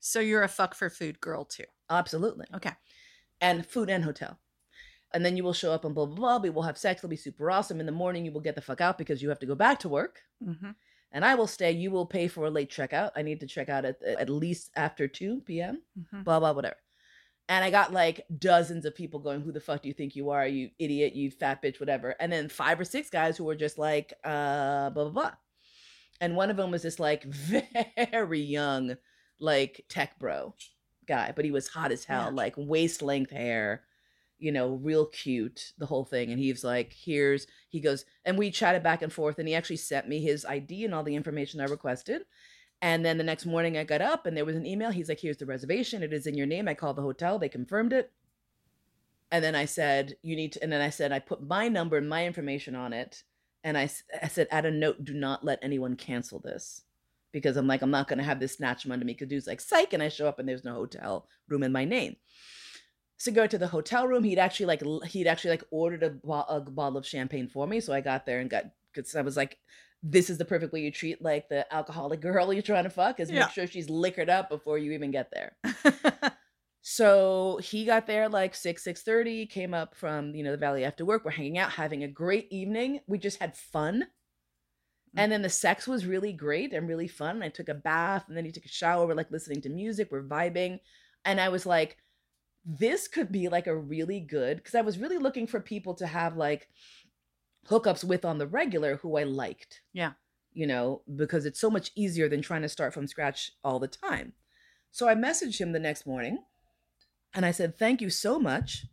So 0.00 0.20
you're 0.20 0.42
a 0.42 0.48
fuck 0.48 0.74
for 0.74 0.90
food 0.90 1.20
girl 1.20 1.44
too. 1.44 1.64
Absolutely. 1.88 2.46
Okay. 2.54 2.72
And 3.40 3.64
food 3.64 3.88
and 3.88 4.04
hotel. 4.04 4.38
And 5.14 5.24
then 5.24 5.36
you 5.36 5.42
will 5.42 5.54
show 5.54 5.72
up 5.72 5.86
and 5.86 5.94
blah, 5.94 6.04
blah, 6.04 6.16
blah. 6.16 6.38
We 6.38 6.50
will 6.50 6.62
have 6.62 6.76
sex. 6.76 7.00
It'll 7.00 7.08
be 7.08 7.16
super 7.16 7.50
awesome. 7.50 7.80
In 7.80 7.86
the 7.86 7.92
morning, 7.92 8.26
you 8.26 8.32
will 8.32 8.42
get 8.42 8.54
the 8.54 8.60
fuck 8.60 8.82
out 8.82 8.98
because 8.98 9.22
you 9.22 9.30
have 9.30 9.38
to 9.38 9.46
go 9.46 9.54
back 9.54 9.78
to 9.80 9.88
work. 9.88 10.20
Mm-hmm. 10.46 10.72
And 11.12 11.24
I 11.24 11.34
will 11.34 11.46
stay. 11.46 11.72
You 11.72 11.90
will 11.90 12.06
pay 12.06 12.28
for 12.28 12.44
a 12.46 12.50
late 12.50 12.70
checkout. 12.70 13.12
I 13.16 13.22
need 13.22 13.40
to 13.40 13.46
check 13.46 13.68
out 13.68 13.84
at, 13.84 14.02
at 14.02 14.28
least 14.28 14.70
after 14.76 15.08
2 15.08 15.42
p.m. 15.46 15.82
Mm-hmm. 15.98 16.22
blah 16.22 16.38
blah 16.40 16.52
whatever. 16.52 16.76
And 17.50 17.64
I 17.64 17.70
got 17.70 17.94
like 17.94 18.26
dozens 18.38 18.84
of 18.84 18.94
people 18.94 19.20
going, 19.20 19.40
"Who 19.40 19.52
the 19.52 19.60
fuck 19.60 19.80
do 19.82 19.88
you 19.88 19.94
think 19.94 20.14
you 20.14 20.28
are, 20.30 20.46
you 20.46 20.68
idiot, 20.78 21.14
you 21.14 21.30
fat 21.30 21.62
bitch, 21.62 21.80
whatever?" 21.80 22.14
And 22.20 22.30
then 22.30 22.48
five 22.50 22.78
or 22.78 22.84
six 22.84 23.08
guys 23.08 23.38
who 23.38 23.44
were 23.44 23.56
just 23.56 23.78
like, 23.78 24.12
"Uh, 24.22 24.90
blah 24.90 25.04
blah 25.04 25.10
blah." 25.10 25.32
And 26.20 26.36
one 26.36 26.50
of 26.50 26.56
them 26.58 26.70
was 26.70 26.82
this 26.82 26.98
like 26.98 27.24
very 27.96 28.40
young, 28.40 28.96
like 29.40 29.84
tech 29.88 30.18
bro 30.18 30.54
guy, 31.06 31.32
but 31.34 31.44
he 31.46 31.50
was 31.50 31.68
hot 31.68 31.90
as 31.90 32.04
hell, 32.04 32.24
Yeah. 32.24 32.30
like 32.34 32.54
waist 32.58 33.00
length 33.00 33.30
hair, 33.30 33.84
you 34.38 34.52
know, 34.52 34.74
real 34.74 35.06
cute, 35.06 35.72
the 35.78 35.86
whole 35.86 36.04
thing. 36.04 36.30
And 36.30 36.38
he's 36.38 36.64
like, 36.64 36.92
"Here's," 36.92 37.46
he 37.68 37.80
goes, 37.80 38.04
and 38.24 38.38
we 38.38 38.50
chatted 38.50 38.82
back 38.82 39.02
and 39.02 39.12
forth, 39.12 39.38
and 39.38 39.48
he 39.48 39.54
actually 39.54 39.76
sent 39.76 40.08
me 40.08 40.20
his 40.20 40.44
ID 40.44 40.84
and 40.84 40.94
all 40.94 41.02
the 41.02 41.16
information 41.16 41.60
I 41.60 41.64
requested. 41.64 42.22
And 42.80 43.04
then 43.04 43.18
the 43.18 43.24
next 43.24 43.44
morning 43.44 43.76
I 43.76 43.84
got 43.84 44.00
up 44.00 44.26
and 44.26 44.36
there 44.36 44.44
was 44.44 44.56
an 44.56 44.66
email. 44.66 44.90
He's 44.90 45.08
like, 45.08 45.20
here's 45.20 45.38
the 45.38 45.46
reservation. 45.46 46.02
It 46.02 46.12
is 46.12 46.26
in 46.26 46.36
your 46.36 46.46
name. 46.46 46.68
I 46.68 46.74
called 46.74 46.96
the 46.96 47.02
hotel. 47.02 47.38
They 47.38 47.48
confirmed 47.48 47.92
it. 47.92 48.12
And 49.30 49.44
then 49.44 49.54
I 49.54 49.64
said, 49.64 50.16
you 50.22 50.36
need 50.36 50.52
to, 50.52 50.62
and 50.62 50.72
then 50.72 50.80
I 50.80 50.90
said, 50.90 51.12
I 51.12 51.18
put 51.18 51.42
my 51.42 51.68
number 51.68 51.96
and 51.96 52.08
my 52.08 52.24
information 52.24 52.74
on 52.74 52.92
it. 52.92 53.24
And 53.64 53.76
I, 53.76 53.90
I 54.22 54.28
said, 54.28 54.46
add 54.50 54.64
a 54.64 54.70
note, 54.70 55.04
do 55.04 55.12
not 55.12 55.44
let 55.44 55.58
anyone 55.60 55.96
cancel 55.96 56.38
this. 56.38 56.82
Because 57.32 57.56
I'm 57.56 57.66
like, 57.66 57.82
I'm 57.82 57.90
not 57.90 58.08
going 58.08 58.18
to 58.18 58.24
have 58.24 58.40
this 58.40 58.56
snatch 58.56 58.82
from 58.82 58.92
under 58.92 59.04
me. 59.04 59.12
Because 59.12 59.28
dude's 59.28 59.46
like, 59.46 59.60
psych. 59.60 59.92
And 59.92 60.02
I 60.02 60.08
show 60.08 60.28
up 60.28 60.38
and 60.38 60.48
there's 60.48 60.64
no 60.64 60.74
hotel 60.74 61.28
room 61.48 61.62
in 61.62 61.72
my 61.72 61.84
name. 61.84 62.16
So 63.18 63.32
go 63.32 63.46
to 63.46 63.58
the 63.58 63.66
hotel 63.66 64.06
room. 64.06 64.24
He'd 64.24 64.38
actually 64.38 64.66
like, 64.66 64.82
he'd 65.06 65.26
actually 65.26 65.50
like 65.50 65.64
ordered 65.70 66.02
a, 66.02 66.10
bo- 66.10 66.46
a 66.48 66.60
bottle 66.60 66.98
of 66.98 67.06
champagne 67.06 67.48
for 67.48 67.66
me. 67.66 67.80
So 67.80 67.92
I 67.92 68.00
got 68.00 68.26
there 68.26 68.40
and 68.40 68.48
got, 68.48 68.64
because 68.94 69.14
I 69.14 69.22
was 69.22 69.36
like, 69.36 69.58
this 70.02 70.30
is 70.30 70.38
the 70.38 70.44
perfect 70.44 70.72
way 70.72 70.80
you 70.80 70.92
treat 70.92 71.20
like 71.20 71.48
the 71.48 71.72
alcoholic 71.74 72.20
girl 72.22 72.52
you're 72.52 72.62
trying 72.62 72.84
to 72.84 72.90
fuck 72.90 73.20
is 73.20 73.30
Yeah. 73.30 73.40
make 73.40 73.50
sure 73.50 73.66
she's 73.66 73.90
liquored 73.90 74.30
up 74.30 74.48
before 74.48 74.78
you 74.78 74.92
even 74.92 75.10
get 75.10 75.30
there. 75.32 75.56
So 76.90 77.58
he 77.62 77.84
got 77.84 78.06
there 78.06 78.30
like 78.30 78.54
six 78.54 78.82
six 78.82 79.02
thirty. 79.02 79.44
Came 79.44 79.74
up 79.74 79.94
from 79.94 80.34
you 80.34 80.42
know 80.42 80.52
the 80.52 80.56
valley 80.56 80.84
after 80.86 81.04
work. 81.04 81.22
We're 81.22 81.32
hanging 81.32 81.58
out, 81.58 81.70
having 81.72 82.02
a 82.02 82.08
great 82.08 82.48
evening. 82.50 83.00
We 83.06 83.18
just 83.18 83.40
had 83.40 83.56
fun, 83.56 84.04
mm. 84.04 85.20
and 85.20 85.30
then 85.30 85.42
the 85.42 85.50
sex 85.50 85.86
was 85.86 86.06
really 86.06 86.32
great 86.32 86.72
and 86.72 86.88
really 86.88 87.06
fun. 87.06 87.42
I 87.42 87.50
took 87.50 87.68
a 87.68 87.74
bath, 87.74 88.24
and 88.28 88.36
then 88.36 88.46
he 88.46 88.52
took 88.52 88.64
a 88.64 88.68
shower. 88.68 89.06
We're 89.06 89.14
like 89.14 89.30
listening 89.30 89.60
to 89.62 89.68
music. 89.68 90.08
We're 90.10 90.22
vibing, 90.22 90.78
and 91.26 91.40
I 91.40 91.50
was 91.50 91.66
like, 91.66 91.98
this 92.70 93.08
could 93.08 93.32
be 93.32 93.48
like 93.48 93.66
a 93.66 93.74
really 93.74 94.20
good 94.20 94.58
because 94.58 94.74
I 94.74 94.82
was 94.82 94.98
really 94.98 95.16
looking 95.16 95.46
for 95.46 95.58
people 95.58 95.94
to 95.94 96.06
have 96.06 96.36
like 96.36 96.68
hookups 97.68 98.04
with 98.04 98.26
on 98.26 98.36
the 98.36 98.46
regular 98.46 98.96
who 98.96 99.16
I 99.16 99.24
liked. 99.24 99.80
Yeah. 99.94 100.12
You 100.52 100.66
know, 100.66 101.02
because 101.16 101.46
it's 101.46 101.60
so 101.60 101.70
much 101.70 101.90
easier 101.96 102.28
than 102.28 102.42
trying 102.42 102.62
to 102.62 102.68
start 102.68 102.92
from 102.92 103.06
scratch 103.06 103.52
all 103.64 103.78
the 103.78 103.88
time. 103.88 104.34
So 104.90 105.08
I 105.08 105.14
messaged 105.14 105.58
him 105.58 105.72
the 105.72 105.78
next 105.78 106.06
morning 106.06 106.40
and 107.32 107.46
I 107.46 107.52
said, 107.52 107.78
Thank 107.78 108.02
you 108.02 108.10
so 108.10 108.38
much. 108.38 108.84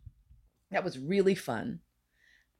That 0.70 0.84
was 0.84 0.98
really 0.98 1.34
fun. 1.34 1.80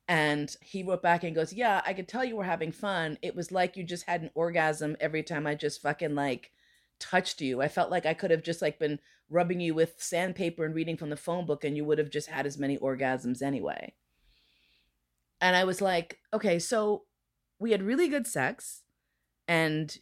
And 0.09 0.55
he 0.61 0.83
wrote 0.83 1.03
back 1.03 1.25
and 1.25 1.35
goes, 1.35 1.53
Yeah, 1.53 1.81
I 1.87 1.95
could 1.95 2.09
tell 2.09 2.25
you 2.25 2.37
were 2.37 2.45
having 2.45 2.73
fun. 2.73 3.17
It 3.23 3.35
was 3.35 3.51
like 3.51 3.77
you 3.77 3.85
just 3.85 4.05
had 4.05 4.21
an 4.21 4.31
orgasm 4.35 4.97
every 5.01 5.23
time 5.23 5.47
I 5.47 5.55
just 5.55 5.81
fucking 5.81 6.15
like 6.15 6.51
touched 6.99 7.41
you. 7.41 7.63
I 7.63 7.69
felt 7.69 7.91
like 7.91 8.05
I 8.05 8.15
could 8.15 8.31
have 8.31 8.43
just 8.43 8.61
like 8.61 8.79
been 8.79 8.99
rubbing 9.29 9.61
you 9.61 9.75
with 9.75 9.95
sandpaper 9.99 10.65
and 10.65 10.75
reading 10.75 10.97
from 10.97 11.11
the 11.11 11.17
phone 11.17 11.47
book 11.47 11.65
and 11.65 11.77
you 11.77 11.85
would 11.85 11.99
have 11.99 12.11
just 12.11 12.29
had 12.29 12.47
as 12.47 12.59
many 12.59 12.79
orgasms 12.79 13.43
anyway. 13.43 13.93
And 15.41 15.57
I 15.57 15.65
was 15.65 15.81
like, 15.81 16.19
okay, 16.33 16.59
so 16.59 17.05
we 17.59 17.73
had 17.73 17.83
really 17.83 18.09
good 18.09 18.27
sex 18.27 18.83
and 19.49 19.97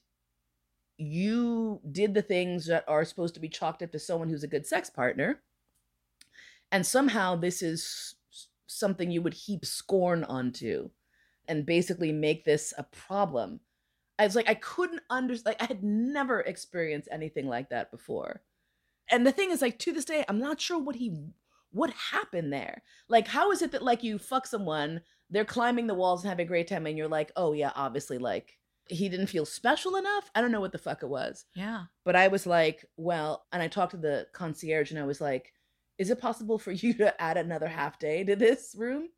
you 0.97 1.81
did 1.91 2.15
the 2.15 2.23
things 2.23 2.67
that 2.67 2.85
are 2.87 3.05
supposed 3.05 3.35
to 3.35 3.41
be 3.41 3.49
chalked 3.49 3.83
up 3.83 3.93
to 3.93 3.99
someone 3.99 4.29
who's 4.29 4.45
a 4.45 4.49
good 4.49 4.67
sex 4.67 4.91
partner. 4.91 5.41
And 6.71 6.87
somehow 6.87 7.37
this 7.37 7.63
is 7.63 8.15
something 8.67 9.11
you 9.11 9.23
would 9.23 9.35
heap 9.35 9.65
scorn 9.65 10.25
onto 10.25 10.91
and 11.49 11.67
basically 11.67 12.13
make 12.13 12.45
this 12.45 12.73
a 12.79 12.85
problem. 12.85 13.61
I 14.19 14.25
was 14.25 14.37
like, 14.37 14.49
I 14.49 14.55
couldn't 14.55 15.03
understand. 15.11 15.47
Like, 15.59 15.63
I 15.63 15.67
had 15.67 15.83
never 15.83 16.41
experienced 16.41 17.09
anything 17.11 17.49
like 17.49 17.71
that 17.71 17.91
before. 17.91 18.43
And 19.11 19.27
the 19.27 19.33
thing 19.33 19.51
is, 19.51 19.63
like, 19.63 19.79
to 19.81 19.93
this 19.93 20.05
day, 20.05 20.25
I'm 20.29 20.39
not 20.39 20.61
sure 20.61 20.79
what 20.79 20.97
he, 20.97 21.15
what 21.71 21.91
happened 22.13 22.53
there. 22.53 22.83
Like, 23.09 23.29
how 23.29 23.51
is 23.51 23.63
it 23.63 23.73
that 23.73 23.83
like 23.83 24.03
you 24.03 24.19
fuck 24.19 24.47
someone, 24.47 25.03
they're 25.31 25.45
climbing 25.45 25.87
the 25.87 25.95
walls 25.95 26.23
and 26.23 26.29
having 26.29 26.47
a 26.47 26.49
great 26.49 26.69
time, 26.69 26.87
and 26.87 26.97
you're 26.97 27.09
like, 27.09 27.33
oh 27.37 27.53
yeah, 27.53 27.73
obviously, 27.75 28.19
like 28.19 28.59
he 28.89 29.09
didn't 29.09 29.29
feel 29.29 29.47
special 29.47 29.97
enough. 29.97 30.31
I 30.35 30.41
don't 30.41 30.53
know 30.53 30.61
what 30.61 30.73
the 30.73 30.79
fuck 30.79 31.03
it 31.03 31.09
was, 31.09 31.47
yeah. 31.55 31.85
but 32.05 32.17
I 32.17 32.29
was 32.29 32.47
like, 32.47 32.85
well, 32.97 33.47
and 33.51 33.63
I 33.63 33.69
talked 33.69 33.93
to 33.93 33.97
the 33.97 34.27
concierge, 34.33 34.91
and 34.91 35.01
I 35.01 35.05
was 35.05 35.21
like, 35.21 35.53
is 35.99 36.11
it 36.11 36.21
possible 36.21 36.59
for 36.59 36.73
you 36.73 36.95
to 36.95 37.21
add 37.21 37.37
another 37.37 37.69
half 37.69 37.99
day 37.99 38.25
to 38.25 38.37
this 38.37 38.75
room? 38.77 39.09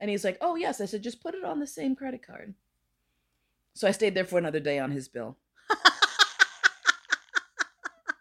And 0.00 0.10
he's 0.10 0.24
like, 0.24 0.38
oh 0.40 0.56
yes. 0.56 0.80
I 0.80 0.86
said, 0.86 1.02
just 1.02 1.22
put 1.22 1.34
it 1.34 1.44
on 1.44 1.60
the 1.60 1.66
same 1.66 1.96
credit 1.96 2.26
card. 2.26 2.54
So 3.74 3.86
I 3.86 3.92
stayed 3.92 4.14
there 4.14 4.24
for 4.24 4.38
another 4.38 4.60
day 4.60 4.78
on 4.78 4.90
his 4.90 5.08
bill. 5.08 5.36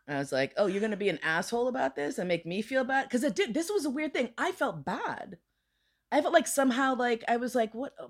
And 0.07 0.17
I 0.17 0.19
was 0.19 0.31
like, 0.31 0.53
"Oh, 0.57 0.67
you're 0.67 0.81
gonna 0.81 0.97
be 0.97 1.09
an 1.09 1.19
asshole 1.23 1.67
about 1.67 1.95
this 1.95 2.17
and 2.17 2.27
make 2.27 2.45
me 2.45 2.61
feel 2.61 2.83
bad?" 2.83 3.03
Because 3.03 3.23
it 3.23 3.35
did. 3.35 3.53
This 3.53 3.69
was 3.71 3.85
a 3.85 3.89
weird 3.89 4.13
thing. 4.13 4.33
I 4.37 4.51
felt 4.51 4.85
bad. 4.85 5.39
I 6.11 6.21
felt 6.21 6.33
like 6.33 6.47
somehow, 6.47 6.95
like 6.95 7.23
I 7.27 7.37
was 7.37 7.55
like, 7.55 7.73
"What?" 7.73 7.93
uh, 7.99 8.07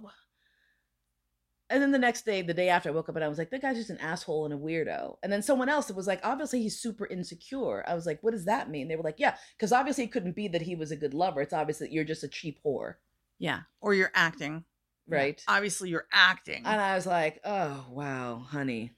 And 1.69 1.81
then 1.81 1.91
the 1.91 1.97
next 1.99 2.25
day, 2.25 2.41
the 2.43 2.53
day 2.53 2.69
after, 2.69 2.89
I 2.89 2.91
woke 2.91 3.10
up 3.10 3.15
and 3.15 3.25
I 3.25 3.27
was 3.27 3.38
like, 3.39 3.49
"That 3.49 3.62
guy's 3.62 3.75
just 3.77 3.89
an 3.89 3.97
asshole 3.97 4.45
and 4.45 4.53
a 4.53 4.58
weirdo." 4.58 5.17
And 5.23 5.31
then 5.34 5.41
someone 5.41 5.69
else 5.69 5.91
was 5.91 6.05
like, 6.08 6.19
"Obviously, 6.23 6.62
he's 6.62 6.79
super 6.79 7.08
insecure." 7.08 7.84
I 7.88 7.95
was 7.95 8.05
like, 8.05 8.21
"What 8.21 8.31
does 8.31 8.45
that 8.45 8.69
mean?" 8.69 8.88
They 8.88 8.95
were 8.95 9.03
like, 9.03 9.19
"Yeah, 9.19 9.38
because 9.58 9.71
obviously 9.71 10.03
it 10.03 10.12
couldn't 10.12 10.36
be 10.36 10.47
that 10.49 10.62
he 10.62 10.75
was 10.75 10.91
a 10.91 10.95
good 10.95 11.13
lover. 11.15 11.41
It's 11.41 11.53
obvious 11.53 11.79
that 11.79 11.91
you're 11.91 12.03
just 12.03 12.23
a 12.23 12.27
cheap 12.27 12.60
whore, 12.63 12.95
Yeah. 13.39 13.62
Or 13.81 13.93
you're 13.95 14.12
acting. 14.13 14.65
Yeah. 15.08 15.17
right?" 15.17 15.43
Obviously, 15.47 15.89
you're 15.89 16.08
acting. 16.12 16.63
And 16.65 16.79
I 16.81 16.95
was 16.95 17.08
like, 17.08 17.39
"Oh 17.43 17.88
wow, 17.89 18.39
honey." 18.39 18.94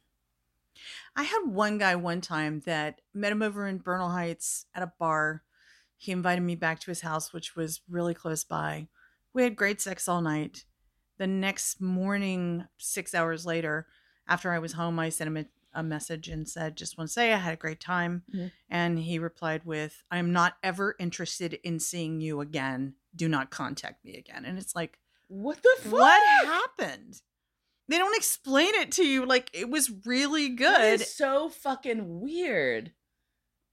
I 1.18 1.24
had 1.24 1.42
one 1.46 1.78
guy 1.80 1.96
one 1.96 2.22
time 2.22 2.62
that 2.66 3.02
met 3.14 3.32
him 3.32 3.42
over 3.42 3.68
in 3.68 3.80
Bernal 3.80 4.10
Heights 4.12 4.66
at 4.74 4.84
a 4.84 4.94
bar. 5.00 5.44
He 5.98 6.12
invited 6.12 6.42
me 6.42 6.54
back 6.56 6.80
to 6.82 6.92
his 6.92 7.02
house, 7.02 7.34
which 7.34 7.56
was 7.56 7.82
really 7.90 8.14
close 8.14 8.44
by. 8.44 8.88
We 9.34 9.42
had 9.44 9.56
great 9.56 9.82
sex 9.82 10.08
all 10.08 10.22
night. 10.22 10.66
The 11.18 11.26
next 11.28 11.82
morning, 11.82 12.66
six 12.78 13.16
hours 13.16 13.46
later, 13.48 13.88
after 14.28 14.52
I 14.52 14.60
was 14.60 14.74
home, 14.74 15.00
I 15.00 15.10
sent 15.10 15.28
him 15.30 15.38
a, 15.38 15.46
a 15.80 15.82
message 15.82 16.28
and 16.28 16.48
said, 16.48 16.78
Just 16.78 17.00
want 17.00 17.08
to 17.10 17.14
say 17.14 17.34
I 17.34 17.38
had 17.38 17.54
a 17.56 17.58
great 17.58 17.80
time. 17.80 18.22
Mhm. 18.34 18.52
And 18.70 19.00
he 19.00 19.18
replied 19.18 19.66
with, 19.66 20.04
I 20.12 20.20
am 20.20 20.32
not 20.32 20.58
ever 20.62 20.96
interested 21.00 21.56
in 21.64 21.80
seeing 21.80 22.22
you 22.22 22.42
again. 22.42 22.94
Do 23.16 23.28
not 23.28 23.50
contact 23.50 24.06
me 24.06 24.16
again. 24.18 24.46
And 24.46 24.60
it's 24.60 24.76
like, 24.76 25.00
What 25.28 25.64
the 25.64 25.76
fuck? 25.80 25.94
what 25.94 26.46
happened? 26.46 27.22
They 27.90 27.98
don't 27.98 28.16
explain 28.16 28.74
it 28.76 28.92
to 28.94 29.06
you. 29.06 29.26
Like, 29.26 29.50
it 29.54 29.70
was 29.70 29.92
really 30.06 30.50
good. 30.50 31.02
is 31.02 31.16
so 31.16 31.50
fucking 31.50 32.20
weird. 32.22 32.92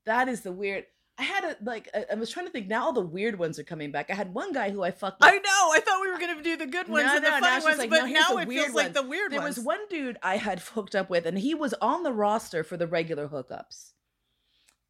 That 0.07 0.29
is 0.29 0.43
the 0.43 0.53
weird. 0.53 0.85
I 1.17 1.23
had 1.23 1.45
a 1.45 1.57
like 1.63 1.89
I, 1.95 2.07
I 2.13 2.15
was 2.17 2.31
trying 2.31 2.47
to 2.47 2.53
think 2.53 2.67
now 2.67 2.87
all 2.87 2.93
the 2.93 3.01
weird 3.01 3.39
ones 3.39 3.59
are 3.61 3.65
coming 3.65 3.93
back. 3.93 4.11
I 4.11 4.15
had 4.15 4.35
one 4.35 4.53
guy 4.53 4.71
who 4.71 4.83
I 4.83 4.91
fucked 4.91 5.21
with. 5.21 5.31
I 5.31 5.37
know. 5.37 5.71
I 5.73 5.81
thought 5.81 6.01
we 6.01 6.11
were 6.11 6.19
gonna 6.19 6.43
do 6.43 6.57
the 6.57 6.67
good 6.67 6.89
ones 6.89 7.07
No, 7.07 7.17
and 7.17 7.25
the 7.25 7.31
no, 7.31 7.39
now 7.39 7.41
funny 7.41 7.65
ones, 7.65 7.79
like, 7.79 7.91
but 7.91 8.07
no, 8.07 8.07
now 8.07 8.37
it 8.39 8.49
feels 8.49 8.75
like 8.75 8.95
the 8.95 9.03
weird 9.03 9.31
there 9.31 9.41
ones. 9.41 9.57
was 9.57 9.65
one 9.65 9.79
dude 9.89 10.19
I 10.23 10.39
had 10.39 10.59
hooked 10.59 10.97
up 10.97 11.11
with, 11.11 11.25
and 11.25 11.39
he 11.39 11.55
was 11.55 11.73
on 11.75 12.03
the 12.03 12.13
roster 12.13 12.65
for 12.65 12.77
the 12.77 12.89
regular 12.89 13.29
hookups. 13.29 13.93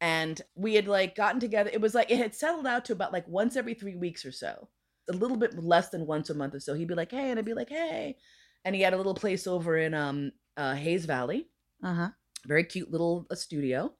And 0.01 0.41
we 0.55 0.73
had 0.73 0.87
like 0.87 1.15
gotten 1.15 1.39
together. 1.39 1.69
It 1.71 1.79
was 1.79 1.93
like 1.93 2.09
it 2.09 2.17
had 2.17 2.33
settled 2.33 2.65
out 2.65 2.85
to 2.85 2.93
about 2.93 3.13
like 3.13 3.27
once 3.27 3.55
every 3.55 3.75
three 3.75 3.95
weeks 3.95 4.25
or 4.25 4.31
so, 4.31 4.67
a 5.07 5.13
little 5.13 5.37
bit 5.37 5.57
less 5.63 5.89
than 5.89 6.07
once 6.07 6.31
a 6.31 6.33
month 6.33 6.55
or 6.55 6.59
so. 6.59 6.73
He'd 6.73 6.87
be 6.87 6.95
like, 6.95 7.11
"Hey," 7.11 7.29
and 7.29 7.37
I'd 7.37 7.45
be 7.45 7.53
like, 7.53 7.69
"Hey," 7.69 8.17
and 8.65 8.75
he 8.75 8.81
had 8.81 8.93
a 8.93 8.97
little 8.97 9.13
place 9.15 9.47
over 9.47 9.77
in 9.77 9.93
um 9.93 10.31
uh, 10.57 10.75
Hayes 10.75 11.05
Valley, 11.05 11.47
Uh 11.83 11.93
huh. 11.93 12.09
very 12.45 12.63
cute 12.65 12.91
little 12.91 13.25
uh, 13.31 13.35
studio. 13.35 13.93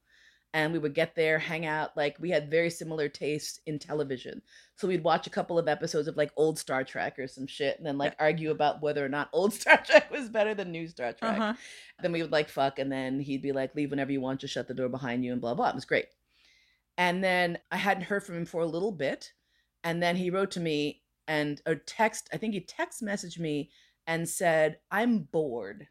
And 0.53 0.71
we 0.71 0.79
would 0.79 0.95
get 0.95 1.15
there 1.15 1.37
hang 1.37 1.65
out 1.65 1.97
like 1.97 2.15
we 2.17 2.29
had 2.29 2.49
very 2.49 2.69
similar 2.69 3.09
tastes 3.09 3.59
in 3.65 3.77
television. 3.77 4.41
So 4.77 4.87
we'd 4.87 5.03
watch 5.03 5.27
a 5.27 5.29
couple 5.29 5.59
of 5.59 5.67
episodes 5.67 6.07
of 6.07 6.15
like 6.15 6.31
old 6.37 6.57
star 6.57 6.85
trek 6.85 7.19
or 7.19 7.27
some 7.27 7.45
shit 7.45 7.77
and 7.77 7.85
then 7.85 7.97
like 7.97 8.15
argue 8.19 8.51
about 8.51 8.81
whether 8.81 9.03
or 9.05 9.09
not 9.09 9.27
old 9.33 9.53
star 9.61 9.75
trek 9.85 10.09
was 10.09 10.29
better 10.29 10.53
than 10.55 10.71
new 10.71 10.87
star 10.87 11.11
trek. 11.11 11.37
Uh 11.37 11.47
huh. 11.47 11.53
then 12.01 12.13
we 12.13 12.21
would 12.21 12.31
like 12.31 12.47
fuck 12.47 12.79
and 12.79 12.89
then 12.89 13.19
he'd 13.19 13.41
be 13.41 13.51
like 13.51 13.75
leave 13.75 13.89
whenever 13.91 14.13
you 14.13 14.21
want 14.21 14.39
just 14.39 14.53
shut 14.53 14.65
the 14.69 14.73
door 14.73 14.87
behind 14.87 15.25
you 15.25 15.33
and 15.33 15.41
blah 15.41 15.53
blah. 15.53 15.69
It 15.69 15.75
was 15.75 15.83
great. 15.85 16.05
And 16.97 17.21
then 17.21 17.57
i 17.71 17.77
hadn't 17.77 18.03
heard 18.03 18.23
from 18.23 18.37
him 18.37 18.45
for 18.45 18.61
a 18.61 18.65
little 18.65 18.93
bit. 18.93 19.33
And 19.83 20.01
then 20.01 20.15
he 20.15 20.29
wrote 20.29 20.51
to 20.51 20.61
me 20.61 21.01
and 21.27 21.61
a 21.65 21.75
text 21.75 22.29
i 22.31 22.37
think 22.37 22.53
he 22.53 22.61
text 22.61 23.03
messaged 23.03 23.39
me 23.39 23.69
and 24.07 24.27
said 24.27 24.77
i'm 24.91 25.19
bored. 25.19 25.87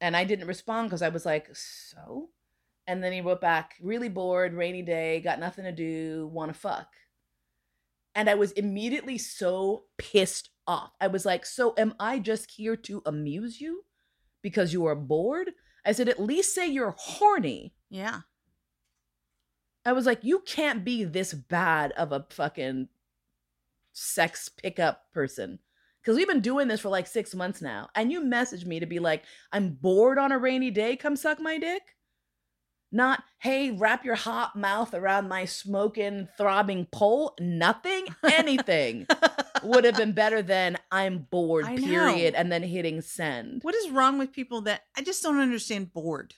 And 0.00 0.16
i 0.16 0.24
didn't 0.24 0.48
respond 0.48 0.88
because 0.88 1.02
i 1.02 1.08
was 1.08 1.26
like 1.26 1.48
so? 1.52 2.30
And 2.86 3.02
then 3.02 3.12
he 3.12 3.20
wrote 3.20 3.40
back 3.40 3.74
really 3.80 4.08
bored 4.08 4.54
rainy 4.54 4.82
day 4.82 5.20
got 5.20 5.38
nothing 5.40 5.64
to 5.64 5.72
do 5.72 6.28
want 6.32 6.52
to 6.52 6.58
fuck. 6.58 6.88
And 8.14 8.28
i 8.28 8.34
was 8.34 8.52
immediately 8.52 9.18
so 9.18 9.84
pissed 9.98 10.50
off. 10.66 10.92
I 11.00 11.08
was 11.08 11.24
like 11.24 11.44
so 11.46 11.74
am 11.76 11.94
i 11.98 12.18
just 12.18 12.52
here 12.52 12.76
to 12.76 13.02
amuse 13.06 13.60
you 13.60 13.84
because 14.42 14.72
you 14.72 14.86
are 14.86 14.94
bored? 14.94 15.52
I 15.84 15.92
said 15.92 16.08
at 16.08 16.20
least 16.20 16.54
say 16.54 16.66
you're 16.68 16.94
horny. 16.96 17.74
Yeah. 17.90 18.20
I 19.84 19.92
was 19.92 20.06
like, 20.06 20.22
you 20.22 20.40
can't 20.40 20.84
be 20.84 21.04
this 21.04 21.34
bad 21.34 21.92
of 21.92 22.12
a 22.12 22.26
fucking 22.30 22.88
sex 23.92 24.48
pickup 24.48 25.12
person. 25.12 25.58
Because 26.02 26.16
we've 26.16 26.28
been 26.28 26.40
doing 26.40 26.68
this 26.68 26.80
for 26.80 26.88
like 26.88 27.06
six 27.06 27.34
months 27.34 27.62
now. 27.62 27.88
And 27.94 28.10
you 28.10 28.24
message 28.24 28.64
me 28.66 28.80
to 28.80 28.86
be 28.86 28.98
like, 28.98 29.22
I'm 29.52 29.70
bored 29.70 30.18
on 30.18 30.32
a 30.32 30.38
rainy 30.38 30.70
day. 30.70 30.96
Come 30.96 31.14
suck 31.14 31.40
my 31.40 31.58
dick. 31.58 31.82
Not, 32.94 33.22
hey, 33.38 33.70
wrap 33.70 34.04
your 34.04 34.16
hot 34.16 34.54
mouth 34.54 34.92
around 34.92 35.28
my 35.28 35.46
smoking, 35.46 36.28
throbbing 36.36 36.86
pole. 36.92 37.34
Nothing, 37.40 38.06
anything 38.24 39.06
would 39.62 39.84
have 39.84 39.96
been 39.96 40.12
better 40.12 40.42
than 40.42 40.76
I'm 40.90 41.26
bored, 41.30 41.64
I 41.64 41.76
know. 41.76 41.86
period. 41.86 42.34
And 42.34 42.52
then 42.52 42.62
hitting 42.62 43.00
send. 43.00 43.62
What 43.62 43.74
is 43.74 43.88
wrong 43.88 44.18
with 44.18 44.32
people 44.32 44.62
that 44.62 44.82
I 44.94 45.02
just 45.02 45.22
don't 45.22 45.38
understand 45.38 45.94
bored? 45.94 46.34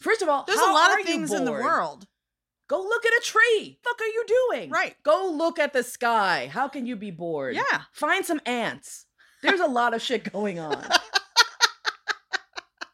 First 0.00 0.22
of 0.22 0.28
all, 0.28 0.44
There's 0.46 0.60
how 0.60 0.72
a 0.72 0.74
lot 0.74 1.00
of 1.00 1.06
things 1.06 1.32
in 1.32 1.44
the 1.44 1.52
world. 1.52 2.06
Go 2.70 2.80
look 2.80 3.04
at 3.04 3.12
a 3.12 3.20
tree. 3.24 3.78
The 3.82 3.88
Fuck 3.88 4.00
are 4.00 4.06
you 4.06 4.24
doing? 4.28 4.70
Right. 4.70 4.94
Go 5.02 5.28
look 5.36 5.58
at 5.58 5.72
the 5.72 5.82
sky. 5.82 6.48
How 6.52 6.68
can 6.68 6.86
you 6.86 6.94
be 6.94 7.10
bored? 7.10 7.56
Yeah. 7.56 7.80
Find 7.92 8.24
some 8.24 8.40
ants. 8.46 9.06
There's 9.42 9.58
a 9.58 9.66
lot 9.66 9.92
of 9.92 10.00
shit 10.00 10.32
going 10.32 10.60
on. 10.60 10.80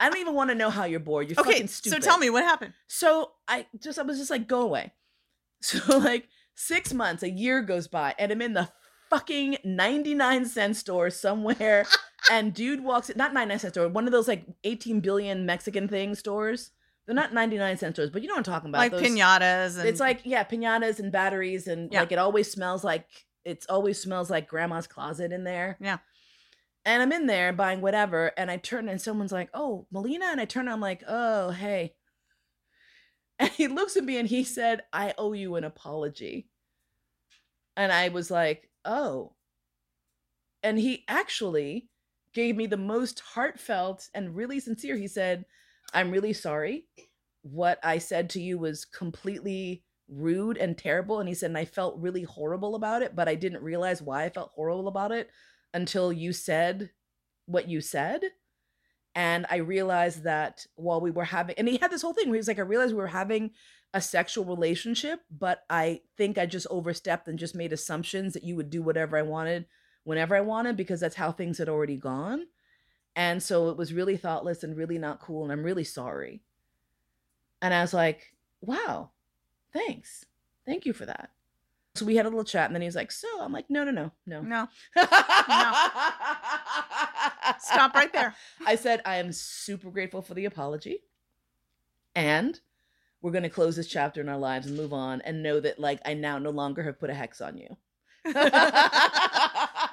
I 0.00 0.08
don't 0.08 0.18
even 0.18 0.34
want 0.34 0.48
to 0.48 0.54
know 0.54 0.70
how 0.70 0.84
you're 0.84 0.98
bored. 0.98 1.28
You're 1.28 1.38
Okay. 1.38 1.52
fucking 1.52 1.68
stupid. 1.68 2.02
So 2.02 2.08
tell 2.08 2.16
me 2.16 2.30
what 2.30 2.42
happened. 2.42 2.72
So 2.86 3.32
I 3.46 3.66
just 3.78 3.98
I 3.98 4.02
was 4.02 4.16
just 4.16 4.30
like, 4.30 4.48
go 4.48 4.62
away. 4.62 4.92
So 5.60 5.98
like 5.98 6.28
six 6.54 6.94
months, 6.94 7.22
a 7.22 7.30
year 7.30 7.60
goes 7.60 7.86
by, 7.86 8.14
and 8.18 8.32
I'm 8.32 8.40
in 8.40 8.54
the 8.54 8.70
fucking 9.10 9.58
99 9.62 10.46
cent 10.46 10.76
store 10.76 11.10
somewhere. 11.10 11.84
and 12.30 12.54
dude 12.54 12.82
walks 12.82 13.10
in, 13.10 13.18
not 13.18 13.34
99 13.34 13.58
cent 13.58 13.74
store, 13.74 13.88
one 13.88 14.06
of 14.06 14.12
those 14.12 14.28
like 14.28 14.46
18 14.64 15.00
billion 15.00 15.44
Mexican 15.44 15.86
thing 15.86 16.14
stores. 16.14 16.70
They're 17.06 17.14
not 17.14 17.32
99 17.32 17.76
cent 17.78 17.94
stores, 17.94 18.10
but 18.10 18.22
you 18.22 18.28
know 18.28 18.34
what 18.34 18.38
I'm 18.48 18.52
talking 18.52 18.68
about. 18.70 18.78
like 18.78 18.92
those- 18.92 19.02
pinatas 19.02 19.78
and 19.78 19.88
it's 19.88 20.00
like 20.00 20.22
yeah, 20.24 20.42
pinatas 20.44 20.98
and 20.98 21.12
batteries 21.12 21.66
and 21.68 21.92
Yeah. 21.92 22.00
like 22.00 22.12
it 22.12 22.18
always 22.18 22.50
smells 22.50 22.82
like 22.84 23.06
it 23.44 23.64
always 23.68 24.00
smells 24.02 24.28
like 24.28 24.48
grandma's 24.48 24.86
closet 24.88 25.30
in 25.32 25.44
there. 25.44 25.76
Yeah. 25.80 25.98
And 26.84 27.02
I'm 27.02 27.12
in 27.12 27.26
there 27.26 27.52
buying 27.52 27.80
whatever, 27.80 28.32
and 28.36 28.50
I 28.50 28.56
turn 28.58 28.88
and 28.88 29.00
someone's 29.00 29.32
like, 29.32 29.50
"Oh, 29.54 29.86
Melina," 29.90 30.26
and 30.26 30.40
I 30.40 30.44
turn. 30.44 30.68
I'm 30.68 30.80
like, 30.80 31.02
"Oh, 31.06 31.50
hey." 31.50 31.94
And 33.38 33.50
he 33.50 33.68
looks 33.68 33.96
at 33.96 34.04
me 34.04 34.16
and 34.18 34.28
he 34.28 34.44
said, 34.44 34.82
"I 34.92 35.12
owe 35.18 35.32
you 35.32 35.56
an 35.56 35.64
apology." 35.64 36.48
And 37.76 37.92
I 37.92 38.08
was 38.08 38.30
like, 38.30 38.70
"Oh." 38.84 39.34
And 40.62 40.78
he 40.78 41.04
actually 41.06 41.88
gave 42.32 42.56
me 42.56 42.66
the 42.66 42.76
most 42.76 43.20
heartfelt 43.20 44.08
and 44.14 44.34
really 44.34 44.58
sincere. 44.60 44.96
He 44.96 45.06
said, 45.08 45.44
"I'm 45.92 46.11
really 46.11 46.33
sorry 46.33 46.87
what 47.42 47.79
I 47.83 47.99
said 47.99 48.31
to 48.31 48.40
you 48.40 48.59
was 48.59 48.85
completely 48.85 49.85
rude 50.09 50.57
and 50.57 50.77
terrible. 50.77 51.20
And 51.20 51.29
he 51.29 51.35
said, 51.35 51.51
and 51.51 51.59
I 51.59 51.64
felt 51.64 51.99
really 51.99 52.22
horrible 52.22 52.75
about 52.75 53.03
it, 53.03 53.14
but 53.14 53.29
I 53.29 53.35
didn't 53.35 53.62
realize 53.62 54.03
why 54.03 54.25
I 54.25 54.31
felt 54.31 54.53
horrible 54.55 54.88
about 54.88 55.12
it 55.12 55.31
until 55.75 56.12
you 56.12 56.33
said 56.33 56.90
what 57.46 57.68
you 57.68 57.81
said. 57.81 58.22
And 59.14 59.46
I 59.51 59.57
realized 59.57 60.25
that 60.25 60.66
while 60.75 61.01
we 61.01 61.11
were 61.11 61.25
having, 61.25 61.55
and 61.59 61.68
he 61.68 61.79
had 61.79 61.90
this 61.90 62.03
whole 62.03 62.12
thing 62.12 62.29
where 62.29 62.35
he 62.35 62.40
was 62.40 62.49
like, 62.49 62.59
I 62.59 62.62
realized 62.62 62.92
we 62.92 62.99
were 62.99 63.07
having 63.07 63.53
a 63.94 64.01
sexual 64.01 64.44
relationship, 64.44 65.20
but 65.31 65.61
I 65.70 66.01
think 66.16 66.37
I 66.37 66.46
just 66.46 66.66
overstepped 66.68 67.29
and 67.29 67.38
just 67.38 67.55
made 67.55 67.72
assumptions 67.72 68.35
that 68.35 68.44
you 68.44 68.57
would 68.57 68.68
do 68.70 68.83
whatever 68.83 69.16
I 69.16 69.22
wanted 69.22 69.66
whenever 70.05 70.37
I 70.37 70.40
wanted 70.40 70.77
because 70.77 71.01
that's 71.01 71.16
how 71.16 71.33
things 71.33 71.59
had 71.59 71.68
already 71.68 71.96
gone. 71.96 72.42
And 73.16 73.42
so 73.42 73.70
it 73.70 73.79
was 73.79 73.94
really 73.94 74.18
thoughtless 74.18 74.62
and 74.62 74.76
really 74.76 74.98
not 74.98 75.20
cool. 75.20 75.42
And 75.42 75.50
I'm 75.50 75.64
really 75.64 75.85
sorry. 75.85 76.42
And 77.62 77.72
I 77.72 77.81
was 77.81 77.94
like, 77.94 78.35
wow, 78.61 79.11
thanks. 79.72 80.26
Thank 80.66 80.85
you 80.85 80.92
for 80.92 81.07
that. 81.07 81.31
So 81.94 82.05
we 82.05 82.16
had 82.16 82.26
a 82.26 82.29
little 82.29 82.44
chat 82.44 82.66
and 82.66 82.74
then 82.74 82.83
he 82.83 82.87
was 82.87 82.94
like, 82.94 83.11
so 83.11 83.26
I'm 83.40 83.52
like, 83.52 83.70
no, 83.70 83.83
no, 83.83 83.90
no, 83.90 84.12
no. 84.26 84.42
no. 84.42 84.68
Stop 87.59 87.94
right 87.94 88.12
there. 88.12 88.35
I 88.66 88.76
said, 88.76 89.00
I 89.07 89.16
am 89.16 89.33
super 89.33 89.90
grateful 89.90 90.20
for 90.20 90.35
the 90.35 90.44
apology. 90.44 91.02
And 92.14 92.61
we're 93.22 93.33
going 93.33 93.44
to 93.44 93.48
close 93.48 93.76
this 93.76 93.88
chapter 93.88 94.20
in 94.20 94.29
our 94.29 94.37
lives 94.37 94.66
and 94.66 94.76
move 94.76 94.92
on 94.92 95.22
and 95.22 95.42
know 95.42 95.59
that, 95.61 95.79
like, 95.79 96.00
I 96.05 96.12
now 96.14 96.38
no 96.38 96.50
longer 96.50 96.83
have 96.83 97.00
put 97.00 97.09
a 97.09 97.14
hex 97.14 97.40
on 97.40 97.57
you. 97.57 97.76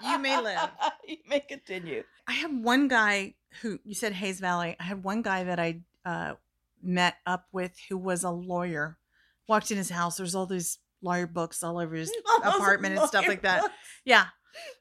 You 0.04 0.20
may 0.20 0.40
live. 0.42 0.70
You 1.08 1.18
may 1.28 1.42
continue. 1.42 2.04
I 2.28 2.34
have 2.34 2.54
one 2.54 2.88
guy 2.88 3.36
who 3.62 3.78
you 3.84 3.94
said 3.94 4.14
Hayes 4.14 4.40
Valley. 4.40 4.76
I 4.80 4.84
had 4.84 5.04
one 5.04 5.22
guy 5.22 5.44
that 5.44 5.60
I 5.60 5.82
uh, 6.06 6.36
met 6.82 7.16
up 7.26 7.48
with 7.52 7.78
who 7.90 7.98
was 7.98 8.24
a 8.24 8.30
lawyer. 8.30 8.98
Walked 9.48 9.72
in 9.72 9.78
his 9.78 9.90
house. 9.90 10.16
There's 10.16 10.34
all 10.34 10.46
these 10.46 10.80
lawyer 11.02 11.28
books 11.28 11.62
all 11.62 11.78
over 11.78 11.94
his 11.96 12.12
apartment 12.44 12.98
and 12.98 13.08
stuff 13.08 13.28
like 13.28 13.42
that. 13.42 13.70
Yeah. 14.06 14.28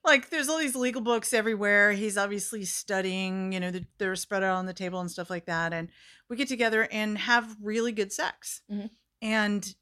Like 0.05 0.31
there's 0.31 0.49
all 0.49 0.59
these 0.59 0.77
legal 0.77 1.03
books 1.03 1.33
everywhere. 1.33 1.93
He's 1.93 2.17
obviously 2.17 2.65
studying, 2.65 3.53
you 3.53 3.59
know, 3.59 3.73
the, 3.73 3.85
they're 3.99 4.15
spread 4.15 4.45
out 4.45 4.57
on 4.57 4.67
the 4.67 4.73
table 4.75 5.01
and 5.01 5.11
stuff 5.11 5.29
like 5.31 5.47
that. 5.47 5.73
And 5.73 5.89
we 6.29 6.37
get 6.37 6.47
together 6.49 6.87
and 6.93 7.19
have 7.19 7.57
really 7.61 7.91
good 7.91 8.13
sex. 8.13 8.61
Mhm. 8.71 8.91
And 9.21 9.75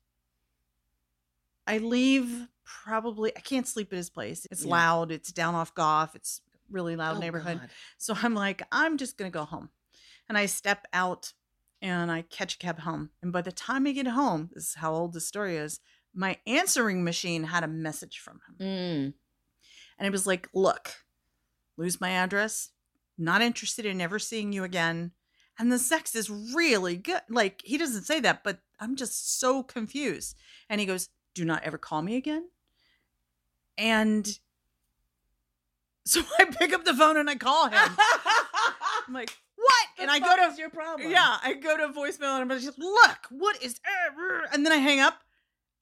I 1.66 1.78
leave 1.78 2.48
probably, 2.84 3.36
I 3.36 3.40
can't 3.40 3.66
sleep 3.66 3.92
at 3.92 3.96
his 3.96 4.10
place. 4.10 4.46
It's 4.50 4.64
Yeah. 4.64 4.70
loud, 4.70 5.12
it's 5.12 5.32
down 5.32 5.54
off 5.54 5.74
Gough, 5.74 6.14
it's 6.14 6.40
really 6.70 6.96
loud 6.96 7.16
Oh, 7.16 7.20
neighborhood. 7.20 7.60
God. 7.60 7.70
So 7.98 8.14
I'm 8.22 8.34
like, 8.34 8.62
I'm 8.70 8.96
just 8.96 9.16
going 9.16 9.30
to 9.30 9.36
go 9.36 9.44
home. 9.44 9.70
And 10.28 10.38
I 10.38 10.46
step 10.46 10.86
out 10.92 11.32
and 11.82 12.10
I 12.10 12.22
catch 12.22 12.54
a 12.54 12.58
cab 12.58 12.80
home. 12.80 13.10
And 13.22 13.32
by 13.32 13.42
the 13.42 13.52
time 13.52 13.86
I 13.86 13.92
get 13.92 14.06
home, 14.06 14.50
this 14.52 14.68
is 14.68 14.74
how 14.74 14.92
old 14.92 15.12
the 15.12 15.20
story 15.20 15.56
is, 15.56 15.80
my 16.14 16.38
answering 16.46 17.02
machine 17.04 17.44
had 17.44 17.64
a 17.64 17.68
message 17.68 18.18
from 18.18 18.40
him. 18.46 18.66
Mm. 18.66 19.14
And 19.98 20.06
it 20.06 20.12
was 20.12 20.26
like, 20.26 20.48
look, 20.52 20.94
lose 21.76 22.00
my 22.00 22.10
address, 22.10 22.70
not 23.18 23.42
interested 23.42 23.86
in 23.86 24.00
ever 24.00 24.18
seeing 24.18 24.52
you 24.52 24.64
again. 24.64 25.12
And 25.58 25.70
the 25.70 25.78
sex 25.78 26.14
is 26.14 26.30
really 26.30 26.96
good. 26.96 27.20
Like, 27.28 27.62
he 27.64 27.76
doesn't 27.76 28.04
say 28.04 28.20
that, 28.20 28.42
but 28.42 28.60
I'm 28.78 28.96
just 28.96 29.38
so 29.38 29.62
confused. 29.62 30.36
And 30.68 30.80
he 30.80 30.86
goes, 30.86 31.10
do 31.34 31.44
not 31.44 31.62
ever 31.64 31.78
call 31.78 32.02
me 32.02 32.16
again. 32.16 32.48
And 33.80 34.38
so 36.04 36.20
I 36.38 36.44
pick 36.44 36.72
up 36.72 36.84
the 36.84 36.94
phone 36.94 37.16
and 37.16 37.28
I 37.30 37.34
call 37.34 37.68
him. 37.68 37.78
I'm 39.08 39.14
like, 39.14 39.36
what? 39.56 39.86
The 39.96 40.02
and 40.02 40.10
I 40.10 40.18
go 40.18 40.36
to 40.36 40.54
your 40.58 40.70
problem. 40.70 41.10
yeah, 41.10 41.38
I 41.42 41.54
go 41.54 41.76
to 41.76 41.88
voicemail 41.92 42.40
and 42.40 42.52
I'm 42.52 42.60
just 42.60 42.78
look, 42.78 43.18
what 43.30 43.62
is 43.62 43.80
and 44.52 44.64
then 44.64 44.72
I 44.72 44.76
hang 44.76 45.00
up 45.00 45.14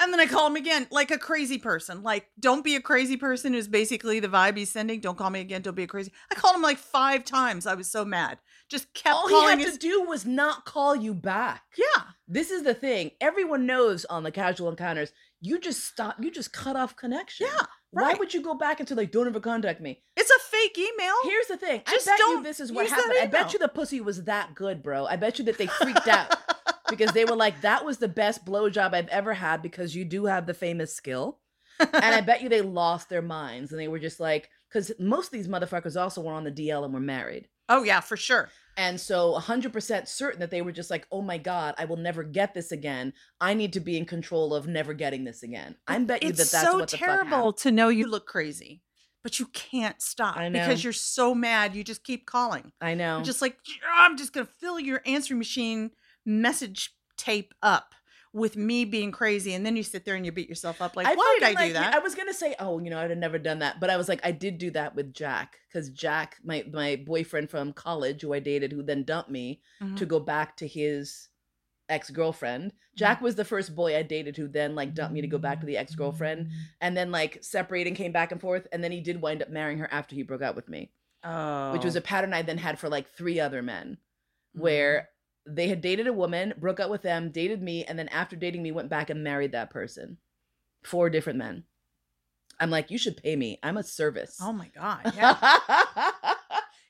And 0.00 0.12
then 0.12 0.20
I 0.20 0.26
call 0.26 0.46
him 0.46 0.54
again, 0.56 0.86
like 0.92 1.10
a 1.10 1.18
crazy 1.18 1.58
person. 1.58 2.02
Like, 2.04 2.26
don't 2.38 2.62
be 2.64 2.76
a 2.76 2.80
crazy 2.80 3.16
person 3.16 3.52
is 3.54 3.66
basically 3.68 4.20
the 4.20 4.28
vibe 4.28 4.56
he's 4.56 4.70
sending. 4.70 5.00
Don't 5.00 5.18
call 5.18 5.30
me 5.30 5.40
again. 5.40 5.62
Don't 5.62 5.74
be 5.76 5.82
a 5.84 5.88
crazy. 5.88 6.12
I 6.30 6.36
called 6.36 6.54
him 6.56 6.62
like 6.62 6.78
five 6.78 7.24
times. 7.24 7.66
I 7.66 7.74
was 7.74 7.90
so 7.90 8.04
mad. 8.04 8.38
Just 8.68 8.92
kept 8.94 9.16
All 9.16 9.26
he 9.28 9.34
calling 9.34 9.58
had 9.58 9.66
his. 9.66 9.72
to 9.74 9.78
do 9.80 10.02
was 10.02 10.24
not 10.24 10.64
call 10.64 10.94
you 10.94 11.14
back. 11.14 11.62
yeah. 11.76 12.02
This 12.28 12.50
is 12.52 12.62
the 12.62 12.74
thing. 12.74 13.10
Everyone 13.20 13.64
knows 13.66 14.04
on 14.04 14.22
the 14.22 14.30
casual 14.30 14.68
encounters, 14.68 15.12
you 15.40 15.58
just 15.58 15.82
stop, 15.84 16.16
you 16.20 16.30
just 16.30 16.52
cut 16.52 16.76
off 16.76 16.94
connection. 16.94 17.46
Yeah. 17.52 17.66
Why 17.90 18.14
would 18.14 18.34
you 18.34 18.42
go 18.42 18.54
back 18.54 18.80
into 18.80 18.94
like, 18.94 19.10
don't 19.12 19.26
ever 19.26 19.40
contact 19.40 19.80
me? 19.80 20.02
It's 20.16 20.30
a 20.30 20.38
fake 20.50 20.78
email. 20.78 21.14
Here's 21.24 21.46
the 21.46 21.56
thing. 21.56 21.82
Just 21.88 22.08
I 22.08 22.12
bet 22.12 22.18
you 22.20 22.42
this 22.42 22.60
is 22.60 22.70
what 22.70 22.88
happened. 22.88 23.14
I 23.20 23.26
bet 23.26 23.52
you 23.52 23.58
the 23.58 23.68
pussy 23.68 24.00
was 24.00 24.24
that 24.24 24.54
good, 24.54 24.82
bro. 24.82 25.06
I 25.06 25.16
bet 25.16 25.38
you 25.38 25.44
that 25.46 25.58
they 25.58 25.66
freaked 25.66 26.06
out 26.08 26.34
because 26.90 27.12
they 27.12 27.24
were 27.24 27.36
like, 27.36 27.62
that 27.62 27.84
was 27.84 27.98
the 27.98 28.08
best 28.08 28.44
blowjob 28.44 28.92
I've 28.94 29.08
ever 29.08 29.34
had 29.34 29.62
because 29.62 29.96
you 29.96 30.04
do 30.04 30.26
have 30.26 30.46
the 30.46 30.54
famous 30.54 30.94
skill. 30.94 31.38
and 31.80 32.04
I 32.14 32.20
bet 32.22 32.42
you 32.42 32.48
they 32.48 32.60
lost 32.60 33.08
their 33.08 33.22
minds 33.22 33.72
and 33.72 33.80
they 33.80 33.88
were 33.88 33.98
just 33.98 34.20
like, 34.20 34.50
because 34.68 34.92
most 34.98 35.26
of 35.26 35.32
these 35.32 35.48
motherfuckers 35.48 35.98
also 36.00 36.20
were 36.20 36.32
on 36.32 36.44
the 36.44 36.52
DL 36.52 36.84
and 36.84 36.92
were 36.92 37.00
married. 37.00 37.48
oh 37.70 37.82
yeah, 37.84 38.00
for 38.00 38.16
sure. 38.16 38.50
And 38.78 38.98
so 38.98 39.34
100% 39.36 40.06
certain 40.06 40.38
that 40.38 40.52
they 40.52 40.62
were 40.62 40.70
just 40.70 40.88
like, 40.88 41.04
oh 41.10 41.20
my 41.20 41.36
God, 41.36 41.74
I 41.78 41.84
will 41.84 41.96
never 41.96 42.22
get 42.22 42.54
this 42.54 42.70
again. 42.70 43.12
I 43.40 43.52
need 43.52 43.72
to 43.72 43.80
be 43.80 43.98
in 43.98 44.04
control 44.06 44.54
of 44.54 44.68
never 44.68 44.94
getting 44.94 45.24
this 45.24 45.42
again. 45.42 45.74
I 45.88 45.98
bet 45.98 46.22
you 46.22 46.30
that 46.30 46.36
that's 46.36 46.50
so 46.50 46.78
what 46.78 46.88
the 46.88 46.96
fuck 46.96 47.08
It's 47.08 47.22
so 47.22 47.24
terrible 47.24 47.52
to 47.54 47.72
know 47.72 47.88
you 47.88 48.06
look 48.06 48.26
crazy, 48.26 48.82
but 49.24 49.40
you 49.40 49.46
can't 49.46 50.00
stop 50.00 50.38
because 50.52 50.84
you're 50.84 50.92
so 50.92 51.34
mad. 51.34 51.74
You 51.74 51.82
just 51.82 52.04
keep 52.04 52.24
calling. 52.24 52.70
I 52.80 52.94
know. 52.94 53.16
You're 53.16 53.24
just 53.24 53.42
like 53.42 53.56
I'm 53.92 54.16
just 54.16 54.32
gonna 54.32 54.46
fill 54.46 54.78
your 54.78 55.02
answering 55.04 55.38
machine 55.38 55.90
message 56.24 56.94
tape 57.16 57.54
up 57.60 57.96
with 58.38 58.56
me 58.56 58.84
being 58.84 59.12
crazy, 59.12 59.52
and 59.54 59.66
then 59.66 59.76
you 59.76 59.82
sit 59.82 60.04
there 60.04 60.14
and 60.14 60.24
you 60.24 60.32
beat 60.32 60.48
yourself 60.48 60.80
up 60.80 60.96
like, 60.96 61.06
why 61.16 61.36
did 61.38 61.48
I 61.48 61.52
fucking 61.54 61.68
do 61.68 61.72
that? 61.74 61.94
I 61.94 61.98
was 61.98 62.14
gonna 62.14 62.32
say, 62.32 62.54
oh, 62.58 62.78
you 62.78 62.88
know, 62.90 62.98
I'd 62.98 63.10
have 63.10 63.18
never 63.18 63.38
done 63.38 63.58
that, 63.58 63.80
but 63.80 63.90
I 63.90 63.96
was 63.96 64.08
like, 64.08 64.20
I 64.24 64.30
did 64.32 64.58
do 64.58 64.70
that 64.70 64.94
with 64.94 65.12
Jack 65.12 65.58
because 65.68 65.90
Jack, 65.90 66.36
my 66.44 66.64
my 66.72 66.96
boyfriend 66.96 67.50
from 67.50 67.72
college, 67.72 68.22
who 68.22 68.32
I 68.32 68.38
dated, 68.38 68.72
who 68.72 68.82
then 68.82 69.04
dumped 69.04 69.30
me 69.30 69.60
Mhm. 69.82 69.96
to 69.98 70.06
go 70.06 70.20
back 70.20 70.56
to 70.58 70.66
his 70.66 71.28
ex 71.88 72.10
girlfriend. 72.10 72.64
Mm-hmm. 72.72 72.96
Jack 72.96 73.20
was 73.20 73.34
the 73.36 73.44
first 73.44 73.74
boy 73.74 73.96
I 73.96 74.02
dated 74.02 74.36
who 74.36 74.46
then 74.48 74.74
like 74.74 74.94
dumped 74.94 75.14
me 75.14 75.20
to 75.22 75.26
go 75.26 75.38
back 75.38 75.60
to 75.60 75.66
the 75.66 75.76
ex 75.76 75.94
girlfriend, 75.94 76.50
and 76.80 76.96
then 76.96 77.10
like 77.10 77.38
separated 77.42 77.88
and 77.88 77.96
came 77.96 78.12
back 78.12 78.32
and 78.32 78.40
forth, 78.40 78.66
and 78.72 78.82
then 78.84 78.92
he 78.92 79.00
did 79.00 79.20
wind 79.22 79.42
up 79.42 79.50
marrying 79.50 79.78
her 79.78 79.88
after 79.92 80.14
he 80.14 80.22
broke 80.22 80.42
up 80.42 80.54
with 80.56 80.68
me, 80.68 80.90
oh, 81.24 81.72
which 81.72 81.84
was 81.84 81.96
a 81.96 82.00
pattern 82.00 82.34
I 82.34 82.42
then 82.42 82.58
had 82.58 82.78
for 82.78 82.88
like 82.88 83.08
three 83.10 83.40
other 83.40 83.62
men 83.62 83.98
where 84.52 85.08
they 85.48 85.68
had 85.68 85.80
dated 85.80 86.06
a 86.06 86.12
woman, 86.12 86.54
broke 86.58 86.80
up 86.80 86.90
with 86.90 87.02
them, 87.02 87.30
dated 87.30 87.62
me, 87.62 87.84
and 87.84 87.98
then 87.98 88.08
after 88.08 88.36
dating 88.36 88.62
me, 88.62 88.72
went 88.72 88.88
back 88.88 89.10
and 89.10 89.24
married 89.24 89.52
that 89.52 89.70
person. 89.70 90.18
Four 90.84 91.10
different 91.10 91.38
men. 91.38 91.64
I'm 92.60 92.70
like, 92.70 92.90
you 92.90 92.98
should 92.98 93.16
pay 93.16 93.36
me. 93.36 93.58
I'm 93.62 93.76
a 93.76 93.82
service. 93.82 94.38
oh 94.40 94.52
my 94.52 94.68
god, 94.74 95.12
yeah, 95.16 95.36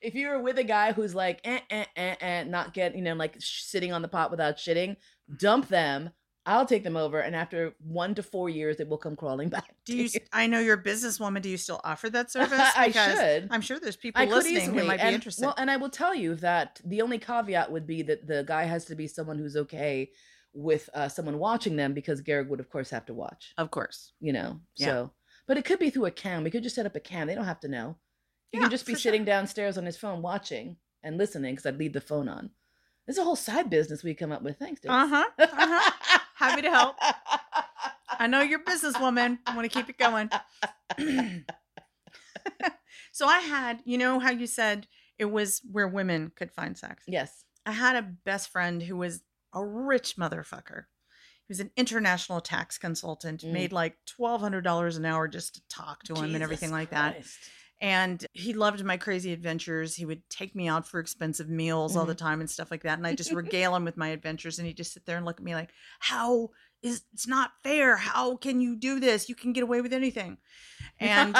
if 0.01 0.15
you 0.15 0.29
were 0.29 0.41
with 0.43 0.59
a 0.59 0.65
guy 0.65 0.93
who's 0.93 1.15
like, 1.15 1.41
eh, 1.45 1.61
eh, 1.71 1.85
eh, 1.97 2.15
eh, 2.21 2.45
not 2.45 2.75
getting, 2.75 2.99
you 2.99 3.05
know, 3.05 3.15
like 3.15 3.37
sh- 3.41 3.63
sitting 3.63 3.93
on 3.93 4.03
the 4.03 4.09
pot 4.09 4.31
without 4.31 4.57
shitting, 4.57 4.97
dump 5.39 5.69
them. 5.69 6.11
I'll 6.47 6.65
take 6.67 6.83
them 6.83 6.97
over, 6.97 7.21
and 7.21 7.37
after 7.37 7.75
one 7.79 8.15
to 8.15 8.23
four 8.23 8.49
years, 8.49 8.79
they 8.79 8.85
will 8.85 8.97
come 8.99 9.17
crawling 9.17 9.49
back. 9.57 9.75
do 9.85 9.97
you? 9.97 10.09
I 10.33 10.47
know 10.47 10.61
you're 10.61 10.79
a 10.79 10.83
businesswoman. 10.83 11.43
Do 11.43 11.49
you 11.51 11.57
still 11.59 11.81
offer 11.85 12.09
that 12.11 12.31
service? 12.37 12.59
I 12.77 12.91
should. 12.91 13.49
I'm 13.51 13.61
sure 13.61 13.79
there's 13.79 13.97
people 13.97 14.23
I 14.23 14.25
listening 14.27 14.57
easily 14.63 14.79
who 14.81 14.87
might 14.87 14.97
be 14.97 15.03
and, 15.03 15.15
interested. 15.15 15.45
Well, 15.45 15.55
and 15.59 15.71
I 15.71 15.77
will 15.77 15.91
tell 15.91 16.15
you 16.15 16.35
that 16.37 16.81
the 16.85 17.03
only 17.03 17.19
caveat 17.19 17.71
would 17.71 17.87
be 17.87 18.03
that 18.03 18.27
the 18.27 18.45
guy 18.47 18.65
has 18.65 18.87
to 18.87 18.95
be 18.95 19.07
someone 19.07 19.39
who's 19.39 19.57
okay 19.57 20.11
with 20.55 20.89
uh, 20.95 21.09
someone 21.09 21.39
watching 21.39 21.77
them 21.77 21.93
because 21.93 22.21
Garrick 22.23 22.49
would, 22.49 22.61
of 22.61 22.71
course, 22.71 22.89
have 22.91 23.05
to 23.07 23.15
watch. 23.15 23.53
of 23.59 23.71
course, 23.71 24.13
You 24.21 24.33
know, 24.33 24.61
Yeah. 24.77 24.87
so. 24.87 25.11
But 25.47 25.57
it 25.59 25.65
could 25.65 25.79
be 25.79 25.91
through 25.91 26.07
a 26.07 26.11
cam. 26.11 26.45
We 26.45 26.51
could 26.51 26.63
just 26.63 26.75
set 26.75 26.87
up 26.87 26.97
a 26.97 27.01
cam. 27.01 27.27
They 27.27 27.35
don't 27.35 27.45
have 27.45 27.61
to 27.61 27.69
know. 27.69 27.97
He 28.51 28.57
Yeah, 28.59 28.63
can 28.65 28.71
just 28.71 28.87
be 28.87 28.95
for 28.95 28.99
sure. 28.99 29.11
sitting 29.13 29.25
downstairs 29.27 29.77
on 29.79 29.85
his 29.87 29.97
phone 29.99 30.23
watching 30.23 30.77
and 31.03 31.17
listening 31.19 31.55
because 31.55 31.67
I'd 31.67 31.79
leave 31.79 31.93
the 31.93 32.01
phone 32.01 32.29
on. 32.29 32.51
There's 33.07 33.19
a 33.19 33.25
whole 33.25 33.37
side 33.37 33.71
business 33.71 34.03
we 34.05 34.13
come 34.15 34.33
up 34.33 34.43
with. 34.43 34.59
Thanks, 34.59 34.81
Dix. 34.83 34.93
uh 34.93 35.07
huh, 35.07 35.25
uh 35.39 35.47
huh. 35.51 35.93
Happy 36.39 36.63
to 36.63 36.71
help. 36.71 36.97
I 38.19 38.27
know 38.29 38.41
you're 38.43 38.61
a 38.61 38.65
businesswoman. 38.65 39.39
I 39.47 39.57
want 39.57 39.71
to 39.71 39.77
keep 39.79 39.89
it 39.89 39.99
going. 39.99 40.31
so 43.13 43.27
I 43.27 43.41
had, 43.41 43.81
you 43.85 43.99
know 43.99 44.19
how 44.19 44.31
you 44.31 44.47
said 44.47 44.87
it 45.19 45.27
was 45.27 45.61
where 45.71 45.89
women 45.89 46.33
could 46.37 46.53
find 46.53 46.77
sex. 46.77 47.05
yes. 47.07 47.45
I 47.67 47.73
had 47.73 47.97
a 47.97 48.03
best 48.25 48.51
friend 48.51 48.83
who 48.83 48.97
was 48.97 49.21
a 49.53 49.63
rich 49.63 50.17
motherfucker. 50.17 50.85
He 51.47 51.51
was 51.51 51.61
an 51.61 51.71
international 51.77 52.41
tax 52.41 52.79
consultant, 52.79 53.43
Mm. 53.43 53.53
made 53.53 53.73
like 53.73 53.97
twelve 54.07 54.41
hundred 54.41 54.63
dollars 54.63 54.97
an 54.97 55.05
hour 55.05 55.29
just 55.29 55.57
to 55.57 55.61
talk 55.69 56.03
to 56.05 56.15
him 56.15 56.35
and 56.35 56.43
everything 56.43 56.71
like 56.71 56.91
that. 56.91 57.17
And 57.81 58.27
he 58.33 58.55
loved 58.55 58.85
my 58.85 58.97
crazy 58.97 59.33
adventures. 59.33 59.95
He 59.95 60.05
would 60.05 60.29
take 60.29 60.57
me 60.57 60.67
out 60.67 60.87
for 60.87 60.99
expensive 60.99 61.49
meals 61.49 61.97
all 61.97 62.05
the 62.05 62.15
Mm-hmm. 62.15 62.25
time 62.27 62.41
and 62.41 62.51
stuff 62.51 62.71
like 62.73 62.83
that. 62.83 62.99
And 62.99 63.07
I 63.07 63.15
just 63.15 63.33
regale 63.43 63.77
him 63.77 63.85
with 63.85 63.97
my 63.97 64.09
adventures. 64.09 64.59
And 64.59 64.67
he'd 64.67 64.77
just 64.77 64.93
sit 64.93 65.07
there 65.07 65.17
and 65.17 65.25
look 65.25 65.39
at 65.39 65.45
me 65.45 65.55
like, 65.55 65.71
How 66.01 66.51
is 66.83 67.03
it's 67.13 67.27
not 67.29 67.51
fair? 67.63 67.97
How 67.97 68.37
can 68.37 68.61
you 68.61 68.75
do 68.77 68.99
this? 69.01 69.29
You 69.29 69.35
can 69.35 69.53
get 69.53 69.63
away 69.63 69.81
with 69.81 69.93
anything. 69.93 70.39
And 71.01 71.37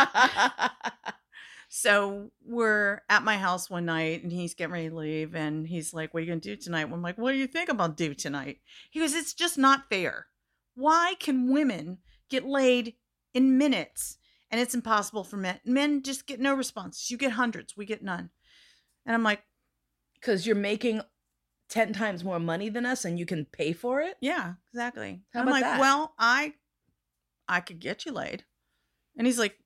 so 1.69 2.31
we're 2.45 3.03
at 3.09 3.23
my 3.25 3.37
house 3.37 3.69
one 3.69 3.85
night 3.85 4.23
and 4.23 4.33
he's 4.33 4.55
getting 4.55 4.73
ready 4.73 4.89
to 4.89 4.97
leave. 4.97 5.35
And 5.35 5.67
he's 5.67 5.93
like, 5.93 6.15
What 6.15 6.21
are 6.21 6.25
you 6.25 6.31
going 6.31 6.41
to 6.41 6.57
do 6.57 6.61
tonight? 6.61 6.89
I'm 6.93 7.03
like, 7.03 7.19
What 7.19 7.33
do 7.33 7.39
you 7.39 7.47
think 7.47 7.69
I'm 7.69 7.77
going 7.77 7.95
to 7.95 8.09
do 8.09 8.15
tonight? 8.15 8.59
He 8.91 9.01
goes, 9.01 9.15
It's 9.15 9.35
just 9.35 9.59
not 9.59 9.89
fair. 9.91 10.27
Why 10.75 11.15
can 11.19 11.53
women 11.53 11.99
get 12.31 12.47
laid 12.47 12.95
in 13.35 13.59
minutes 13.59 14.18
and 14.51 14.61
it's 14.61 14.75
impossible 14.75 15.25
for 15.25 15.37
men? 15.37 15.61
Men 15.65 16.03
just 16.03 16.27
get 16.27 16.41
no 16.41 16.55
responses. 16.55 17.11
You 17.11 17.17
get 17.17 17.33
hundreds, 17.33 17.77
we 17.77 17.85
get 17.85 18.03
none. 18.03 18.31
And 19.07 19.15
I'm 19.15 19.23
like, 19.23 19.43
Because 20.15 20.47
you're 20.47 20.57
making 20.57 21.03
10 21.71 21.93
times 21.93 22.25
more 22.25 22.41
money 22.41 22.69
than 22.69 22.87
us 22.87 23.05
and 23.05 23.19
you 23.19 23.27
can 23.27 23.45
pay 23.45 23.73
for 23.73 24.01
it? 24.01 24.17
Yeah, 24.21 24.55
exactly. 24.73 25.23
How 25.33 25.41
I'm 25.41 25.47
like, 25.47 25.63
that? 25.63 25.81
well, 25.81 26.15
I 26.19 26.55
I 27.49 27.61
could 27.61 27.81
get 27.81 28.05
you 28.07 28.13
laid. 28.13 28.45
And 29.17 29.27
he's 29.27 29.39
like, 29.39 29.59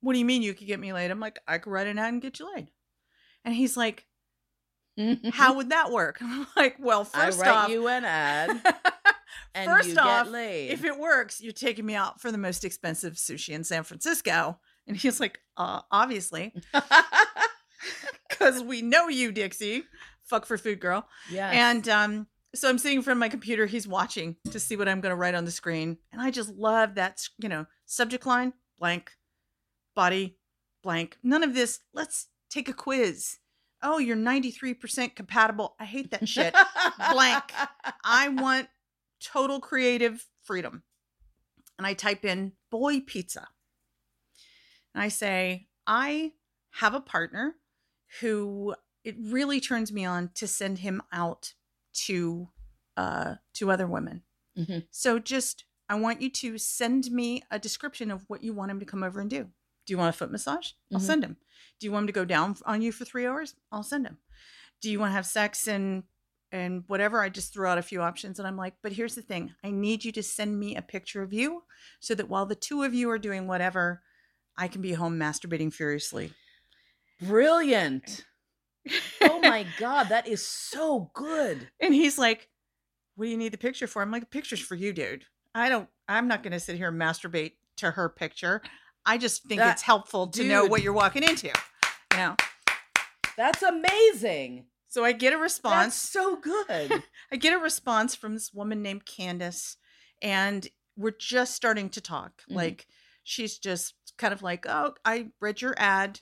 What 0.00 0.12
do 0.14 0.18
you 0.18 0.24
mean 0.24 0.42
you 0.42 0.54
could 0.54 0.66
get 0.66 0.80
me 0.80 0.92
laid? 0.92 1.10
I'm 1.10 1.20
like, 1.20 1.38
I 1.46 1.58
could 1.58 1.70
write 1.70 1.86
an 1.86 1.98
ad 1.98 2.12
and 2.12 2.22
get 2.22 2.38
you 2.38 2.52
laid. 2.54 2.68
And 3.44 3.54
he's 3.54 3.76
like, 3.76 4.06
How 5.32 5.54
would 5.54 5.70
that 5.70 5.90
work? 5.90 6.18
I'm 6.20 6.46
like, 6.56 6.76
Well, 6.78 7.04
first 7.04 7.38
I 7.38 7.42
write 7.42 7.50
off, 7.50 7.70
you 7.70 7.88
an 7.88 8.04
ad 8.04 8.60
and 9.54 9.70
first 9.70 9.96
off, 9.98 10.28
if 10.32 10.84
it 10.84 10.98
works, 10.98 11.40
you're 11.40 11.52
taking 11.52 11.86
me 11.86 11.94
out 11.94 12.20
for 12.20 12.32
the 12.32 12.38
most 12.38 12.64
expensive 12.64 13.14
sushi 13.14 13.50
in 13.50 13.64
San 13.64 13.84
Francisco. 13.84 14.58
And 14.86 14.96
he's 14.96 15.20
like, 15.20 15.40
uh, 15.56 15.80
obviously, 15.90 16.54
because 18.28 18.62
we 18.62 18.82
know 18.82 19.08
you, 19.08 19.32
Dixie. 19.32 19.84
Fuck 20.24 20.46
for 20.46 20.58
food 20.58 20.80
girl. 20.80 21.06
yeah. 21.30 21.50
And 21.50 21.88
um, 21.88 22.26
so 22.54 22.68
I'm 22.68 22.78
sitting 22.78 22.98
in 22.98 23.02
front 23.02 23.18
of 23.18 23.20
my 23.20 23.28
computer. 23.28 23.66
He's 23.66 23.86
watching 23.86 24.36
to 24.50 24.60
see 24.60 24.76
what 24.76 24.88
I'm 24.88 25.00
going 25.00 25.10
to 25.10 25.16
write 25.16 25.34
on 25.34 25.44
the 25.44 25.50
screen. 25.50 25.98
And 26.12 26.20
I 26.20 26.30
just 26.30 26.50
love 26.50 26.94
that, 26.94 27.20
you 27.38 27.48
know, 27.48 27.66
subject 27.86 28.26
line, 28.26 28.52
blank, 28.78 29.12
body, 29.94 30.38
blank. 30.82 31.18
None 31.22 31.42
of 31.42 31.54
this. 31.54 31.80
Let's 31.92 32.28
take 32.50 32.68
a 32.68 32.72
quiz. 32.72 33.38
Oh, 33.82 33.98
you're 33.98 34.16
93% 34.16 35.14
compatible. 35.14 35.74
I 35.78 35.84
hate 35.84 36.10
that 36.12 36.28
shit. 36.28 36.54
blank. 37.12 37.44
I 38.04 38.28
want 38.28 38.68
total 39.24 39.60
creative 39.60 40.26
freedom. 40.42 40.82
And 41.78 41.86
I 41.86 41.94
type 41.94 42.24
in 42.24 42.52
boy 42.70 43.00
pizza. 43.00 43.48
And 44.94 45.02
I 45.02 45.08
say, 45.08 45.68
I 45.86 46.32
have 46.72 46.94
a 46.94 47.00
partner 47.00 47.56
who 48.20 48.74
it 49.02 49.16
really 49.18 49.60
turns 49.60 49.92
me 49.92 50.04
on 50.04 50.30
to 50.34 50.46
send 50.46 50.78
him 50.78 51.02
out 51.12 51.54
to 52.06 52.48
uh 52.96 53.34
to 53.54 53.70
other 53.70 53.86
women. 53.86 54.22
Mhm. 54.56 54.86
So 54.90 55.18
just 55.18 55.64
I 55.88 55.96
want 55.96 56.22
you 56.22 56.30
to 56.30 56.58
send 56.58 57.10
me 57.10 57.42
a 57.50 57.58
description 57.58 58.10
of 58.10 58.24
what 58.28 58.42
you 58.42 58.52
want 58.52 58.70
him 58.70 58.80
to 58.80 58.86
come 58.86 59.02
over 59.02 59.20
and 59.20 59.28
do. 59.28 59.44
Do 59.86 59.92
you 59.92 59.98
want 59.98 60.14
a 60.14 60.18
foot 60.18 60.30
massage? 60.30 60.72
I'll 60.92 61.00
Mhm. 61.00 61.04
send 61.06 61.24
him. 61.24 61.36
Do 61.78 61.86
you 61.86 61.92
want 61.92 62.04
him 62.04 62.06
to 62.08 62.12
go 62.12 62.24
down 62.24 62.56
on 62.64 62.80
you 62.82 62.92
for 62.92 63.04
3 63.04 63.26
hours? 63.26 63.54
I'll 63.70 63.82
send 63.82 64.06
him. 64.06 64.18
Do 64.80 64.90
you 64.90 64.98
want 64.98 65.10
to 65.10 65.14
have 65.14 65.26
sex 65.26 65.66
and 65.68 66.04
and 66.52 66.84
whatever? 66.86 67.20
I 67.22 67.28
just 67.28 67.52
threw 67.52 67.66
out 67.66 67.78
a 67.78 67.82
few 67.82 68.00
options 68.02 68.38
and 68.38 68.46
I'm 68.48 68.56
like, 68.56 68.74
"But 68.82 68.92
here's 68.92 69.14
the 69.14 69.22
thing. 69.22 69.54
I 69.64 69.70
need 69.70 70.04
you 70.04 70.12
to 70.12 70.22
send 70.22 70.58
me 70.58 70.76
a 70.76 70.82
picture 70.82 71.22
of 71.22 71.32
you 71.32 71.64
so 72.00 72.14
that 72.14 72.28
while 72.28 72.46
the 72.46 72.54
two 72.54 72.82
of 72.82 72.94
you 72.94 73.10
are 73.10 73.18
doing 73.18 73.46
whatever, 73.46 74.02
I 74.56 74.68
can 74.68 74.82
be 74.82 74.92
home 74.92 75.18
masturbating 75.18 75.72
furiously." 75.72 76.32
Brilliant. 77.20 78.24
Oh 79.22 79.40
my 79.40 79.66
God, 79.78 80.08
that 80.10 80.28
is 80.28 80.44
so 80.44 81.10
good. 81.14 81.68
And 81.80 81.94
he's 81.94 82.18
like, 82.18 82.48
What 83.16 83.26
do 83.26 83.30
you 83.30 83.36
need 83.36 83.52
the 83.52 83.58
picture 83.58 83.86
for? 83.86 84.02
I'm 84.02 84.10
like, 84.10 84.30
Picture's 84.30 84.60
for 84.60 84.74
you, 84.74 84.92
dude. 84.92 85.24
I 85.54 85.68
don't, 85.68 85.88
I'm 86.08 86.28
not 86.28 86.42
going 86.42 86.52
to 86.52 86.60
sit 86.60 86.76
here 86.76 86.88
and 86.88 87.00
masturbate 87.00 87.52
to 87.76 87.92
her 87.92 88.08
picture. 88.08 88.60
I 89.06 89.18
just 89.18 89.44
think 89.44 89.60
That- 89.60 89.72
it's 89.74 89.82
helpful 89.82 90.26
to 90.28 90.44
know 90.44 90.66
what 90.66 90.82
you're 90.82 90.92
walking 90.92 91.22
into. 91.22 91.46
You 92.12 92.16
know? 92.16 92.36
That's 93.36 93.62
amazing. 93.62 94.66
So 94.94 95.04
I 95.04 95.10
get 95.10 95.32
a 95.32 95.38
response. 95.38 95.86
That's 95.86 95.96
so 95.96 96.36
good. 96.36 97.02
I 97.32 97.34
get 97.34 97.52
a 97.52 97.58
response 97.58 98.14
from 98.14 98.34
this 98.34 98.52
woman 98.54 98.80
named 98.80 99.04
Candace. 99.04 99.76
And 100.22 100.68
we're 100.96 101.16
just 101.18 101.56
starting 101.56 101.88
to 101.90 102.00
talk. 102.00 102.42
Mhm. 102.48 102.54
Like 102.54 102.86
she's 103.24 103.58
just 103.58 103.94
kind 104.18 104.32
of 104.32 104.40
like, 104.40 104.66
"Oh, 104.68 104.94
I 105.04 105.30
read 105.40 105.60
your 105.60 105.74
ad." 105.78 106.20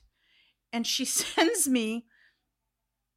And 0.73 0.87
she 0.87 1.05
sends 1.21 1.69
me 1.69 2.07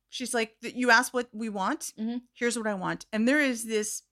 She's 0.09 0.33
like, 0.33 0.57
"You 0.61 0.91
asked 0.91 1.13
what 1.13 1.29
we 1.31 1.47
want. 1.47 1.93
Mhm. 1.97 2.23
Here's 2.33 2.57
what 2.57 2.67
I 2.67 2.73
want." 2.73 3.05
And 3.13 3.25
there 3.25 3.39
is 3.39 3.63
this 3.63 4.03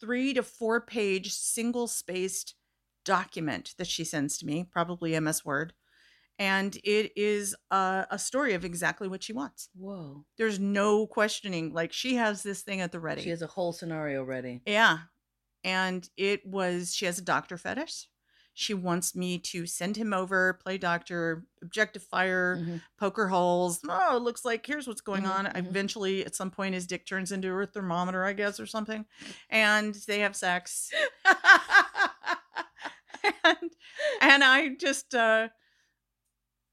3 0.00 0.34
to 0.34 0.44
4 0.44 0.80
page 0.80 1.32
single 1.32 1.88
spaced 1.88 2.54
document 3.04 3.74
that 3.76 3.88
she 3.88 4.04
sends 4.04 4.38
to 4.38 4.46
me, 4.46 4.62
probably 4.62 5.16
MS 5.20 5.44
Word. 5.44 5.72
And 6.38 6.76
it 6.84 7.12
is 7.16 7.56
a, 7.70 8.06
a 8.10 8.18
story 8.18 8.54
of 8.54 8.64
exactly 8.64 9.08
what 9.08 9.24
she 9.24 9.32
wants. 9.32 9.68
Whoa. 9.74 10.24
There's 10.36 10.60
no 10.60 11.06
questioning. 11.06 11.72
Like 11.72 11.92
she 11.92 12.14
has 12.14 12.42
this 12.44 12.62
thing 12.62 12.80
at 12.80 12.92
the 12.92 13.00
ready. 13.00 13.22
She 13.22 13.30
has 13.30 13.42
a 13.42 13.48
whole 13.48 13.72
scenario 13.72 14.22
ready. 14.22 14.62
Yeah. 14.64 14.98
And 15.64 16.08
it 16.16 16.46
was, 16.46 16.94
she 16.94 17.06
has 17.06 17.18
a 17.18 17.22
doctor 17.22 17.58
fetish. 17.58 18.06
She 18.54 18.74
wants 18.74 19.14
me 19.14 19.38
to 19.38 19.66
send 19.66 19.96
him 19.96 20.12
over, 20.12 20.54
play 20.54 20.78
doctor, 20.78 21.44
objectifier, 21.64 22.58
Mhm. 22.60 22.82
poker 22.98 23.28
holes. 23.28 23.80
Oh, 23.88 24.16
it 24.16 24.22
looks 24.22 24.44
like 24.44 24.66
here's 24.66 24.88
what's 24.88 25.00
going 25.00 25.22
Mhm, 25.24 25.30
on. 25.30 25.46
mhm. 25.46 25.68
Eventually, 25.68 26.24
at 26.26 26.34
some 26.34 26.50
point, 26.50 26.74
his 26.74 26.86
dick 26.86 27.06
turns 27.06 27.30
into 27.30 27.52
a 27.52 27.66
thermometer, 27.66 28.24
I 28.24 28.32
guess, 28.32 28.58
or 28.58 28.66
something. 28.66 29.06
And 29.48 29.94
they 30.08 30.20
have 30.20 30.34
sex. 30.34 30.90
and, 33.44 33.70
and 34.20 34.44
I 34.44 34.70
just, 34.80 35.14
uh, 35.14 35.48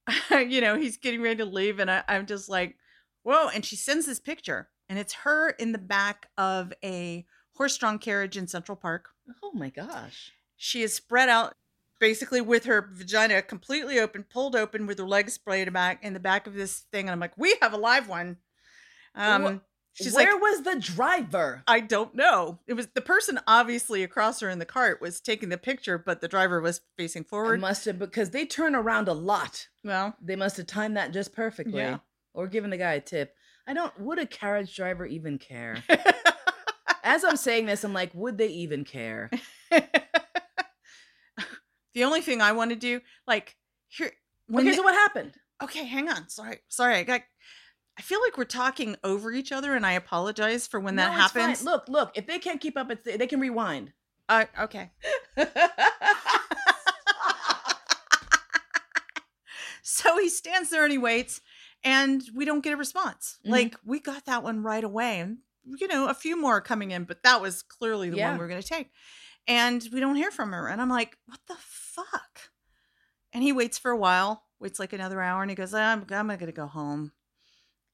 you 0.32 0.62
know, 0.62 0.78
he's 0.78 0.98
getting 0.98 1.22
ready 1.22 1.38
to 1.38 1.46
leave. 1.46 1.80
And 1.80 1.90
I, 1.90 2.04
I'm 2.08 2.26
just 2.26 2.50
like, 2.50 2.78
whoa. 3.24 3.50
And 3.50 3.66
she 3.66 3.76
sends 3.76 4.06
this 4.06 4.20
picture, 4.20 4.70
and 4.90 5.00
it's 5.00 5.14
her 5.14 5.50
in 5.52 5.72
the 5.72 5.78
back 5.78 6.30
of 6.38 6.74
a 6.84 7.26
horse 7.56 7.78
drawn 7.78 8.00
carriage 8.00 8.38
in 8.38 8.48
Central 8.48 8.76
Park. 8.76 9.10
oh 9.44 9.52
my 9.54 9.70
gosh. 9.70 10.32
She 10.58 10.84
is 10.84 10.94
spread 10.94 11.30
out 11.30 11.56
basically 12.00 12.42
with 12.42 12.66
her 12.66 12.90
vagina 12.94 13.42
completely 13.42 14.00
open, 14.00 14.24
pulled 14.24 14.56
open 14.56 14.86
with 14.86 15.00
her 15.00 15.08
legs 15.08 15.34
sprayed 15.34 15.72
back 15.74 16.04
in 16.04 16.14
the 16.14 16.20
back 16.20 16.48
of 16.48 16.54
this 16.54 16.82
thing. 16.92 17.08
And 17.08 17.12
I'm 17.12 17.20
like, 17.20 17.38
we 17.38 17.56
have 17.62 17.74
a 17.74 17.78
live 17.78 18.08
one. 18.08 18.38
Um, 19.16 19.62
she's 19.96 20.14
Where 20.14 20.34
like, 20.34 20.42
was 20.42 20.62
the 20.64 20.80
driver? 20.80 21.64
I 21.68 21.80
don't 21.80 22.14
know. 22.16 22.60
It 22.68 22.74
was 22.74 22.88
the 22.94 23.02
person 23.02 23.40
obviously 23.48 24.04
across 24.04 24.40
her 24.42 24.50
in 24.50 24.60
the 24.60 24.66
cart 24.66 25.02
was 25.02 25.20
taking 25.20 25.50
the 25.50 25.58
picture, 25.58 25.98
but 25.98 26.22
the 26.22 26.28
driver 26.28 26.62
was 26.62 26.82
facing 26.98 27.24
It 27.24 27.28
forward. 27.30 27.60
must 27.60 27.86
have 27.86 27.98
because 27.98 28.30
they 28.30 28.46
turn 28.46 28.76
around 28.76 29.08
a 29.08 29.14
lot. 29.14 29.68
well, 29.84 30.16
They 30.22 30.36
must 30.36 30.58
have 30.58 30.68
timed 30.68 30.96
that 30.98 31.12
just 31.12 31.34
perfectly. 31.34 31.80
Yeah. 31.80 31.98
Or 32.34 32.48
given 32.48 32.70
the 32.70 32.78
guy 32.78 32.94
a 32.94 33.02
tip. 33.02 33.34
I 33.68 33.74
don't 33.74 33.98
would 34.00 34.20
a 34.20 34.28
carriage 34.28 34.76
driver 34.76 35.06
even 35.08 35.38
care? 35.40 35.84
As 37.04 37.24
I'm 37.24 37.38
saying 37.38 37.66
this, 37.66 37.84
I'm 37.84 37.94
like, 37.94 38.12
would 38.14 38.38
they 38.38 38.48
even 38.50 38.84
care? 38.84 39.30
the 41.94 42.04
only 42.04 42.22
thing 42.22 42.42
I 42.42 42.52
want 42.52 42.72
to 42.72 42.76
do, 42.76 43.02
like 43.28 43.56
here, 43.88 44.12
when 44.48 44.68
okay, 44.68 44.76
so 44.76 44.84
what 44.84 44.94
happened? 44.94 45.34
okay, 45.64 45.86
hang 45.86 46.10
on. 46.10 46.28
Sorry, 46.30 46.60
sorry. 46.68 46.96
I 46.96 47.04
got. 47.04 47.22
I 47.98 48.02
feel 48.02 48.20
like 48.22 48.38
we're 48.38 48.44
talking 48.46 48.96
over 49.04 49.32
each 49.32 49.52
other, 49.52 49.74
and 49.76 49.86
I 49.86 49.94
apologize 49.94 50.68
for 50.68 50.80
when 50.80 50.96
that 50.98 51.12
No, 51.14 51.28
fine. 51.30 51.42
happens. 51.44 51.64
Look, 51.64 51.88
look, 51.88 52.12
if 52.16 52.28
they 52.28 52.40
can't 52.40 52.60
keep 52.60 52.78
up, 52.78 52.92
it's 52.92 53.04
they 53.04 53.28
can 53.28 53.40
rewind. 53.40 53.94
Uh, 54.28 54.46
okay. 54.60 54.92
So 59.88 60.18
he 60.18 60.30
stands 60.30 60.72
there 60.72 60.84
and 60.84 60.92
he 60.92 60.98
waits, 60.98 61.42
and 61.84 62.24
we 62.34 62.44
don't 62.44 62.64
get 62.64 62.74
a 62.74 62.78
response. 62.78 63.38
Mhm. 63.46 63.52
Like 63.52 63.76
we 63.86 64.00
got 64.00 64.26
that 64.26 64.42
one 64.44 64.64
right 64.64 64.84
away, 64.84 65.20
and 65.20 65.38
you 65.64 65.88
know, 65.88 66.08
a 66.08 66.14
few 66.14 66.40
more 66.40 66.58
are 66.58 66.62
coming 66.62 66.92
in, 66.92 67.04
but 67.04 67.22
that 67.24 67.40
was 67.42 67.62
clearly 67.62 68.10
the 68.10 68.18
Yeah. 68.18 68.30
one 68.30 68.40
we 68.40 68.46
are 68.46 68.48
going 68.48 68.62
to 68.62 68.68
take. 68.68 68.92
And 69.48 69.88
we 69.94 70.00
don't 70.00 70.16
hear 70.16 70.32
from 70.32 70.52
her, 70.54 70.68
and 70.68 70.82
I'm 70.82 70.90
like, 70.90 71.18
what 71.28 71.40
the 71.48 71.56
fuck? 71.60 72.50
And 73.32 73.44
he 73.44 73.52
waits 73.52 73.78
for 73.78 73.92
a 73.92 73.98
while, 73.98 74.44
waits 74.60 74.80
like 74.80 74.92
another 74.94 75.22
hour, 75.22 75.44
and 75.44 75.52
he 75.52 75.56
goes, 75.56 75.74
I'm 75.74 76.06
I'm 76.10 76.28
going 76.28 76.40
to 76.40 76.52
go 76.52 76.66
home. 76.68 77.12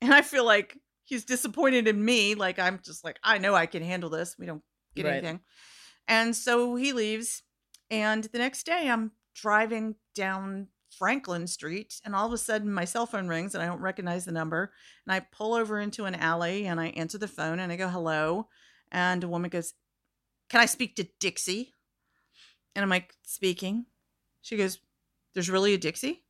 And 0.03 0.13
I 0.13 0.21
feel 0.21 0.45
like 0.45 0.77
he's 1.03 1.25
disappointed 1.25 1.87
in 1.87 2.03
me. 2.03 2.35
Like 2.35 2.59
I'm 2.59 2.79
just 2.83 3.03
like, 3.03 3.19
I 3.23 3.37
know 3.37 3.53
I 3.53 3.65
can 3.65 3.83
handle 3.83 4.09
this. 4.09 4.35
We 4.37 4.45
don't 4.45 4.63
get 4.95 5.05
Right. 5.05 5.13
anything. 5.13 5.41
And 6.07 6.35
so 6.35 6.75
he 6.75 6.93
leaves. 6.93 7.43
And 7.89 8.23
the 8.25 8.37
next 8.39 8.65
day, 8.65 8.89
I'm 8.89 9.11
driving 9.35 9.95
down 10.15 10.67
Franklin 10.97 11.47
Street, 11.47 11.99
and 12.05 12.15
all 12.15 12.27
of 12.27 12.33
a 12.33 12.37
sudden, 12.37 12.71
my 12.73 12.85
cell 12.85 13.05
phone 13.05 13.27
rings, 13.27 13.53
and 13.55 13.63
I 13.63 13.67
don't 13.67 13.81
recognize 13.81 14.25
the 14.25 14.31
number. 14.31 14.73
And 15.05 15.13
I 15.13 15.19
pull 15.31 15.53
over 15.53 15.79
into 15.79 16.05
an 16.05 16.15
alley, 16.15 16.67
and 16.67 16.79
I 16.79 16.87
answer 16.87 17.17
the 17.17 17.27
phone, 17.27 17.59
and 17.59 17.71
I 17.71 17.75
go, 17.77 17.89
"Hello," 17.89 18.49
and 18.91 19.23
a 19.23 19.27
woman 19.27 19.49
goes, 19.49 19.73
"Can 20.49 20.61
I 20.61 20.65
speak 20.65 20.95
to 20.97 21.09
Dixie?" 21.19 21.73
And 22.75 22.83
I'm 22.83 22.89
like, 22.89 23.13
"Speaking." 23.23 23.85
She 24.41 24.57
goes, 24.57 24.79
"There's 25.33 25.49
really 25.49 25.73
a 25.73 25.77
Dixie?" 25.77 26.25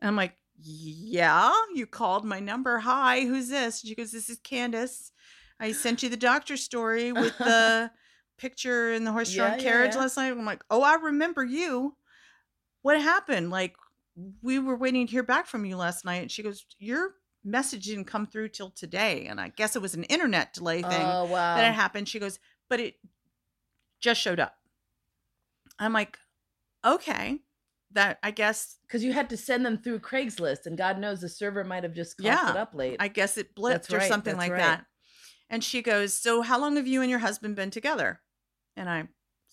And 0.00 0.08
I'm 0.08 0.16
like, 0.16 0.36
"Yeah, 0.58 1.52
you 1.74 1.86
called 1.86 2.24
my 2.24 2.40
number. 2.40 2.78
Hi, 2.78 3.20
who's 3.22 3.48
this?" 3.48 3.80
She 3.80 3.94
goes, 3.94 4.12
"This 4.12 4.28
is 4.30 4.38
Candace. 4.38 5.12
I 5.60 5.72
sent 5.72 6.02
you 6.02 6.08
the 6.08 6.16
doctor 6.16 6.56
story 6.56 7.12
with 7.12 7.36
the." 7.38 7.90
picture 8.38 8.92
in 8.92 9.04
the 9.04 9.12
horse-drawn 9.12 9.52
Yeah, 9.52 9.56
yeah, 9.56 9.62
carriage 9.62 9.94
yeah. 9.94 10.00
last 10.02 10.18
night. 10.18 10.30
I'm 10.30 10.44
like, 10.44 10.62
oh, 10.68 10.82
I 10.82 10.96
remember 10.96 11.42
you. 11.42 11.96
What 12.82 13.00
happened? 13.00 13.48
Like, 13.48 13.74
we 14.42 14.58
were 14.58 14.76
waiting 14.76 15.06
to 15.06 15.10
hear 15.10 15.22
back 15.22 15.46
from 15.46 15.64
you 15.64 15.76
last 15.78 16.04
night. 16.04 16.20
And 16.20 16.30
she 16.30 16.42
goes, 16.42 16.66
your 16.78 17.14
message 17.44 17.86
didn't 17.86 18.04
come 18.04 18.26
through 18.26 18.50
till 18.50 18.68
today. 18.68 19.24
And 19.26 19.40
I 19.40 19.48
guess 19.48 19.74
it 19.74 19.80
was 19.80 19.94
an 19.94 20.04
internet 20.04 20.52
delay 20.52 20.82
thing 20.82 20.90
Oh 20.90 21.24
wow. 21.24 21.54
that 21.56 21.74
happened. 21.74 22.10
She 22.10 22.18
goes, 22.18 22.38
but 22.68 22.78
it 22.78 22.96
just 24.00 24.20
showed 24.20 24.38
up. 24.38 24.54
I'm 25.78 25.94
like, 25.94 26.18
okay, 26.84 27.38
that 27.96 28.18
I 28.22 28.30
guess, 28.30 28.76
Because 28.86 29.04
you 29.04 29.12
had 29.12 29.28
to 29.30 29.36
send 29.36 29.66
them 29.66 29.78
through 29.78 29.98
Craigslist, 29.98 30.66
and 30.66 30.78
God 30.78 30.98
knows 30.98 31.20
the 31.20 31.28
server 31.28 31.64
might 31.64 31.82
have 31.82 31.94
just 31.94 32.16
coughed 32.16 32.24
Yeah, 32.24 32.50
it 32.50 32.56
up 32.56 32.74
late. 32.74 32.96
I 33.00 33.08
guess 33.08 33.36
it 33.36 33.54
blipped 33.54 33.70
That's 33.72 33.92
or 33.92 33.98
right, 33.98 34.08
something 34.08 34.36
that's 34.36 34.48
like 34.48 34.52
right. 34.52 34.60
that. 34.60 34.86
And 35.50 35.62
she 35.62 35.82
goes, 35.82 36.14
so 36.14 36.42
how 36.42 36.58
long 36.60 36.76
have 36.76 36.86
you 36.86 37.02
and 37.02 37.10
your 37.10 37.20
husband 37.20 37.56
been 37.56 37.70
together? 37.70 38.20
And 38.76 38.88
I'm 38.88 39.08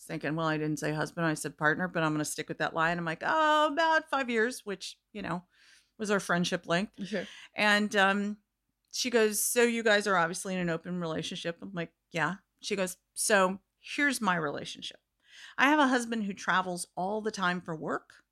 thinking, 0.08 0.36
well, 0.36 0.48
I 0.48 0.58
didn't 0.58 0.80
say 0.80 0.92
husband, 0.94 1.26
I 1.26 1.34
said 1.34 1.58
partner, 1.58 1.88
but 1.88 2.04
I'm 2.04 2.12
going 2.12 2.20
to 2.20 2.26
stick 2.26 2.50
with 2.50 2.58
that 2.60 2.74
line. 2.74 2.98
I'm 2.98 3.06
like, 3.06 3.24
oh, 3.26 3.70
about 3.72 4.10
five 4.10 4.30
years, 4.30 4.62
which, 4.64 4.98
you 5.14 5.22
know, 5.22 5.44
was 5.98 6.12
our 6.12 6.20
friendship 6.20 6.68
length. 6.68 6.94
sure. 7.06 7.26
And 7.56 7.96
um, 7.96 8.38
she 8.92 9.10
goes, 9.10 9.44
So 9.44 9.64
you 9.64 9.84
guys 9.84 10.08
are 10.08 10.18
obviously 10.18 10.54
in 10.56 10.60
an 10.60 10.70
open 10.70 11.00
relationship. 11.00 11.58
I'm 11.62 11.72
like, 11.74 11.92
Yeah. 12.12 12.36
She 12.62 12.76
goes, 12.76 12.98
So 13.14 13.60
here's 13.80 14.20
my 14.22 14.36
relationship. 14.36 15.00
I 15.58 15.70
have 15.70 15.80
a 15.80 15.88
husband 15.88 16.24
who 16.24 16.34
travels 16.34 16.88
all 16.96 17.22
the 17.22 17.32
time 17.32 17.62
for 17.62 17.76
work. 17.76 18.23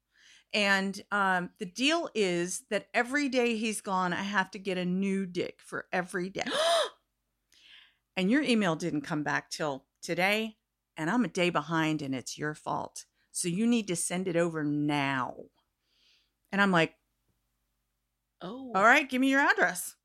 And 0.53 1.01
um, 1.11 1.51
the 1.59 1.65
deal 1.65 2.09
is 2.13 2.63
that 2.69 2.87
every 2.93 3.29
day 3.29 3.55
he's 3.55 3.81
gone, 3.81 4.11
I 4.11 4.23
have 4.23 4.51
to 4.51 4.59
get 4.59 4.77
a 4.77 4.85
new 4.85 5.25
dick 5.25 5.59
for 5.63 5.85
every 5.93 6.29
day. 6.29 6.43
and 8.17 8.29
your 8.29 8.41
email 8.41 8.75
didn't 8.75 9.01
come 9.01 9.23
back 9.23 9.49
till 9.49 9.85
today. 10.01 10.57
And 10.97 11.09
I'm 11.09 11.23
a 11.23 11.29
day 11.29 11.49
behind, 11.49 12.01
and 12.01 12.13
it's 12.13 12.37
your 12.37 12.53
fault. 12.53 13.05
So 13.31 13.47
you 13.47 13.65
need 13.65 13.87
to 13.87 13.95
send 13.95 14.27
it 14.27 14.35
over 14.35 14.63
now. 14.63 15.35
And 16.51 16.61
I'm 16.61 16.71
like, 16.71 16.95
oh. 18.41 18.71
all 18.75 18.83
right, 18.83 19.09
give 19.09 19.21
me 19.21 19.29
your 19.29 19.39
address. 19.39 19.95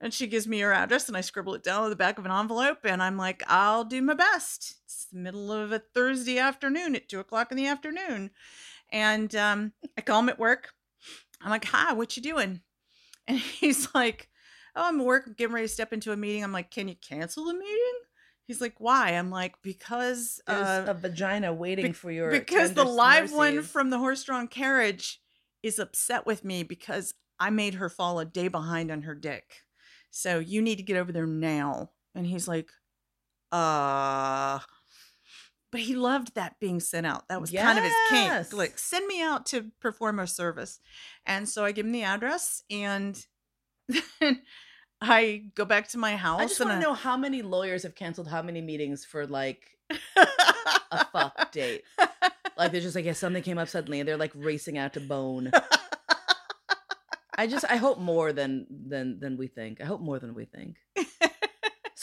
And 0.00 0.12
she 0.12 0.26
gives 0.26 0.46
me 0.46 0.60
her 0.60 0.72
address 0.72 1.08
and 1.08 1.16
I 1.16 1.22
scribble 1.22 1.54
it 1.54 1.62
down 1.62 1.84
on 1.84 1.88
the 1.88 1.96
back 1.96 2.18
of 2.18 2.26
an 2.26 2.30
envelope 2.30 2.80
and 2.84 3.02
I'm 3.02 3.16
like, 3.16 3.42
I'll 3.46 3.84
do 3.84 4.02
my 4.02 4.12
best. 4.12 4.74
It's 4.84 5.06
the 5.06 5.18
middle 5.18 5.50
of 5.50 5.72
a 5.72 5.78
Thursday 5.78 6.38
afternoon 6.38 6.94
at 6.94 7.08
two 7.08 7.20
o'clock 7.20 7.50
in 7.50 7.56
the 7.56 7.66
afternoon. 7.66 8.30
And 8.94 9.34
um, 9.34 9.72
I 9.98 10.02
call 10.02 10.20
him 10.20 10.28
at 10.28 10.38
work. 10.38 10.70
I'm 11.42 11.50
like, 11.50 11.64
hi, 11.64 11.92
what 11.92 12.16
you 12.16 12.22
doing? 12.22 12.62
And 13.26 13.38
he's 13.38 13.88
like, 13.94 14.28
oh, 14.76 14.86
I'm 14.86 15.00
at 15.00 15.06
work. 15.06 15.24
I'm 15.26 15.32
getting 15.32 15.54
ready 15.54 15.66
to 15.66 15.72
step 15.72 15.94
into 15.94 16.12
a 16.12 16.16
meeting. 16.16 16.44
I'm 16.44 16.52
like, 16.52 16.70
can 16.70 16.88
you 16.88 16.94
cancel 16.94 17.46
the 17.46 17.54
meeting? 17.54 17.94
He's 18.46 18.60
like, 18.60 18.74
why? 18.76 19.12
I'm 19.12 19.30
like, 19.30 19.54
because 19.62 20.42
uh, 20.46 20.84
a 20.86 20.92
vagina 20.92 21.54
waiting 21.54 21.86
bec- 21.86 21.94
for 21.94 22.10
your 22.10 22.30
because 22.30 22.74
the 22.74 22.84
live 22.84 23.32
one 23.32 23.62
from 23.62 23.88
the 23.88 23.96
horse-drawn 23.96 24.48
carriage 24.48 25.22
is 25.62 25.78
upset 25.78 26.26
with 26.26 26.44
me 26.44 26.64
because 26.64 27.14
I 27.40 27.48
made 27.48 27.74
her 27.74 27.88
fall 27.88 28.20
a 28.20 28.26
day 28.26 28.48
behind 28.48 28.90
on 28.90 29.02
her 29.02 29.14
dick. 29.14 29.62
So 30.10 30.38
you 30.38 30.60
need 30.60 30.76
to 30.76 30.82
get 30.82 30.98
over 30.98 31.12
there 31.12 31.26
now. 31.26 31.92
And 32.14 32.26
he's 32.26 32.46
like, 32.46 32.68
uh 33.52 34.58
but 35.74 35.80
he 35.80 35.96
loved 35.96 36.36
that 36.36 36.60
being 36.60 36.78
sent 36.78 37.04
out. 37.04 37.26
That 37.26 37.40
was 37.40 37.50
kind 37.50 37.76
of 37.76 37.82
his 37.82 37.92
Yes. 38.12 38.50
kink. 38.50 38.56
Like, 38.56 38.78
send 38.78 39.08
me 39.08 39.20
out 39.20 39.46
to 39.46 39.72
perform 39.80 40.20
a 40.20 40.26
service. 40.28 40.78
And 41.26 41.48
so 41.48 41.64
I 41.64 41.72
give 41.72 41.84
him 41.84 41.90
the 41.90 42.04
address 42.04 42.62
and 42.70 43.20
then 44.20 44.42
I 45.00 45.46
go 45.56 45.64
back 45.64 45.88
to 45.88 45.98
my 45.98 46.14
house 46.14 46.40
I 46.40 46.46
just 46.46 46.60
want 46.60 46.70
to 46.74 46.78
know 46.78 46.94
how 46.94 47.16
many 47.16 47.42
lawyers 47.42 47.82
have 47.82 47.96
canceled 47.96 48.28
how 48.28 48.40
many 48.40 48.60
meetings 48.60 49.04
for 49.04 49.26
like 49.26 49.66
a 50.92 51.04
fuck 51.06 51.50
date. 51.52 51.82
Like 52.56 52.70
they're 52.70 52.80
just 52.80 52.94
like, 52.94 53.04
yeah, 53.04 53.12
something 53.14 53.42
came 53.42 53.58
up 53.58 53.66
suddenly, 53.68 53.98
and 53.98 54.08
they're 54.08 54.16
like 54.16 54.30
racing 54.36 54.78
out 54.78 54.92
to 54.92 55.00
bone. 55.00 55.50
I 57.36 57.48
just, 57.48 57.64
I 57.68 57.78
hope 57.78 57.98
more 57.98 58.32
than 58.32 58.68
than 58.70 59.18
than 59.18 59.36
we 59.36 59.48
think. 59.48 59.80
I 59.80 59.86
hope 59.86 60.00
more 60.00 60.20
than 60.20 60.34
we 60.34 60.44
think. 60.44 60.76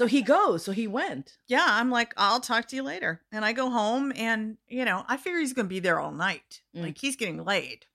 So 0.01 0.07
he 0.07 0.23
goes. 0.23 0.65
So 0.65 0.71
he 0.71 0.87
went. 0.87 1.37
yeah, 1.47 1.63
I'm 1.67 1.91
like, 1.91 2.11
I'll 2.17 2.39
talk 2.39 2.67
to 2.69 2.75
you 2.75 2.81
later. 2.81 3.21
And 3.31 3.45
I 3.45 3.53
go 3.53 3.69
home 3.69 4.11
and, 4.15 4.57
you 4.67 4.83
know, 4.83 5.05
I 5.07 5.15
figure 5.15 5.37
he's 5.37 5.53
going 5.53 5.67
to 5.67 5.69
be 5.69 5.79
there 5.79 5.99
all 5.99 6.11
night. 6.11 6.61
Mm. 6.75 6.81
Like 6.81 6.97
he's 6.97 7.15
getting 7.15 7.45
laid. 7.45 7.85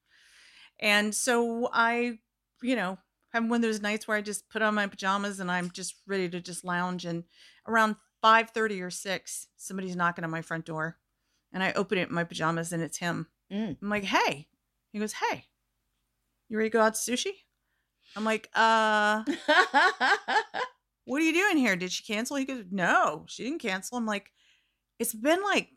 And 0.78 1.12
so 1.12 1.68
I, 1.72 2.20
you 2.62 2.76
know, 2.76 2.98
have 3.32 3.42
one 3.42 3.56
of 3.56 3.62
those 3.62 3.82
nights 3.82 4.06
where 4.06 4.16
I 4.16 4.22
just 4.22 4.48
put 4.48 4.62
on 4.62 4.76
my 4.76 4.86
pajamas 4.86 5.40
and 5.40 5.50
I'm 5.50 5.68
just 5.72 5.96
ready 6.06 6.28
to 6.28 6.40
just 6.40 6.64
lounge. 6.64 7.04
And 7.04 7.24
around 7.66 7.96
5.30 8.22 8.82
or 8.82 8.90
6, 8.90 9.48
somebody's 9.56 9.96
knocking 9.96 10.22
on 10.22 10.30
my 10.30 10.42
front 10.42 10.64
door. 10.64 10.98
And 11.52 11.60
I 11.60 11.72
open 11.72 11.98
it 11.98 12.08
in 12.08 12.14
my 12.14 12.22
pajamas 12.22 12.72
and 12.72 12.84
it's 12.84 12.98
him. 12.98 13.26
Mm. 13.52 13.78
I'm 13.82 13.88
like, 13.88 14.04
hey. 14.04 14.46
He 14.92 15.00
goes, 15.00 15.14
hey, 15.14 15.46
you 16.48 16.56
ready 16.56 16.70
to 16.70 16.72
go 16.72 16.82
out 16.82 16.94
to 16.94 17.00
sushi? 17.00 17.32
I'm 18.14 18.24
like, 18.24 18.48
uh, 18.54 19.24
what 21.06 21.22
are 21.22 21.24
you 21.24 21.32
doing 21.32 21.56
here? 21.56 21.74
Did 21.76 21.90
she 21.90 22.04
cancel? 22.04 22.36
He 22.36 22.44
goes, 22.44 22.64
no, 22.70 23.24
she 23.28 23.44
didn't 23.44 23.62
cancel. 23.62 23.96
I'm 23.96 24.04
like, 24.06 24.30
it's 24.98 25.14
been 25.14 25.42
like 25.42 25.70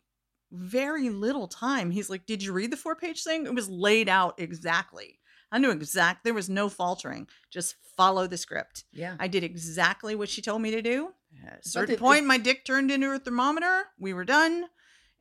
very 0.52 1.08
little 1.08 1.48
time. 1.48 1.90
He's 1.90 2.10
like, 2.10 2.26
did 2.26 2.42
you 2.42 2.52
read 2.52 2.70
the 2.70 2.76
four 2.76 2.94
page 2.96 3.22
thing? 3.24 3.46
It 3.46 3.54
was 3.54 3.70
laid 3.70 4.08
out 4.08 4.34
exactly. 4.38 5.18
I 5.52 5.58
knew 5.58 5.70
exact. 5.70 6.22
There 6.24 6.34
was 6.34 6.48
no 6.50 6.68
faltering. 6.68 7.26
Just 7.50 7.74
follow 7.96 8.26
the 8.26 8.36
script. 8.36 8.84
yeah. 8.92 9.16
I 9.18 9.26
did 9.28 9.42
exactly 9.44 10.14
what 10.14 10.28
she 10.28 10.42
told 10.42 10.62
me 10.62 10.70
to 10.72 10.82
do. 10.82 11.10
At 11.46 11.64
a 11.64 11.68
certain 11.68 11.94
it- 11.94 12.00
point, 12.00 12.26
my 12.26 12.38
dick 12.38 12.64
turned 12.64 12.90
into 12.90 13.10
a 13.12 13.18
thermometer. 13.18 13.84
We 13.98 14.12
were 14.12 14.24
done. 14.24 14.66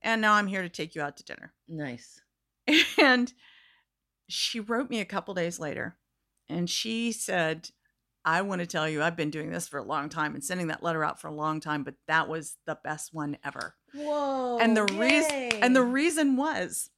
And 0.01 0.21
now 0.21 0.33
I'm 0.33 0.47
here 0.47 0.61
to 0.61 0.69
take 0.69 0.95
you 0.95 1.01
out 1.01 1.17
to 1.17 1.23
dinner. 1.23 1.53
nice. 1.67 2.21
And 3.01 3.33
she 4.27 4.59
wrote 4.59 4.89
me 4.89 4.99
a 5.01 5.05
couple 5.05 5.33
days 5.33 5.59
later 5.59 5.97
and 6.47 6.69
she 6.69 7.11
said, 7.11 7.69
I 8.29 8.41
want 8.43 8.59
to 8.59 8.67
tell 8.67 8.87
you, 8.87 9.01
I've 9.01 9.15
been 9.15 9.31
doing 9.31 9.51
this 9.51 9.67
for 9.67 9.79
a 9.79 9.83
long 9.83 10.07
time 10.07 10.35
and 10.35 10.43
sending 10.43 10.67
that 10.67 10.83
letter 10.83 11.03
out 11.03 11.19
for 11.19 11.29
a 11.29 11.33
long 11.33 11.59
time, 11.59 11.83
but 11.83 11.95
that 12.07 12.29
was 12.29 12.57
the 12.67 12.77
best 12.83 13.11
one 13.11 13.37
ever. 13.43 13.73
Whoa. 13.95 14.59
and 14.59 14.77
the 14.77 14.83
reason 14.83 15.31
and 15.63 15.75
the 15.75 15.81
reason 15.81 16.37
was 16.37 16.91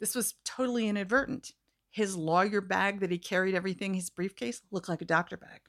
this 0.00 0.14
was 0.14 0.34
totally 0.46 0.88
inadvertent. 0.88 1.52
His 1.90 2.16
lawyer 2.16 2.62
bag 2.62 3.00
that 3.00 3.10
he 3.10 3.18
carried 3.18 3.54
everything, 3.54 3.92
his 3.92 4.08
briefcase, 4.08 4.62
looked 4.70 4.88
like 4.88 5.02
a 5.02 5.04
doctor 5.04 5.36
bag. 5.36 5.60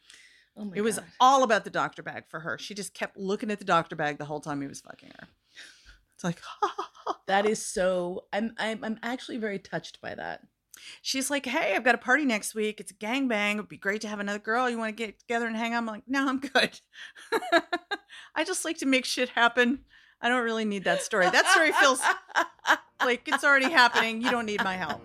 oh 0.55 0.63
my 0.63 0.71
it 0.77 0.81
was 0.81 0.95
God. 0.99 1.05
all 1.19 1.43
about 1.43 1.65
the 1.65 1.69
doctor 1.69 2.01
bag 2.01 2.23
for 2.29 2.39
her. 2.39 2.57
She 2.57 2.73
just 2.73 2.93
kept 2.93 3.17
looking 3.17 3.51
at 3.51 3.59
the 3.59 3.65
doctor 3.65 3.97
bag 3.97 4.19
the 4.19 4.25
whole 4.25 4.39
time 4.39 4.61
he 4.61 4.67
was 4.67 4.79
fucking 4.79 5.11
her. 5.19 5.27
It's 6.15 6.23
like, 6.23 6.39
That 7.27 7.45
is 7.45 7.65
so. 7.65 8.25
I'm. 8.33 8.53
I'm. 8.57 8.83
I'm 8.83 8.99
actually 9.03 9.37
very 9.37 9.59
touched 9.59 10.01
by 10.01 10.15
that. 10.15 10.41
She's 11.01 11.29
like, 11.29 11.45
"Hey, 11.45 11.75
I've 11.75 11.83
got 11.83 11.95
a 11.95 11.99
party 11.99 12.25
next 12.25 12.55
week. 12.55 12.79
It's 12.79 12.91
a 12.91 12.95
gangbang. 12.95 13.55
It'd 13.55 13.69
be 13.69 13.77
great 13.77 14.01
to 14.01 14.07
have 14.07 14.19
another 14.19 14.39
girl. 14.39 14.69
You 14.69 14.77
want 14.77 14.95
to 14.95 15.03
get 15.05 15.19
together 15.19 15.47
and 15.47 15.55
hang 15.55 15.73
out?" 15.73 15.79
I'm 15.79 15.85
like, 15.85 16.03
"No, 16.07 16.27
I'm 16.27 16.39
good. 16.39 16.79
I 18.35 18.43
just 18.43 18.65
like 18.65 18.77
to 18.79 18.85
make 18.85 19.05
shit 19.05 19.29
happen. 19.29 19.79
I 20.21 20.29
don't 20.29 20.43
really 20.43 20.65
need 20.65 20.85
that 20.85 21.01
story. 21.01 21.29
That 21.29 21.47
story 21.47 21.71
feels 21.73 22.01
like 23.01 23.27
it's 23.27 23.43
already 23.43 23.71
happening. 23.71 24.21
You 24.21 24.31
don't 24.31 24.45
need 24.45 24.63
my 24.63 24.75
help." 24.75 25.01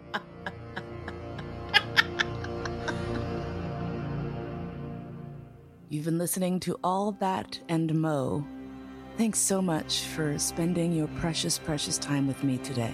You've 5.91 6.05
been 6.05 6.18
listening 6.18 6.61
to 6.61 6.79
All 6.85 7.12
That 7.12 7.59
and 7.70 7.95
Mo. 7.95 8.47
Thanks 9.16 9.39
so 9.39 9.62
much 9.62 10.03
for 10.03 10.39
spending 10.39 10.93
your 10.93 11.09
precious, 11.18 11.59
precious 11.59 11.97
time 11.97 12.26
with 12.26 12.45
me 12.45 12.59
today. 12.59 12.93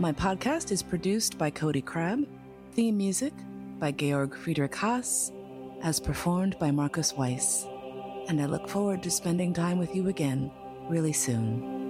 My 0.00 0.12
podcast 0.12 0.72
is 0.72 0.82
produced 0.82 1.36
by 1.36 1.50
Cody 1.50 1.82
Crabb, 1.82 2.26
theme 2.72 2.96
music 2.96 3.34
by 3.78 3.92
Georg 3.92 4.34
Friedrich 4.34 4.74
Haas, 4.74 5.30
as 5.82 6.00
performed 6.00 6.58
by 6.58 6.70
Marcus 6.70 7.12
Weiss. 7.12 7.66
And 8.26 8.40
I 8.40 8.46
look 8.46 8.66
forward 8.66 9.02
to 9.02 9.10
spending 9.10 9.52
time 9.52 9.76
with 9.78 9.94
you 9.94 10.08
again 10.08 10.50
really 10.88 11.12
soon. 11.12 11.89